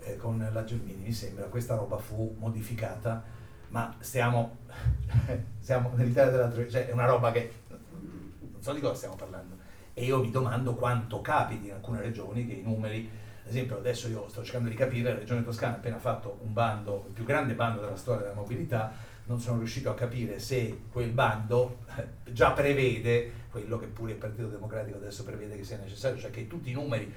[0.00, 3.22] eh, con la Gelmini, mi sembra, questa roba fu modificata,
[3.68, 4.58] ma stiamo,
[5.60, 9.60] siamo nell'Italia dell'altro, cioè è una roba che non so di cosa stiamo parlando.
[9.94, 13.08] E io mi domando quanto capiti in alcune regioni che i numeri,
[13.44, 16.52] ad esempio adesso io sto cercando di capire, la regione Toscana ha appena fatto un
[16.52, 18.92] bando, il più grande bando della storia della mobilità,
[19.24, 24.18] non sono riuscito a capire se quel bando eh, già prevede quello che pure il
[24.18, 27.12] Partito Democratico adesso prevede che sia necessario, cioè che tutti i numeri,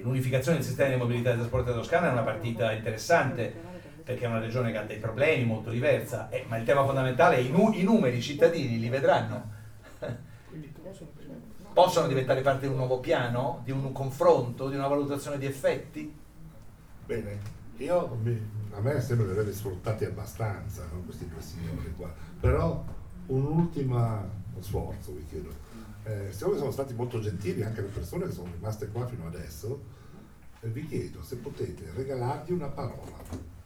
[0.00, 3.52] l'unificazione del sistema di mobilità e trasporto della Toscana è una partita interessante
[4.02, 7.36] perché è una regione che ha dei problemi molto diversa, eh, ma il tema fondamentale
[7.36, 9.58] è i, nu- i numeri, i cittadini li vedranno.
[11.72, 16.12] Possono diventare parte di un nuovo piano, di un confronto, di una valutazione di effetti?
[17.06, 17.38] Bene,
[17.84, 18.18] io
[18.72, 22.84] a me sembra di averli sfruttati abbastanza no, questi due signori qua, però
[23.26, 24.28] un ultimo
[24.60, 25.68] sforzo vi chiedo.
[26.04, 29.82] Eh, siccome sono stati molto gentili anche le persone che sono rimaste qua fino adesso,
[30.60, 33.18] eh, vi chiedo se potete regalargli una parola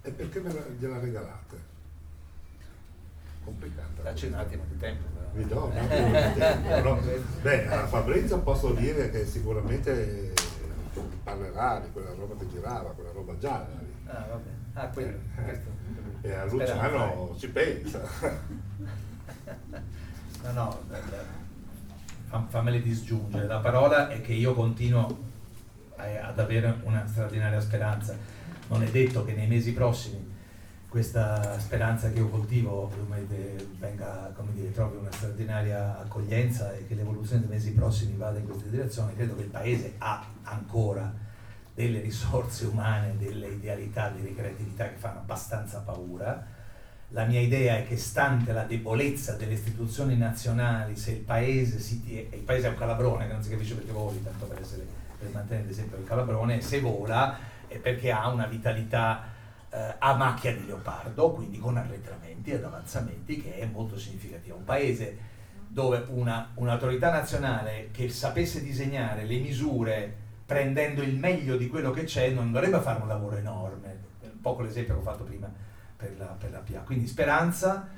[0.02, 1.72] e perché me la, gliela regalate?
[3.44, 4.02] Complicata.
[4.02, 5.04] Dacci un attimo di tempo.
[5.14, 5.30] Però.
[5.32, 6.88] Vi do un attimo di tempo.
[6.88, 7.00] No?
[7.42, 10.32] Beh, a Fabrizio posso dire che sicuramente
[11.22, 13.83] parlerà di quella roba che girava, quella roba gialla.
[14.14, 14.56] Ah, va bene.
[14.74, 15.18] Ah, quello.
[15.46, 15.50] Eh,
[16.22, 16.28] eh.
[16.28, 18.00] E a Luciano ci pensa.
[20.42, 23.46] no, no, fammele disgiungere.
[23.46, 25.32] La parola è che io continuo
[25.96, 28.16] ad avere una straordinaria speranza.
[28.68, 30.32] Non è detto che nei mesi prossimi
[30.88, 32.88] questa speranza che io coltivo
[33.80, 38.44] venga, come dire, trovi una straordinaria accoglienza e che l'evoluzione dei mesi prossimi vada in
[38.44, 39.14] questa direzione.
[39.14, 41.12] Credo che il Paese ha ancora
[41.74, 46.46] delle risorse umane, delle idealità, delle creatività che fanno abbastanza paura.
[47.08, 52.28] La mia idea è che stante la debolezza delle istituzioni nazionali, se il paese, si,
[52.30, 54.86] il paese è un calabrone che non si capisce perché voli, tanto per, essere,
[55.18, 57.36] per mantenere l'esempio del calabrone, se vola
[57.66, 59.24] è perché ha una vitalità
[59.70, 64.54] eh, a macchia di leopardo, quindi con arretramenti ed avanzamenti che è molto significativa.
[64.54, 65.18] Un paese
[65.66, 72.04] dove una, un'autorità nazionale che sapesse disegnare le misure prendendo il meglio di quello che
[72.04, 75.50] c'è, non dovrebbe fare un lavoro enorme, un po' con l'esempio che ho fatto prima
[75.96, 76.80] per la, per la PA.
[76.80, 77.88] Quindi speranza,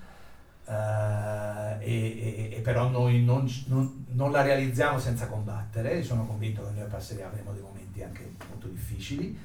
[0.64, 6.80] eh, e, e, però noi non, non, non, la realizziamo senza combattere, sono convinto che
[6.80, 9.38] noi passeremo, dei momenti anche molto difficili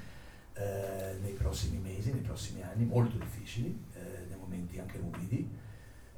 [0.53, 5.59] eh, nei prossimi mesi, nei prossimi anni, molto difficili, eh, dei momenti anche ruvidi.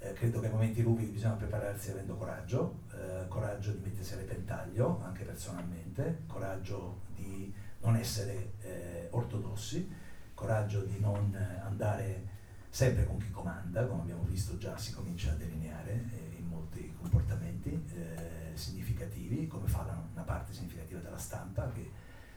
[0.03, 4.17] Eh, credo che ai momenti ruvidi bisogna prepararsi avendo coraggio, eh, coraggio di mettersi a
[4.17, 9.89] repentaglio, anche personalmente, coraggio di non essere eh, ortodossi,
[10.33, 12.31] coraggio di non andare
[12.69, 16.93] sempre con chi comanda, come abbiamo visto già si comincia a delineare eh, in molti
[16.99, 21.89] comportamenti eh, significativi, come fa la, una parte significativa della stampa che,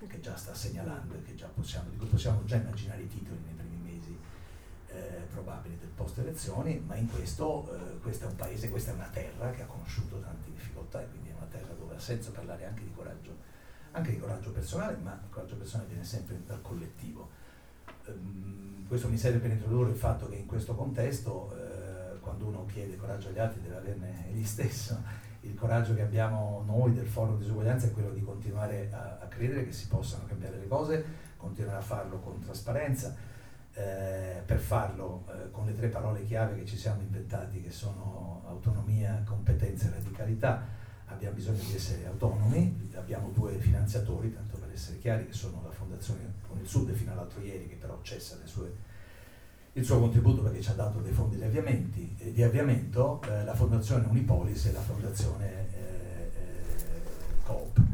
[0.06, 3.40] che già sta segnalando e possiamo, di cui possiamo già immaginare i titoli
[4.97, 8.94] eh, probabili del post elezioni, ma in questo, eh, questo è un paese, questa è
[8.94, 12.31] una terra che ha conosciuto tante difficoltà e quindi è una terra dove ha senso
[12.31, 13.36] parlare anche di coraggio,
[13.93, 17.28] anche di coraggio personale, ma il coraggio personale viene sempre dal collettivo.
[18.06, 22.64] Um, questo mi serve per introdurre il fatto che in questo contesto, eh, quando uno
[22.66, 24.98] chiede coraggio agli altri, deve averne egli stesso.
[25.40, 29.64] il coraggio che abbiamo noi del Forum Disuguaglianza è quello di continuare a, a credere
[29.64, 31.05] che si possano cambiare le cose,
[31.36, 33.14] continuare a farlo con trasparenza,
[33.77, 38.43] eh, per farlo eh, con le tre parole chiave che ci siamo inventati che sono
[38.47, 40.65] autonomia, competenza e radicalità,
[41.07, 45.70] abbiamo bisogno di essere autonomi, abbiamo due finanziatori, tanto per essere chiari, che sono la
[45.70, 48.74] Fondazione con il Sud fino all'altro ieri, che però cessa sue,
[49.74, 53.55] il suo contributo perché ci ha dato dei fondi di, eh, di avviamento, eh, la
[53.55, 55.97] Fondazione Unipolis e la Fondazione eh
[57.47, 57.85] Coop.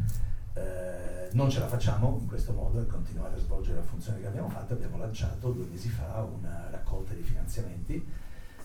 [1.33, 4.51] Non ce la facciamo in questo modo e continuare a svolgere la funzione che abbiamo
[4.51, 4.75] fatto.
[4.75, 8.07] Abbiamo lanciato due mesi fa una raccolta di finanziamenti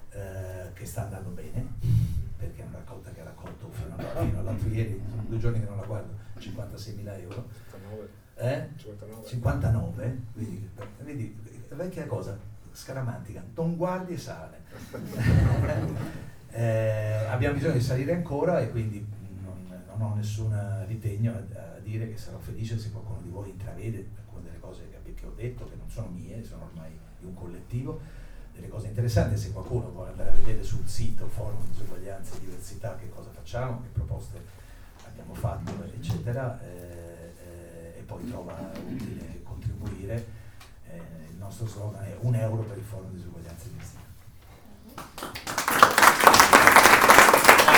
[0.09, 1.65] eh, che sta andando bene,
[2.35, 5.65] perché è una raccolta che ha raccolto fino, a, fino all'altro ieri, due giorni che
[5.65, 7.47] non la guardo, 56 mila euro.
[8.35, 8.69] Eh?
[8.75, 9.27] 59.
[9.27, 10.69] 59, vedi,
[11.03, 11.39] vedi,
[11.69, 12.37] vecchia cosa,
[12.73, 14.63] scaramantica, non guardi e sale.
[16.51, 19.15] eh, abbiamo bisogno di salire ancora e quindi
[19.97, 24.07] non, ho nessun ritegno a, a, dire che sarò felice se qualcuno di voi intravede
[24.17, 24.87] alcune delle cose
[25.17, 27.99] che, ho detto, che non sono mie, sono ormai di un collettivo
[28.53, 32.95] delle cose interessanti, se qualcuno vuole andare a vedere sul sito Forum Disuguaglianza e Diversità
[32.95, 34.41] che cosa facciamo, che proposte
[35.05, 40.25] abbiamo fatto, eccetera, eh, eh, e poi trova utile contribuire,
[40.89, 44.05] eh, il nostro slogan è un euro per il Forum Disuguaglianza e Diversità.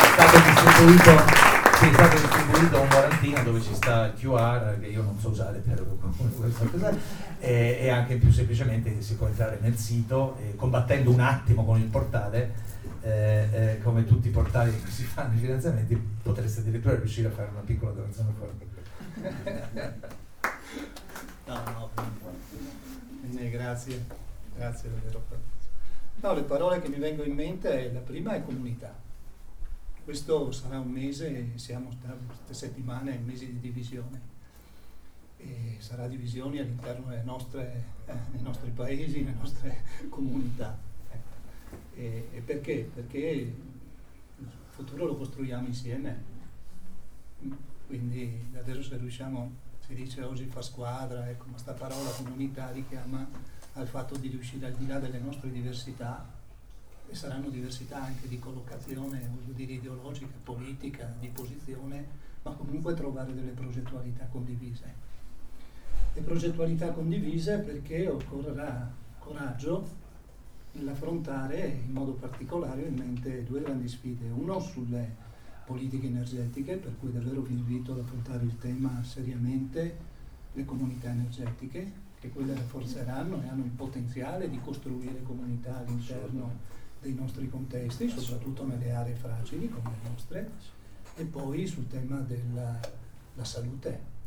[0.02, 5.02] È stato sì, è stato distribuito un volantino dove ci sta il QR che io
[5.02, 5.82] non so usare per
[7.40, 11.80] e, e anche più semplicemente si può entrare nel sito e combattendo un attimo con
[11.80, 12.68] il portale
[13.02, 17.32] eh, eh, come tutti i portali che si fanno i finanziamenti potreste addirittura riuscire a
[17.32, 18.68] fare una piccola donazione fuori.
[21.48, 21.90] No no
[23.22, 24.06] quindi grazie
[24.54, 25.24] grazie davvero
[26.22, 28.94] no le parole che mi vengono in mente la prima è comunità
[30.10, 31.92] questo sarà un mese, siamo
[32.26, 34.20] queste settimane mesi di divisione.
[35.38, 40.76] E sarà divisioni all'interno nostre, eh, dei nostri paesi, delle nostre comunità.
[41.94, 42.90] E, e perché?
[42.92, 43.54] Perché il
[44.70, 46.24] futuro lo costruiamo insieme.
[47.86, 49.52] Quindi adesso se riusciamo,
[49.86, 53.30] si dice oggi fa squadra, ecco, ma sta parola comunità richiama
[53.74, 56.39] al fatto di riuscire al di là delle nostre diversità
[57.10, 62.06] e saranno diversità anche di collocazione, voglio dire ideologica, politica, di posizione,
[62.44, 65.08] ma comunque trovare delle progettualità condivise.
[66.14, 69.98] Le progettualità condivise perché occorrerà coraggio
[70.74, 75.28] nell'affrontare in modo particolare in mente due grandi sfide, uno sulle
[75.66, 80.08] politiche energetiche, per cui davvero vi invito ad affrontare il tema seriamente,
[80.54, 87.14] le comunità energetiche, che quelle rafforzeranno e hanno il potenziale di costruire comunità all'interno dei
[87.14, 90.52] nostri contesti, soprattutto nelle aree fragili come le nostre,
[91.16, 92.80] e poi sul tema della
[93.42, 94.18] salute.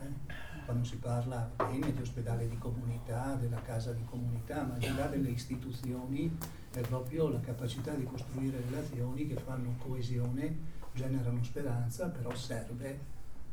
[0.00, 0.46] Eh?
[0.64, 4.94] Quando si parla bene di ospedale di comunità, della casa di comunità, ma al di
[4.94, 6.36] là delle istituzioni
[6.72, 12.98] è proprio la capacità di costruire relazioni che fanno coesione, generano speranza, però serve,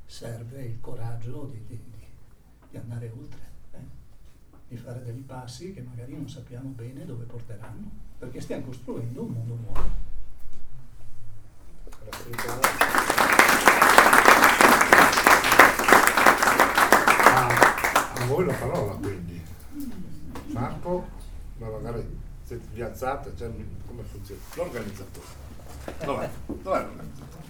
[0.06, 1.82] serve il coraggio di, di,
[2.70, 3.40] di andare oltre,
[3.72, 4.04] eh?
[4.68, 9.32] di fare dei passi che magari non sappiamo bene dove porteranno perché stiamo costruendo un
[9.32, 10.04] mondo nuovo.
[17.34, 19.42] A, voi la parola quindi.
[20.48, 21.08] Marco,
[21.58, 23.52] ma magari se vi alzate, cioè,
[23.88, 24.42] come funziona?
[24.56, 25.26] L'organizzatore.
[26.06, 26.30] Dov'è?
[26.46, 27.44] Dov'è l'organizzatore?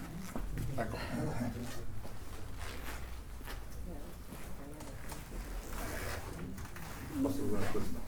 [0.76, 0.96] Ecco.
[7.22, 8.04] Posso usare questo?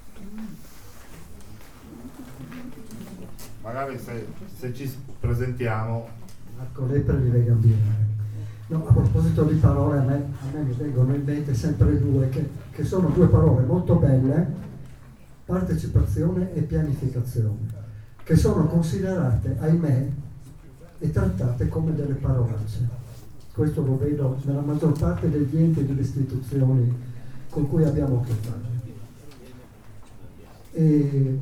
[3.69, 4.27] Magari se,
[4.57, 4.90] se ci
[5.20, 6.09] presentiamo.
[6.57, 8.16] Marco Lepre di Lega Ambiente.
[8.69, 12.28] No, a proposito di parole, a me, a me mi vengono in mente sempre due,
[12.28, 14.47] che, che sono due parole molto belle,
[15.45, 17.66] partecipazione e pianificazione,
[18.24, 20.09] che sono considerate, ahimè,
[20.99, 22.89] e trattate come delle parolacce.
[23.53, 27.07] Questo lo vedo nella maggior parte degli enti e delle istituzioni
[27.49, 28.66] con cui abbiamo a che fare.
[30.73, 31.39] E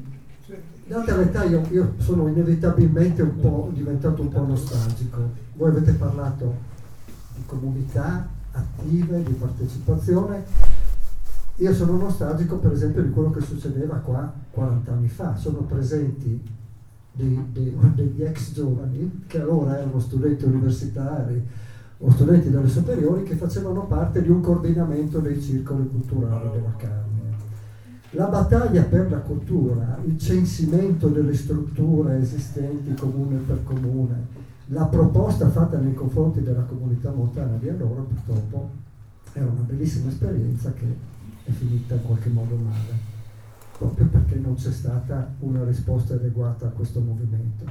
[0.88, 5.18] Data l'età io, io, sono inevitabilmente un po' diventato un po' nostalgico.
[5.54, 6.54] Voi avete parlato
[7.34, 10.44] di comunità attive, di partecipazione.
[11.56, 15.34] Io sono nostalgico per esempio di quello che succedeva qua 40 anni fa.
[15.34, 16.40] Sono presenti
[17.10, 21.44] dei, dei, degli ex giovani che allora erano studenti universitari
[21.98, 27.05] o studenti delle superiori che facevano parte di un coordinamento dei circoli culturali della carne
[28.16, 34.26] la battaglia per la cultura, il censimento delle strutture esistenti comune per comune,
[34.68, 38.70] la proposta fatta nei confronti della comunità montana di allora purtroppo
[39.34, 40.86] era una bellissima esperienza che
[41.44, 42.98] è finita in qualche modo male,
[43.76, 47.66] proprio perché non c'è stata una risposta adeguata a questo movimento.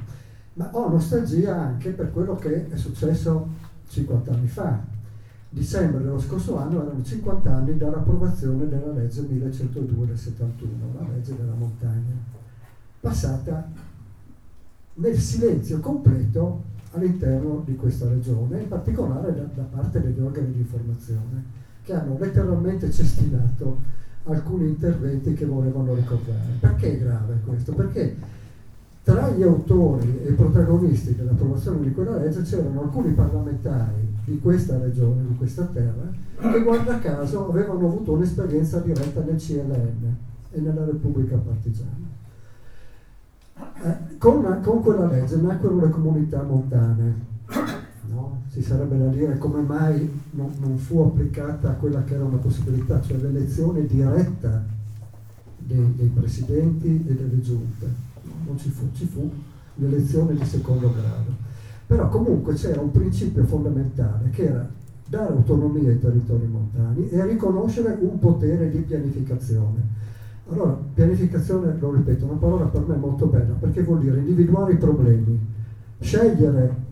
[0.52, 3.48] Ma ho nostalgia anche per quello che è successo
[3.88, 4.80] 50 anni fa.
[5.48, 11.36] Dicembre dello scorso anno erano 50 anni dall'approvazione della legge 1102 del 71, la legge
[11.36, 12.14] della montagna,
[13.00, 13.70] passata
[14.94, 16.62] nel silenzio completo
[16.92, 21.44] all'interno di questa regione, in particolare da, da parte degli organi di informazione,
[21.84, 23.80] che hanno letteralmente cestinato
[24.24, 26.56] alcuni interventi che volevano ricordare.
[26.58, 27.72] Perché è grave questo?
[27.72, 28.16] Perché
[29.04, 34.76] tra gli autori e i protagonisti dell'approvazione di quella legge c'erano alcuni parlamentari di questa
[34.78, 36.10] regione, di questa terra,
[36.50, 40.16] che guarda caso avevano avuto un'esperienza diretta nel CLN
[40.50, 42.14] e nella Repubblica Partigiana.
[43.84, 47.34] Eh, con, con, quella legge nacquero le comunità montane.
[48.10, 48.42] No?
[48.48, 53.00] Si sarebbe da dire come mai non, non, fu applicata quella che era una possibilità,
[53.02, 54.64] cioè l'elezione diretta
[55.58, 57.86] dei, dei presidenti e delle giunte.
[58.44, 59.30] Non ci fu, ci fu
[59.74, 61.44] l'elezione di secondo grado.
[61.86, 64.68] Però comunque c'era un principio fondamentale che era
[65.08, 69.96] dare autonomia ai territori montani e riconoscere un potere di pianificazione
[70.48, 74.74] allora, pianificazione, lo ripeto, è una parola per me molto bella, perché vuol dire individuare
[74.74, 75.38] i problemi,
[75.98, 76.84] scegliere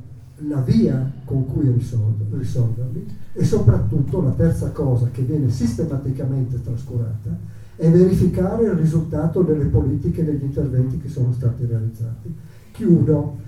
[0.48, 7.38] la via con cui risolver, risolverli e soprattutto la terza cosa che viene sistematicamente trascurata
[7.76, 12.34] è verificare il risultato delle politiche e degli interventi che sono stati realizzati.
[12.72, 13.42] Chiudo.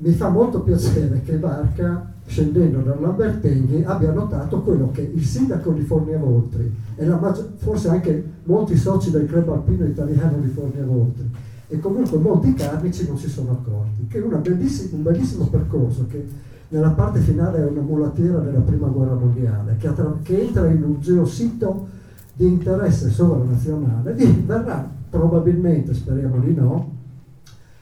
[0.00, 5.72] Mi fa molto piacere che Barca scendendo da Lamberteghi abbia notato quello che il sindaco
[5.72, 10.84] di Fornia Voltri e maggior, forse anche molti soci del club alpino italiano di Fornia
[10.84, 11.28] Voltri
[11.66, 16.26] e comunque molti carnici non si sono accorti che è bellissima, un bellissimo percorso che
[16.68, 20.82] nella parte finale è una mulattiera della prima guerra mondiale che, attra- che entra in
[20.84, 21.88] un geosito
[22.34, 24.12] di interesse sovranazionale.
[24.12, 26.97] Verrà probabilmente, speriamo di no,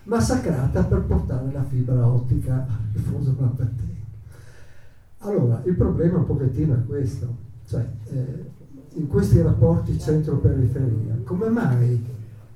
[0.07, 3.97] massacrata per portare la fibra ottica al fondo Lamberteghi
[5.27, 7.27] allora, il problema un pochettino è questo,
[7.67, 8.45] cioè eh,
[8.95, 12.05] in questi rapporti centro-periferia, come mai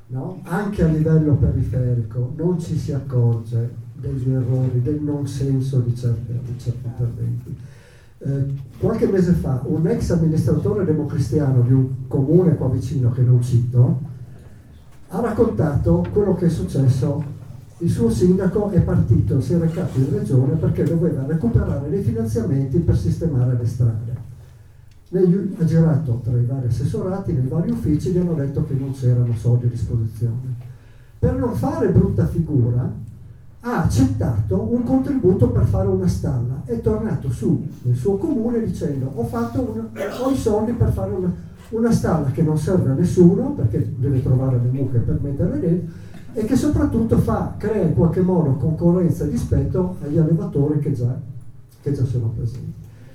[0.08, 0.40] no?
[0.44, 6.32] anche a livello periferico non ci si accorge degli errori, del non senso di certi,
[6.44, 7.56] di certi interventi?
[8.18, 13.42] Eh, qualche mese fa un ex amministratore democristiano di un comune qua vicino che non
[13.42, 14.08] cito
[15.08, 17.38] ha raccontato quello che è successo
[17.82, 22.78] il suo sindaco è partito, si è recato in regione perché doveva recuperare dei finanziamenti
[22.78, 24.28] per sistemare le strade.
[25.08, 28.92] Lei ha girato tra i vari assessorati, nei vari uffici, gli hanno detto che non
[28.92, 30.68] c'erano soldi a disposizione.
[31.18, 33.08] Per non fare brutta figura,
[33.62, 36.62] ha accettato un contributo per fare una stalla.
[36.64, 39.88] È tornato su nel suo comune dicendo ho, una,
[40.22, 41.32] ho i soldi per fare una,
[41.70, 46.08] una stalla che non serve a nessuno perché deve trovare le mucche per metterle dentro
[46.32, 51.18] e che soprattutto fa, crea in qualche modo concorrenza rispetto agli allevatori che già,
[51.82, 52.72] che già sono presenti.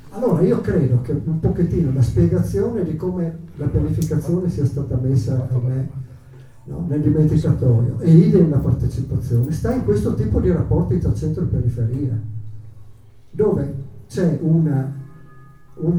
[0.10, 5.48] Allora io credo che un pochettino la spiegazione di come la pianificazione sia stata messa
[5.62, 5.90] me
[6.66, 11.44] no, nel dimenticatoio e idem la partecipazione sta in questo tipo di rapporti tra centro
[11.44, 12.18] e periferia,
[13.32, 13.74] dove
[14.08, 15.04] c'è una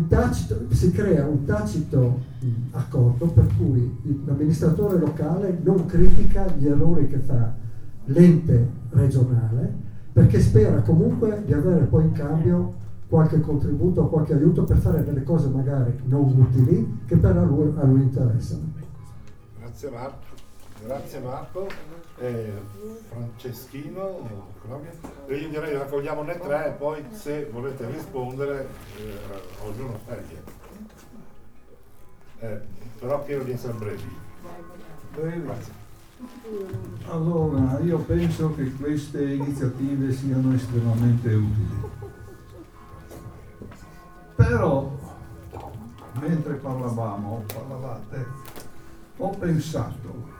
[0.08, 2.20] tacito, si crea un tacito
[2.72, 7.52] accordo per cui l'amministratore locale non critica gli errori che fa
[8.06, 14.78] l'ente regionale perché spera comunque di avere poi in cambio qualche contributo qualche aiuto per
[14.78, 18.72] fare delle cose magari non utili che però a lui, a lui interessano.
[19.58, 20.35] Grazie Marco.
[20.86, 21.66] Grazie Marco.
[22.18, 22.52] Eh,
[23.08, 24.28] Franceschino,
[25.26, 30.42] io direi raccogliamo ne tre, poi se volete rispondere eh, ognuno sceglie.
[32.38, 32.60] Eh,
[33.00, 34.16] però chiedo di essere brevi.
[35.12, 35.72] Grazie.
[37.08, 41.90] Allora, io penso che queste iniziative siano estremamente utili.
[44.36, 44.96] Però,
[46.20, 48.26] mentre parlavamo, parlavate,
[49.16, 50.35] ho pensato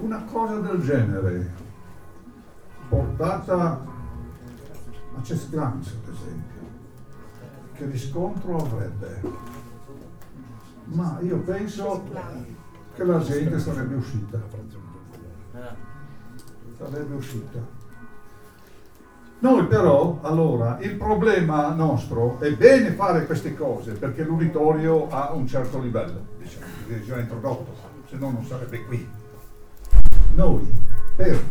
[0.00, 1.52] una cosa del genere,
[2.88, 3.84] portata
[5.16, 6.60] a Cesclanz, ad esempio,
[7.74, 9.20] che riscontro avrebbe?
[10.84, 12.04] Ma io penso
[12.94, 14.40] che la gente sarebbe uscita.
[16.76, 17.78] Sarebbe uscita.
[19.40, 25.46] Noi però, allora, il problema nostro è bene fare queste cose perché l'uditorio ha un
[25.46, 27.74] certo livello, diciamo, che è introdotto,
[28.06, 29.19] se no non sarebbe qui
[30.34, 30.70] noi
[31.16, 31.42] per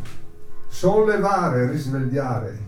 [0.68, 2.68] sollevare e risvegliare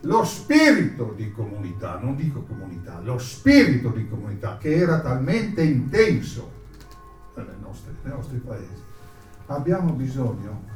[0.00, 6.54] lo spirito di comunità, non dico comunità, lo spirito di comunità che era talmente intenso
[7.76, 8.84] nostre, nei nostri paesi.
[9.46, 10.74] Abbiamo bisogno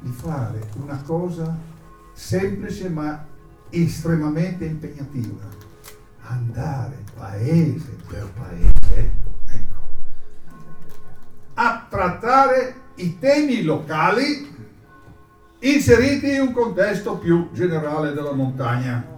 [0.00, 1.56] di fare una cosa
[2.12, 3.26] semplice ma
[3.70, 5.56] estremamente impegnativa.
[6.22, 9.10] Andare paese per paese
[9.46, 9.80] ecco,
[11.54, 14.56] a trattare i temi locali
[15.60, 19.16] inseriti in un contesto più generale della montagna.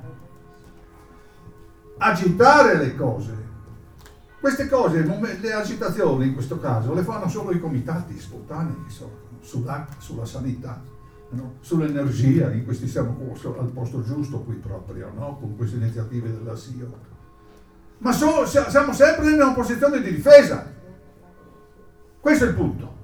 [1.98, 3.38] Agitare le cose.
[4.40, 8.86] Queste cose, le agitazioni in questo caso, le fanno solo i comitati spontanei
[9.40, 10.82] sulla, sulla sanità,
[11.30, 11.56] no?
[11.60, 15.36] sull'energia, in questi siamo al posto giusto qui proprio, no?
[15.38, 17.08] con queste iniziative della SIO.
[17.98, 20.72] Ma so, siamo sempre in una posizione di difesa.
[22.18, 22.99] Questo è il punto.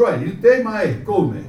[0.00, 1.44] Cioè il tema è come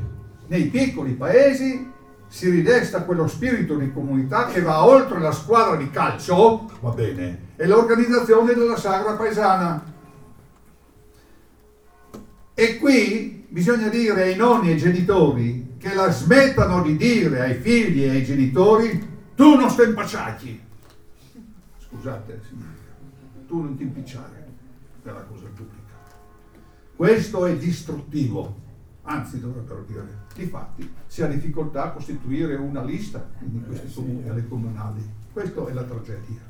[0.47, 1.89] nei piccoli paesi
[2.27, 7.53] si ridesta quello spirito di comunità che va oltre la squadra di calcio, va bene,
[7.55, 9.81] e l'organizzazione della sagra paesana.
[12.53, 17.55] E qui bisogna dire ai nonni e ai genitori che la smettano di dire ai
[17.55, 20.61] figli e ai genitori tu non stai impacciati.
[21.77, 22.41] Scusate,
[23.47, 24.45] tu non ti impicciare
[25.01, 25.80] per la cosa pubblica.
[27.01, 28.57] Questo è distruttivo
[29.01, 30.05] anzi dovrebbero dire,
[30.35, 35.03] difatti si ha difficoltà a costituire una lista in questi comuni, alle comunali.
[35.33, 36.41] Questa è la tragedia.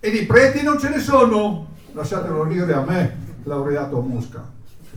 [0.00, 4.50] E di preti non ce ne sono, lasciatelo dire a me, laureato a Mosca,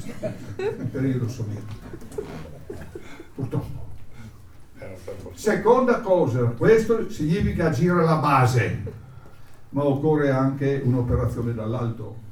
[0.06, 2.24] in periodo sovietico.
[3.36, 3.90] Purtroppo.
[5.34, 8.84] Seconda cosa, questo significa agire alla base,
[9.72, 12.30] ma occorre anche un'operazione dall'alto.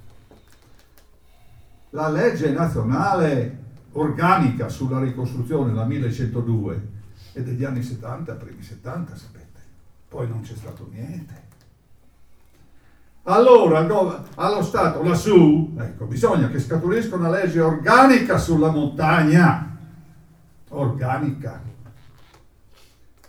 [1.92, 3.58] La legge nazionale
[3.94, 6.88] organica sulla ricostruzione, la 1102,
[7.34, 9.60] è degli anni 70, primi 70, sapete.
[10.08, 11.48] Poi non c'è stato niente.
[13.24, 13.80] Allora,
[14.36, 19.78] allo Stato, lassù, ecco, bisogna che scaturisca una legge organica sulla montagna.
[20.70, 21.62] Organica.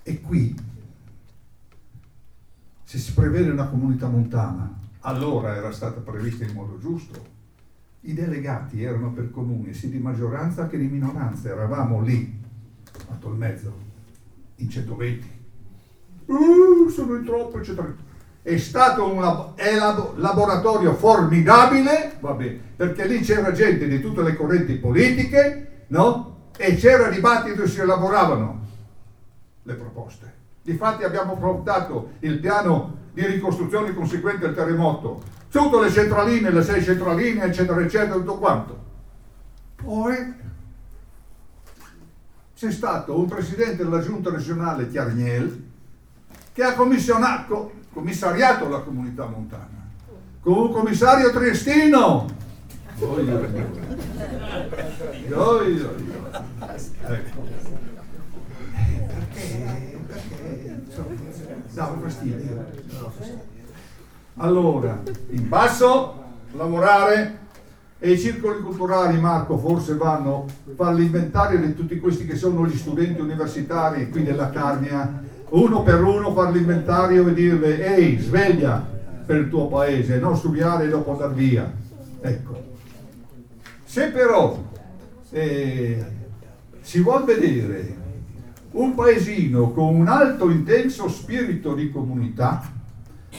[0.03, 0.55] E qui,
[2.85, 7.39] se si prevede una comunità montana, allora era stata prevista in modo giusto,
[8.03, 12.41] i delegati erano per comuni sia di maggioranza che di minoranza, eravamo lì,
[12.83, 13.73] fatto il mezzo,
[14.57, 15.39] in 120.
[16.27, 17.95] Uh, sono in troppo, eccetera.
[18.43, 24.23] È stato un lab- è lab- laboratorio formidabile, vabbè, perché lì c'era gente di tutte
[24.23, 26.49] le correnti politiche, no?
[26.57, 28.67] E c'era dibattito e si elaboravano
[29.63, 30.33] le proposte.
[30.63, 36.83] Difatti abbiamo portato il piano di ricostruzione conseguente al terremoto tutte le centraline, le sei
[36.83, 38.79] centraline, eccetera, eccetera, tutto quanto.
[39.77, 40.35] Poi
[42.55, 45.69] c'è stato un presidente della giunta regionale, Chiarniel,
[46.53, 49.89] che ha commissariato la comunità montana,
[50.41, 52.27] con un commissario triestino.
[52.99, 53.31] Oi,
[55.33, 56.13] oi, oi.
[57.07, 57.47] Ecco.
[58.75, 59.97] Eh, perché?
[60.07, 60.83] Perché?
[61.73, 62.67] Dava fastidio.
[62.93, 63.60] Dava fastidio.
[64.43, 65.03] Allora,
[65.33, 66.15] in basso,
[66.53, 67.39] lavorare
[67.99, 72.67] e i circoli culturali, Marco, forse vanno a fare l'inventario di tutti questi che sono
[72.67, 78.83] gli studenti universitari qui della Carnia, uno per uno fare l'inventario e dirle, ehi, sveglia
[79.27, 81.71] per il tuo paese, non studiare e dopo andare via.
[82.23, 82.63] Ecco.
[83.85, 84.59] Se però
[85.33, 86.05] eh,
[86.81, 87.95] si vuol vedere
[88.71, 92.79] un paesino con un alto intenso spirito di comunità,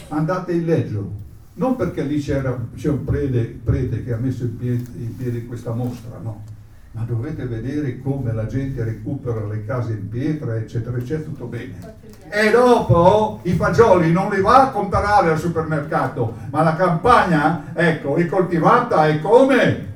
[0.09, 1.11] andate in Leggio,
[1.53, 5.45] non perché lì c'era, c'è un prete, prete, che ha messo in piedi, in piedi
[5.45, 6.43] questa mostra, no,
[6.91, 11.95] ma dovete vedere come la gente recupera le case in pietra, eccetera, eccetera, tutto bene.
[12.29, 18.15] E dopo i fagioli non li va a comprare al supermercato, ma la campagna, ecco,
[18.15, 19.89] è coltivata e come?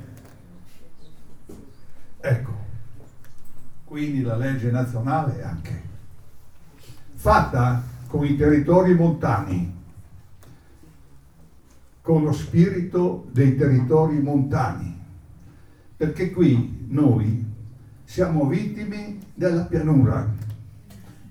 [2.20, 2.54] Ecco,
[3.84, 5.84] quindi la legge nazionale anche
[7.14, 9.75] fatta con i territori montani
[12.06, 14.96] con lo spirito dei territori montani,
[15.98, 17.44] perché qui noi
[18.04, 20.32] siamo vittime della pianura.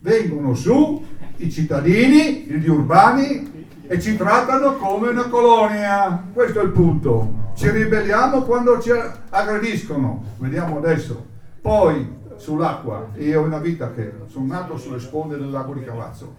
[0.00, 1.00] Vengono su
[1.36, 6.24] i cittadini, gli urbani, e ci trattano come una colonia.
[6.32, 7.52] Questo è il punto.
[7.54, 8.90] Ci ribelliamo quando ci
[9.30, 10.24] aggrediscono.
[10.38, 11.24] Vediamo adesso.
[11.60, 16.34] Poi sull'acqua, io ho una vita che sono nato sulle sponde del lago di Cavazzo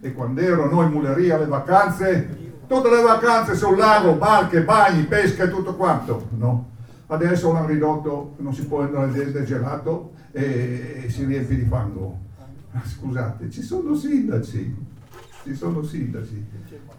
[0.00, 5.44] e quando ero noi muleria alle vacanze tutte le vacanze sul lago, barche, bagni, pesca
[5.44, 6.70] e tutto quanto, no?
[7.06, 12.18] Adesso l'hanno ridotto, non si può andare del gelato e, e si riempie di fango.
[12.84, 14.76] scusate, ci sono sindaci,
[15.44, 16.44] ci sono sindaci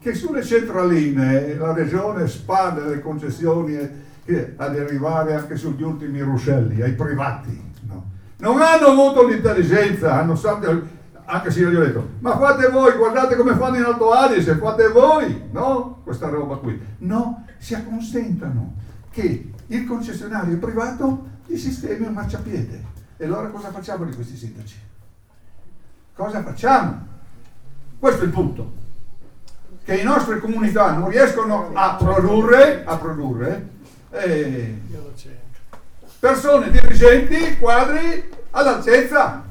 [0.05, 6.93] che sulle centraline la regione spade le concessioni ad arrivare anche sugli ultimi ruscelli, ai
[6.93, 7.59] privati.
[7.87, 8.11] No?
[8.37, 10.79] Non hanno avuto l'intelligenza, hanno sempre,
[11.25, 14.55] anche se io gli ho detto, ma fate voi, guardate come fanno in Alto Adige,
[14.55, 16.01] fate voi, no?
[16.03, 16.79] Questa roba qui.
[16.99, 18.75] No, si acconsentano
[19.11, 22.83] che il concessionario privato gli sistemi un marciapiede.
[23.17, 24.77] E allora cosa facciamo di questi sindaci?
[26.13, 27.07] Cosa facciamo?
[27.97, 28.83] Questo è il punto.
[29.83, 33.69] Che le nostre comunità non riescono a produrre, a produrre
[34.11, 34.79] eh,
[36.19, 39.44] persone dirigenti, quadri all'altezza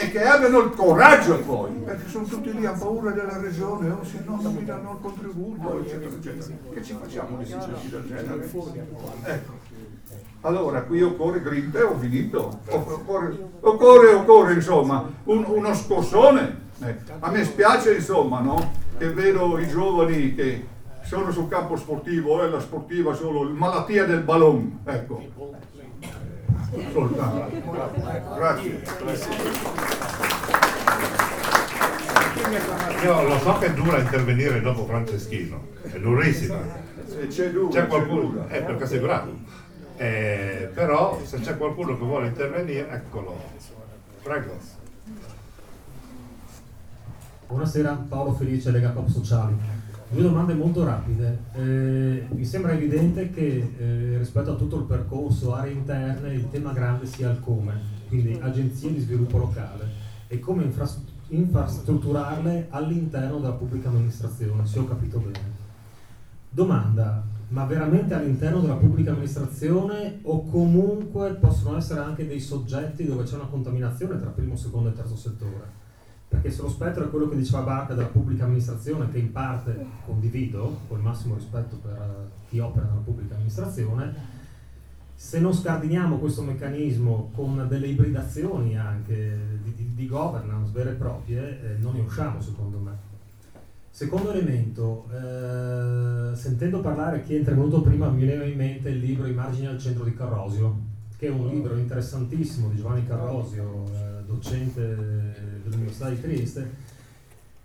[0.00, 4.02] e che abbiano il coraggio poi, perché sono tutti lì a paura della regione, o
[4.02, 6.56] se no non mi danno il contributo, eccetera, eccetera.
[6.72, 8.50] Che ci facciamo di sindaci del genere?
[9.24, 9.52] Ecco.
[10.40, 16.68] Allora, qui occorre grinta, ho finito, occorre, occorre, occorre insomma, un, uno scossone.
[16.82, 18.72] Eh, a me spiace insomma, no?
[18.96, 20.66] Che vedo i giovani che
[21.02, 25.22] sono sul campo sportivo, e eh, la sportiva solo malattia del ballon, ecco.
[26.92, 27.50] Soltanto.
[28.34, 28.82] Grazie.
[33.02, 36.58] Io lo so che è dura intervenire dopo Franceschino, è durissima.
[37.28, 39.32] C'è, c'è qualcuno, è perché sei bravo.
[39.96, 43.36] Eh, però se c'è qualcuno che vuole intervenire, eccolo.
[44.22, 44.58] Prego.
[47.48, 49.56] Buonasera, Paolo Felice, Lega Pop Sociali.
[50.12, 51.38] Due domande molto rapide.
[51.52, 56.72] Eh, mi sembra evidente che eh, rispetto a tutto il percorso aree interne il tema
[56.72, 59.88] grande sia il come, quindi agenzie di sviluppo locale
[60.26, 60.68] e come
[61.28, 65.58] infrastrutturarle all'interno della pubblica amministrazione, se ho capito bene.
[66.50, 73.22] Domanda, ma veramente all'interno della pubblica amministrazione o comunque possono essere anche dei soggetti dove
[73.22, 75.88] c'è una contaminazione tra primo, secondo e terzo settore?
[76.30, 79.84] Perché se lo spettro è quello che diceva Barca della pubblica amministrazione, che in parte
[80.06, 84.14] condivido, con il massimo rispetto per chi opera nella pubblica amministrazione,
[85.16, 90.94] se non scardiniamo questo meccanismo con delle ibridazioni anche di, di, di governance vere e
[90.94, 92.92] proprie, eh, non ne usciamo secondo me.
[93.90, 99.26] Secondo elemento, eh, sentendo parlare chi è intervenuto prima mi veniva in mente il libro
[99.26, 100.78] I margini al centro di Carrosio,
[101.18, 106.70] che è un libro interessantissimo di Giovanni Carrosio, eh, docente dell'Università di Trieste,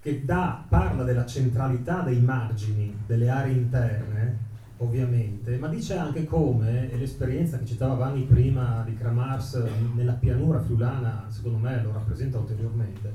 [0.02, 4.38] che dà, parla della centralità dei margini delle aree interne,
[4.78, 9.62] ovviamente, ma dice anche come, e l'esperienza che citava Vanni prima di Kramars
[9.96, 13.14] nella pianura friulana, secondo me lo rappresenta ulteriormente,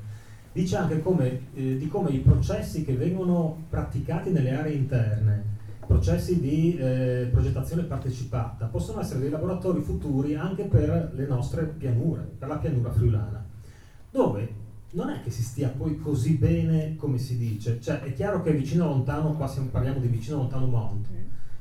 [0.53, 6.41] dice anche come, eh, di come i processi che vengono praticati nelle aree interne, processi
[6.41, 12.49] di eh, progettazione partecipata, possono essere dei laboratori futuri anche per le nostre pianure, per
[12.49, 13.45] la pianura friulana,
[14.11, 14.60] dove
[14.93, 18.53] non è che si stia poi così bene come si dice, cioè è chiaro che
[18.53, 21.07] vicino lontano, qua siamo, parliamo di vicino lontano Mont,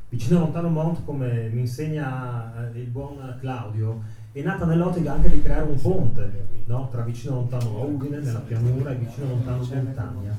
[0.09, 4.01] vicino lontano Mont come mi insegna eh, il buon Claudio,
[4.31, 6.87] è nata nell'ottica anche di creare un ponte no?
[6.89, 10.37] tra vicino lontano Udine, nella pianura, e vicino lontano Montagna.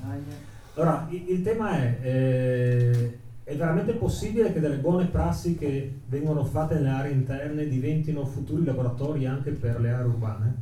[0.75, 6.45] Allora, il, il tema è, eh, è veramente possibile che delle buone prassi che vengono
[6.45, 10.55] fatte nelle aree interne diventino futuri laboratori anche per le aree urbane?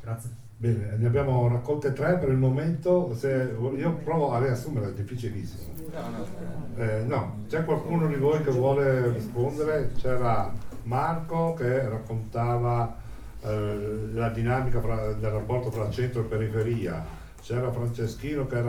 [0.00, 0.42] Grazie.
[0.56, 5.72] Bene, ne abbiamo raccolte tre per il momento, Se, io provo a riassumere, è difficilissimo.
[6.76, 9.92] Eh, no, c'è qualcuno di voi che vuole rispondere?
[9.96, 10.52] C'era
[10.84, 12.96] Marco che raccontava
[13.42, 17.04] eh, la dinamica fra, del rapporto tra centro e periferia,
[17.42, 18.62] c'era Franceschino che,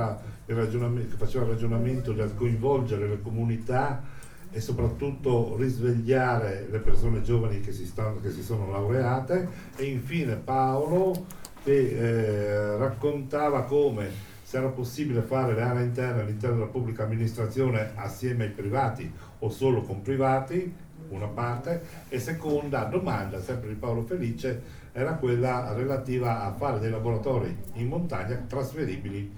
[0.46, 4.04] che faceva il ragionamento del coinvolgere le comunità
[4.52, 10.36] e soprattutto risvegliare le persone giovani che si, stanno, che si sono laureate e infine
[10.36, 14.10] Paolo che eh, raccontava come
[14.44, 19.50] se era possibile fare le aree interne all'interno della pubblica amministrazione assieme ai privati o
[19.50, 20.74] solo con privati
[21.10, 24.62] una parte, e seconda domanda, sempre di Paolo Felice,
[24.92, 29.32] era quella relativa a fare dei laboratori in montagna trasferibili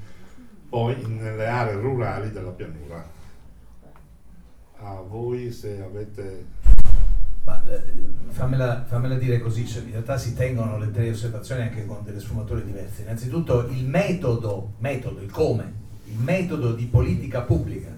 [0.69, 3.03] poi nelle aree rurali della pianura.
[4.79, 6.55] A voi se avete...
[7.47, 7.81] Ma, eh,
[8.27, 12.19] fammela, fammela, dire così, cioè, in realtà si tengono le tre osservazioni anche con delle
[12.19, 13.03] sfumature diverse.
[13.03, 17.95] Innanzitutto il metodo, metodo, il come, il metodo di politica pubblica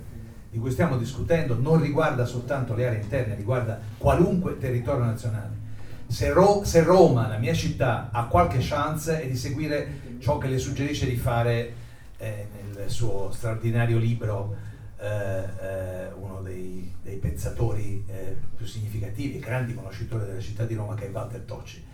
[0.51, 5.57] di cui stiamo discutendo non riguarda soltanto le aree interne, riguarda qualunque territorio nazionale.
[6.05, 10.47] Se, Ro- se, Roma, la mia città, ha qualche chance è di seguire ciò che
[10.47, 11.73] le suggerisce di fare
[12.17, 14.55] eh, nel suo straordinario libro
[14.99, 20.75] eh, eh, uno dei, dei pensatori eh, più significativi e grandi conoscitori della città di
[20.75, 21.85] Roma che è Walter Tocci.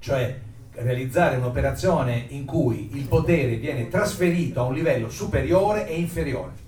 [0.00, 0.40] Cioè
[0.72, 6.66] realizzare un'operazione in cui il potere viene trasferito a un livello superiore e inferiore.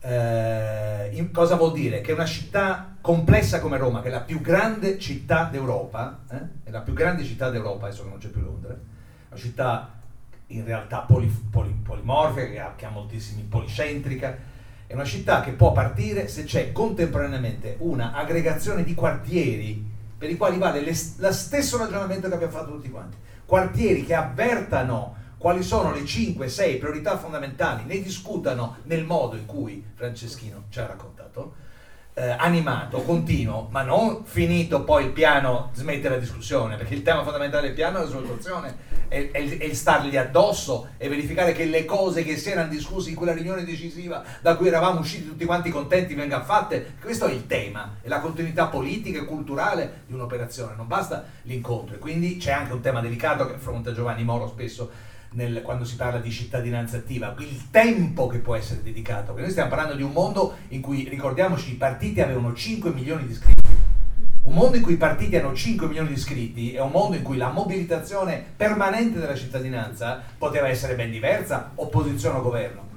[0.00, 2.00] Eh, in- cosa vuol dire?
[2.00, 6.70] Che una città complessa come Roma, che è la più grande città d'Europa, eh, è
[6.70, 8.76] la più grande città d'Europa, adesso che non c'è più Londra,
[9.30, 9.92] una città
[10.48, 14.36] in realtà poli- poli- polimorfica, che ha, che ha moltissimi policentrica,
[14.86, 20.36] è una città che può partire se c'è contemporaneamente una aggregazione di quartieri per i
[20.36, 23.16] quali vale lo stesso ragionamento che abbiamo fatto tutti quanti.
[23.44, 29.84] Quartieri che avvertano quali sono le 5-6 priorità fondamentali, ne discutano nel modo in cui
[29.94, 31.54] Franceschino ci ha raccontato,
[32.14, 37.24] eh, animato, continuo, ma non finito poi il piano, smette la discussione, perché il tema
[37.24, 38.76] fondamentale del piano è la soluzione,
[39.08, 43.10] è, è, è il stargli addosso e verificare che le cose che si erano discusse
[43.10, 46.94] in quella riunione decisiva da cui eravamo usciti tutti quanti contenti vengano fatte.
[47.00, 51.96] Questo è il tema, è la continuità politica e culturale di un'operazione, non basta l'incontro.
[51.96, 55.96] E quindi c'è anche un tema delicato che affronta Giovanni Moro spesso nel- quando si
[55.96, 60.02] parla di cittadinanza attiva, il tempo che può essere dedicato, perché noi stiamo parlando di
[60.02, 63.62] un mondo in cui, ricordiamoci, i partiti avevano 5 milioni di iscritti.
[64.42, 67.22] Un mondo in cui i partiti hanno 5 milioni di iscritti è un mondo in
[67.22, 72.92] cui la mobilitazione permanente della cittadinanza poteva essere ben diversa, opposizione o governo.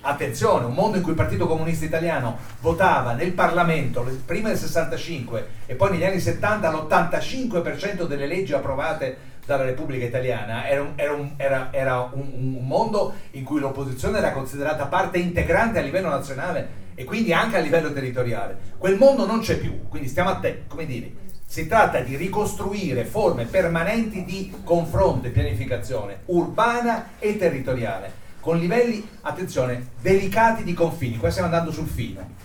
[0.00, 5.46] Attenzione, un mondo in cui il Partito Comunista Italiano votava nel Parlamento prima del 65
[5.66, 9.16] e poi negli anni 70 l'85% delle leggi approvate
[9.48, 14.18] dalla Repubblica Italiana era un, era un- era- era un- un mondo in cui l'opposizione
[14.18, 18.58] era considerata parte integrante a livello nazionale e quindi anche a livello territoriale.
[18.76, 21.10] Quel mondo non c'è più, quindi stiamo a te, come dire,
[21.46, 29.08] si tratta di ricostruire forme permanenti di confronto e pianificazione urbana e territoriale, con livelli,
[29.22, 31.16] attenzione, delicati di confini.
[31.16, 32.36] Qua stiamo andando sul fine.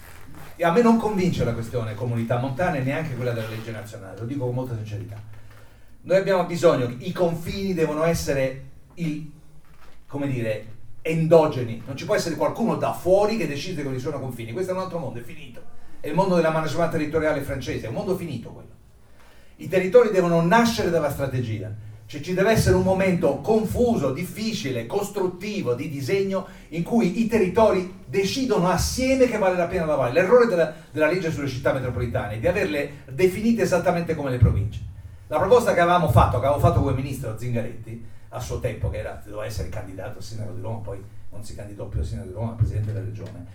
[0.56, 4.20] E a me non convince la questione comunità montane e neanche quella della legge nazionale,
[4.20, 5.18] lo dico con molta sincerità.
[6.06, 8.64] Noi abbiamo bisogno, i confini devono essere
[8.96, 9.32] il,
[10.06, 10.66] come dire,
[11.02, 14.74] endogeni, non ci può essere qualcuno da fuori che decide quali sono i confini, questo
[14.74, 15.62] è un altro mondo, è finito.
[16.02, 18.68] È il mondo della management territoriale francese, è un mondo finito quello.
[19.56, 21.74] I territori devono nascere dalla strategia,
[22.06, 28.02] cioè ci deve essere un momento confuso, difficile, costruttivo di disegno in cui i territori
[28.06, 30.12] decidono assieme che vale la pena lavorare.
[30.12, 34.92] L'errore della, della legge sulle città metropolitane è di averle definite esattamente come le province.
[35.34, 39.00] La proposta che avevamo fatto, che avevo fatto come ministro Zingaretti, a suo tempo, che
[39.00, 42.28] era, doveva essere candidato a sindaco di Roma, poi non si candidò più a sindaco
[42.28, 43.46] di Roma, ma presidente della regione,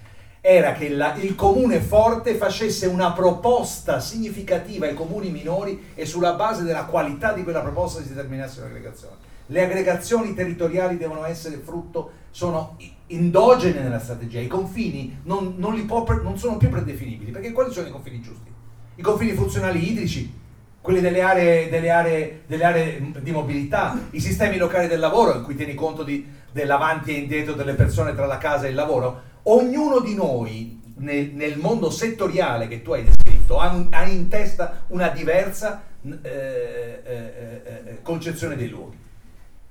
[0.41, 6.33] era che la- il comune forte facesse una proposta significativa ai comuni minori e sulla
[6.33, 9.15] base della qualità di quella proposta si determinasse l'aggregazione.
[9.47, 12.77] Le aggregazioni territoriali devono essere frutto, sono
[13.07, 17.87] endogene nella strategia, i confini non, non può non sono più predefinibili, perché quali sono
[17.87, 18.51] i confini giusti?
[18.97, 20.47] I confini funzionali idrici,
[20.81, 25.43] quelli delle aree, delle aree- delle aree di mobilità, i sistemi locali del lavoro in
[25.43, 29.23] cui tieni conto di- dell'avanti e indietro delle persone tra la casa e il lavoro,
[29.45, 34.85] ognuno di noi nel, nel mondo settoriale che tu hai descritto ha, ha in testa
[34.89, 38.97] una diversa eh, eh, eh, eh, concezione dei luoghi.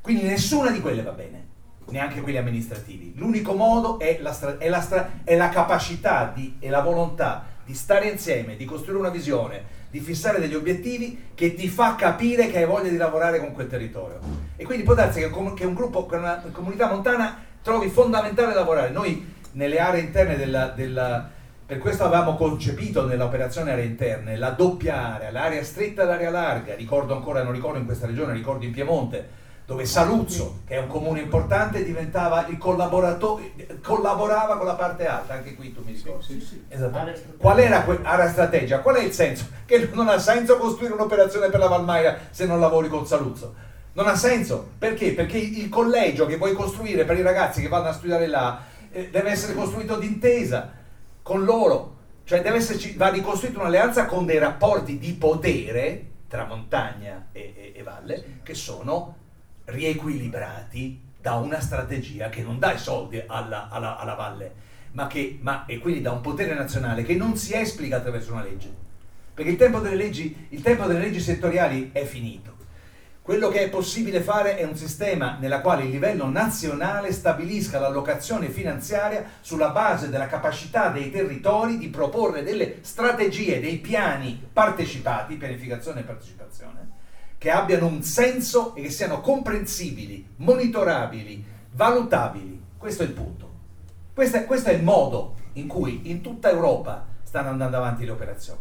[0.02, 1.46] Quindi nessuna di quelle va bene,
[1.90, 3.14] neanche quelli amministrativi.
[3.16, 7.74] L'unico modo è la, stra- è la stra- è la capacità e la volontà di
[7.74, 12.58] stare insieme, di costruire una visione, di fissare degli obiettivi che ti fa capire che
[12.58, 14.20] hai voglia di lavorare con quel territorio.
[14.56, 18.90] E quindi può darsi che, che un gruppo, che una comunità montana trovi fondamentale lavorare.
[18.90, 21.30] Noi nelle aree interne della, della-
[21.66, 26.76] per questo avevamo concepito nell'operazione aree interne la doppia area, l'area stretta e l'area larga.
[26.76, 29.28] Ricordo ancora, non ricordo in questa regione, ricordo in Piemonte,
[29.68, 33.52] dove Saluzzo, che è un comune importante, diventava il collaboratore,
[33.84, 36.24] collaborava con la parte alta, anche qui tu mi ricordi.
[36.70, 36.98] Esatto.
[37.38, 38.80] Qual era que- area strategica?
[38.80, 39.46] Qual è il senso?
[39.66, 43.56] Che non ha senso costruire un'operazione per la Valmaia se non lavori con Saluzzo.
[43.92, 44.70] Non ha senso.
[44.78, 45.12] Perché?
[45.12, 49.10] Perché il collegio che vuoi costruire per i ragazzi che vanno a studiare là eh,
[49.10, 50.72] deve essere costruito d'intesa
[51.22, 51.96] con loro.
[52.24, 57.74] Cioè deve esserci, va ricostruita un'alleanza con dei rapporti di potere tra montagna e, e-
[57.76, 59.26] e valle che sono
[59.68, 64.54] riequilibrati da una strategia che non dà i soldi alla, alla- alla valle,
[64.92, 68.44] ma che, ma, e quindi da un potere nazionale che non si esplica attraverso una
[68.44, 68.86] legge.
[69.34, 72.56] Perché il tempo delle leggi, il tempo delle leggi settoriali è finito.
[73.22, 78.48] Quello che è possibile fare è un sistema nella quale il livello nazionale stabilisca l'allocazione
[78.48, 86.00] finanziaria sulla base della capacità dei territori di proporre delle strategie, dei piani partecipati, pianificazione
[86.00, 86.88] e partecipazione,
[87.38, 92.64] che abbiano un senso e che siano comprensibili, monitorabili, valutabili.
[92.78, 93.52] Questo è il punto.
[94.14, 98.12] Questo è, questo è il modo in cui in tutta Europa stanno andando avanti le
[98.12, 98.60] operazioni.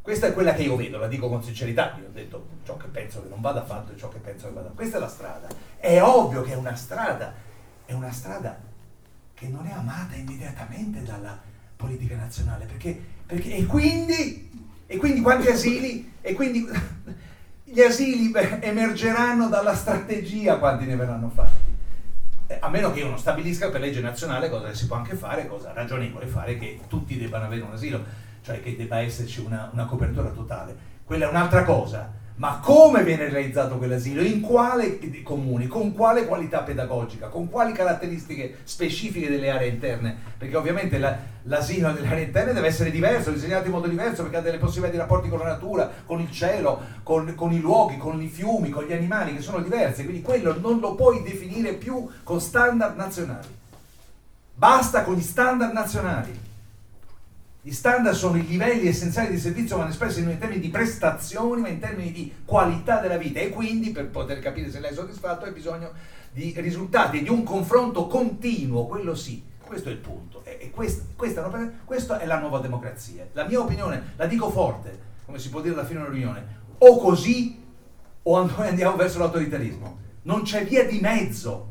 [0.00, 2.88] Questa è quella che io vedo, la dico con sincerità, io ho detto ciò che
[2.88, 4.76] penso che non vada fatto e ciò che penso che vada fatto.
[4.76, 5.46] Questa è la strada.
[5.76, 7.34] È ovvio che è una strada,
[7.84, 8.58] è una strada
[9.34, 11.38] che non è amata immediatamente dalla
[11.76, 14.50] politica nazionale, perché, perché e quindi,
[14.86, 16.66] e quindi quanti asili, e quindi
[17.72, 18.30] gli asili
[18.60, 21.74] emergeranno dalla strategia quanti ne verranno fatti.
[22.46, 25.46] Eh, a meno che io non stabilisca per legge nazionale cosa si può anche fare,
[25.46, 28.04] cosa ragionevole fare, che tutti debbano avere un asilo,
[28.42, 30.76] cioè che debba esserci una, una copertura totale.
[31.02, 34.22] Quella è un'altra cosa ma come viene realizzato quell'asilo?
[34.22, 35.66] In quale comuni?
[35.66, 37.28] Con quale qualità pedagogica?
[37.28, 40.16] Con quali caratteristiche specifiche delle aree interne?
[40.38, 44.38] Perché ovviamente la, l'asilo delle aree interne deve essere diverso, disegnato in modo diverso perché
[44.38, 47.98] ha delle possibilità di rapporti con la natura, con il cielo, con, con i luoghi,
[47.98, 50.04] con i fiumi, con gli animali che sono diversi.
[50.04, 53.48] Quindi quello non lo puoi definire più con standard nazionali.
[54.54, 56.50] Basta con gli standard nazionali.
[57.64, 61.60] Gli standard sono i livelli essenziali di servizio, vanno espressi non in termini di prestazioni,
[61.60, 63.38] ma in termini di qualità della vita.
[63.38, 65.92] E quindi, per poter capire se lei è soddisfatto, hai bisogno
[66.32, 69.44] di risultati, di un confronto continuo, quello sì.
[69.64, 70.42] Questo è il punto.
[70.44, 73.28] E questa, questa, questa è la nuova democrazia.
[73.32, 76.46] La mia opinione, la dico forte, come si può dire alla fine di riunione,
[76.78, 77.62] o così
[78.24, 79.98] o noi andiamo verso l'autoritarismo.
[80.22, 81.70] Non c'è via di mezzo.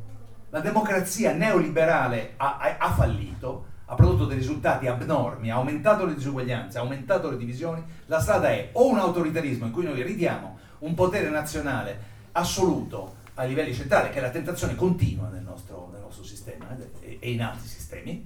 [0.51, 6.13] La democrazia neoliberale ha, ha, ha fallito ha prodotto dei risultati abnormi, ha aumentato le
[6.13, 10.57] disuguaglianze, ha aumentato le divisioni, la strada è o un autoritarismo in cui noi ridiamo
[10.79, 11.99] un potere nazionale
[12.31, 16.67] assoluto a livelli centrali, che è la tentazione continua nel nostro, nel nostro sistema
[17.01, 18.25] eh, e in altri sistemi,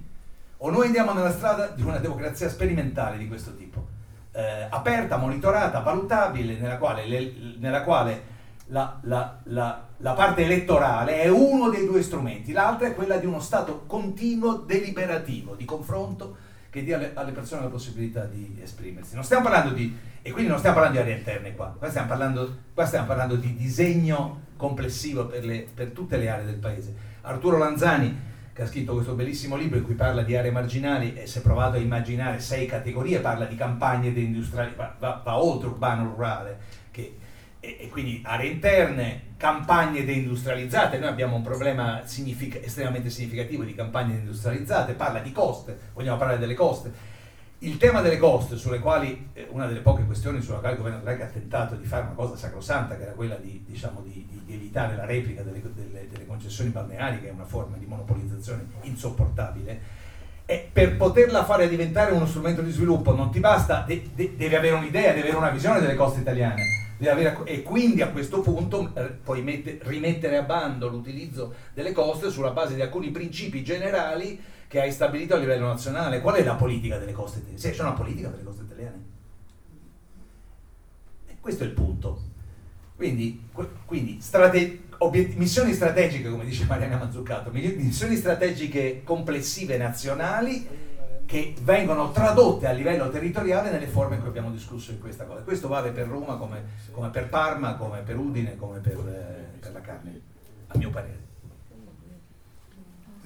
[0.58, 3.88] o noi andiamo nella strada di una democrazia sperimentale di questo tipo,
[4.30, 8.34] eh, aperta, monitorata, valutabile, nella quale, le, nella quale
[8.68, 13.26] la, la, la, la, parte elettorale è uno dei due strumenti, l'altra è quella di
[13.26, 16.36] uno stato continuo deliberativo, di confronto
[16.70, 19.14] che dia alle, alle persone la possibilità di esprimersi.
[19.14, 22.08] Non stiamo parlando di, e quindi non stiamo parlando di aree interne qua, qua stiamo
[22.08, 26.94] parlando, qua stiamo parlando di disegno complessivo per, le, per tutte le aree del paese.
[27.22, 31.26] Arturo Lanzani, che ha scritto questo bellissimo libro in cui parla di aree marginali e
[31.26, 35.68] si è provato a immaginare sei categorie, parla di campagne deindustriali, va, va, va oltre
[35.68, 36.58] urbano-rurale,
[37.66, 43.74] e, e, quindi aree interne, campagne deindustrializzate, noi abbiamo un problema signific- estremamente significativo di
[43.74, 47.14] campagne deindustrializzate, parla di coste, vogliamo parlare delle coste.
[47.60, 51.00] Il tema delle coste, sulle quali, eh, una delle poche questioni sulla quale il governo
[51.00, 54.54] Draghi ha tentato di fare una cosa sacrosanta, che era quella di, diciamo, di, di
[54.54, 60.04] evitare la replica delle, delle, delle concessioni balneari, che è una forma di monopolizzazione insopportabile,
[60.44, 64.54] e per poterla fare diventare uno strumento di sviluppo non ti basta, de, de, devi
[64.54, 68.90] avere un'idea, devi avere una visione delle coste italiane avere, e quindi a questo punto
[68.94, 74.40] eh, puoi mette, rimettere a bando l'utilizzo delle coste sulla base di alcuni principi generali
[74.68, 76.20] che hai stabilito a livello nazionale.
[76.20, 77.60] Qual è la politica delle coste italiane?
[77.60, 79.04] Se c'è una politica per le coste italiane.
[81.26, 82.22] E questo è il punto.
[82.96, 83.48] Quindi,
[83.84, 90.85] quindi strate, obiet, missioni strategiche, come dice Mariana Mazzuccato, missioni strategiche complessive nazionali
[91.26, 95.42] che vengono tradotte a livello territoriale nelle forme in cui abbiamo discusso in questa cosa.
[95.42, 96.62] Questo vale per Roma come,
[96.92, 100.20] come per Parma, come per Udine, come per, eh, per la carne,
[100.68, 101.24] a mio parere.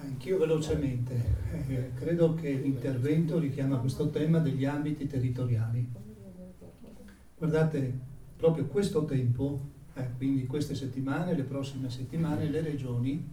[0.01, 1.13] Anch'io velocemente,
[1.67, 5.87] eh, credo che l'intervento richiama questo tema degli ambiti territoriali.
[7.37, 7.99] Guardate,
[8.35, 9.59] proprio questo tempo,
[9.93, 13.23] eh, quindi queste settimane, le prossime settimane, le regioni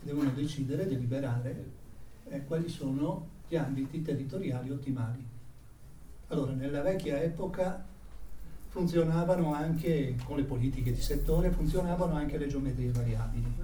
[0.00, 1.64] devono decidere, deliberare
[2.28, 5.24] eh, quali sono gli ambiti territoriali ottimali.
[6.28, 7.84] Allora, nella vecchia epoca
[8.68, 13.54] funzionavano anche, con le politiche di settore, funzionavano anche le geometrie variabili.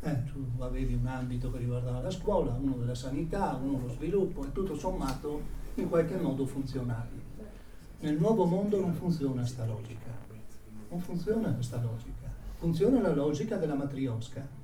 [0.00, 4.44] Eh, tu avevi un ambito che riguardava la scuola, uno della sanità, uno lo sviluppo
[4.44, 5.42] e tutto sommato
[5.74, 7.20] in qualche modo funzionavi.
[8.00, 10.10] Nel nuovo mondo non funziona questa logica,
[10.90, 14.55] non funziona questa logica, funziona la logica della matriosca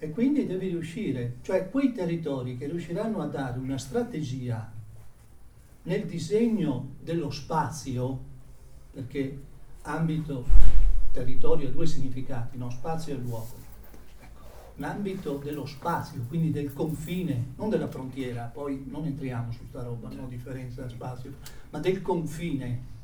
[0.00, 4.72] e quindi devi riuscire, cioè quei territori che riusciranno a dare una strategia
[5.82, 8.20] nel disegno dello spazio,
[8.92, 9.40] perché
[9.82, 10.46] ambito,
[11.10, 12.70] territorio ha due significati, no?
[12.70, 13.54] spazio e luogo.
[14.20, 14.44] Ecco,
[14.76, 20.10] l'ambito dello spazio, quindi del confine, non della frontiera, poi non entriamo su sta roba,
[20.10, 21.32] no differenza da spazio,
[21.70, 22.96] ma del confine.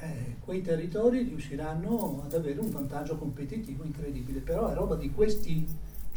[0.00, 5.66] Eh, quei territori riusciranno ad avere un vantaggio competitivo incredibile, però è roba di questi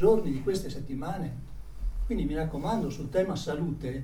[0.02, 1.50] giorni, di queste settimane.
[2.08, 4.04] Quindi mi raccomando sul tema salute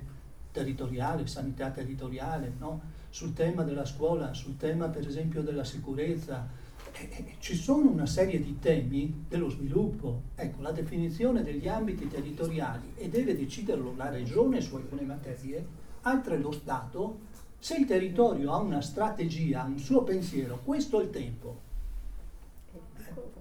[0.52, 2.80] territoriale, sanità territoriale, no?
[3.10, 6.48] sul tema della scuola, sul tema per esempio della sicurezza,
[6.92, 10.22] eh, eh, ci sono una serie di temi dello sviluppo.
[10.36, 15.66] Ecco, la definizione degli ambiti territoriali e deve deciderlo la regione su alcune materie,
[16.02, 17.26] altre lo Stato
[17.58, 21.67] Se il territorio ha una strategia, un suo pensiero, questo è il tempo.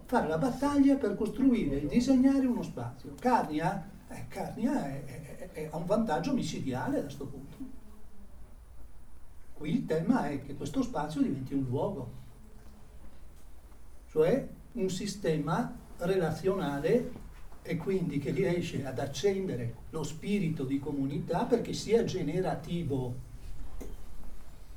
[0.07, 3.15] Fare la battaglia per costruire e disegnare uno spazio.
[3.19, 7.57] Carnia, eh, Carnia è, è, è, ha un vantaggio micidiale da questo punto.
[9.55, 12.11] Qui il tema è che questo spazio diventi un luogo,
[14.11, 17.11] cioè un sistema relazionale
[17.63, 23.25] e quindi che riesce ad accendere lo spirito di comunità perché sia generativo.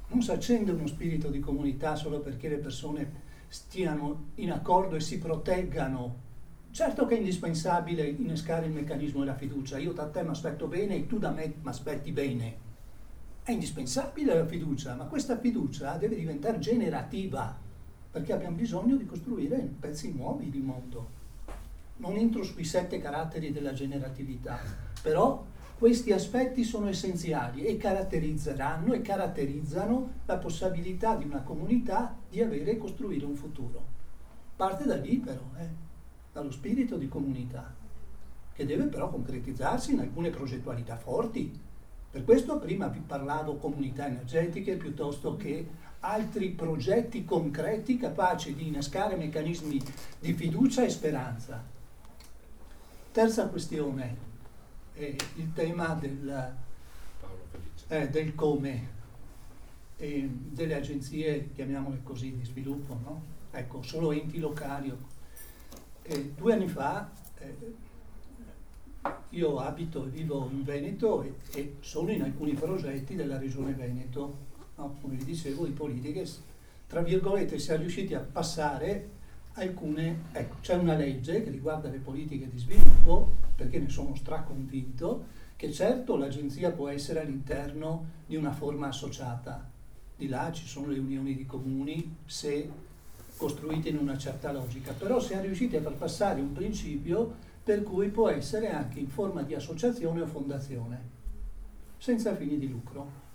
[0.07, 5.01] Non si accende uno spirito di comunità solo perché le persone stiano in accordo e
[5.01, 6.27] si proteggano.
[6.71, 9.77] Certo che è indispensabile innescare il meccanismo della fiducia.
[9.77, 12.67] Io da te mi aspetto bene e tu da me mi aspetti bene.
[13.43, 17.53] È indispensabile la fiducia, ma questa fiducia deve diventare generativa
[18.11, 21.17] perché abbiamo bisogno di costruire pezzi nuovi di mondo
[21.99, 24.59] non entro sui sette caratteri della generatività,
[25.01, 25.45] però
[25.77, 32.71] questi aspetti sono essenziali e caratterizzeranno e caratterizzano la possibilità di una comunità di avere
[32.71, 33.97] e costruire un futuro.
[34.55, 35.67] Parte da lì però, eh,
[36.31, 37.73] dallo spirito di comunità,
[38.53, 41.67] che deve però concretizzarsi in alcune progettualità forti.
[42.11, 45.67] Per questo prima vi parlavo comunità energetiche piuttosto che
[46.01, 49.81] altri progetti concreti capaci di innescare meccanismi
[50.19, 51.63] di fiducia e speranza.
[53.11, 54.27] Terza questione,
[54.93, 56.53] è il tema del,
[57.87, 58.97] eh, del come
[60.01, 63.21] e delle agenzie, chiamiamole così, di sviluppo, no?
[63.51, 64.93] Ecco, solo enti locali.
[66.03, 67.87] Eh, due anni fa eh,
[69.31, 74.37] io abito e vivo in Veneto e, e, sono in alcuni progetti della regione Veneto,
[74.75, 74.97] no?
[75.01, 76.25] come vi dicevo, di politiche,
[76.87, 79.17] tra virgolette, siamo riusciti a passare
[79.53, 85.25] alcune, ecco, c'è una legge che riguarda le politiche di sviluppo, perché ne sono straconvinto,
[85.57, 89.69] che certo l'agenzia può essere all'interno di una forma associata,
[90.19, 92.69] di là ci sono le unioni di comuni se
[93.37, 98.09] costruite in una certa logica, però siamo riusciti a far passare un principio per cui
[98.09, 101.01] può essere anche in forma di associazione o fondazione,
[101.97, 103.27] senza fini di lucro.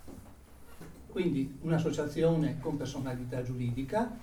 [1.07, 4.15] Quindi un'associazione con personalità giuridica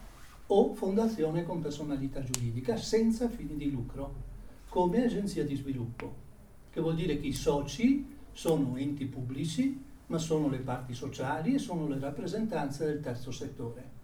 [0.47, 4.15] o fondazione con personalità giuridica senza fini di lucro,
[4.69, 6.15] come agenzia di sviluppo,
[6.71, 11.59] che vuol dire che i soci sono enti pubblici, ma sono le parti sociali e
[11.59, 14.01] sono le rappresentanze del terzo settore.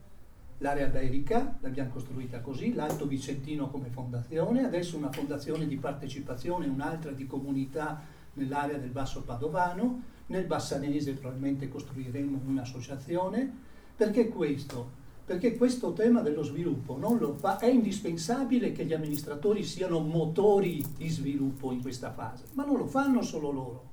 [0.56, 7.10] L'area Berica l'abbiamo costruita così, l'Alto Vicentino come fondazione, adesso una fondazione di partecipazione, un'altra
[7.10, 8.00] di comunità
[8.32, 13.52] nell'area del Basso Padovano, nel Bassanese probabilmente costruiremo un'associazione,
[13.94, 14.96] perché questo?
[15.28, 16.98] perché questo tema dello sviluppo
[17.36, 22.78] fa, è indispensabile che gli amministratori siano motori di sviluppo in questa fase, ma non
[22.78, 23.90] lo fanno solo loro,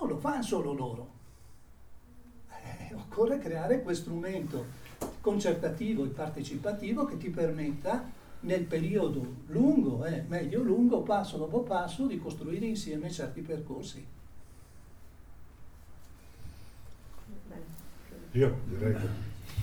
[0.00, 1.15] non lo fanno solo loro.
[2.94, 4.64] Occorre creare quel strumento
[5.20, 8.10] concertativo e partecipativo che ti permetta
[8.40, 14.06] nel periodo lungo, eh, medio-lungo, passo dopo passo, di costruire insieme certi percorsi.
[18.32, 19.08] Io direi che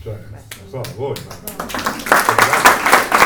[0.02, 3.23] cioè, non so, voi, ma...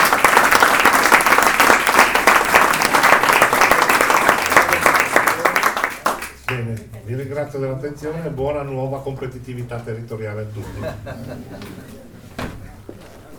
[6.48, 12.06] Bene, vi ringrazio dell'attenzione e buona nuova competitività territoriale a tutti.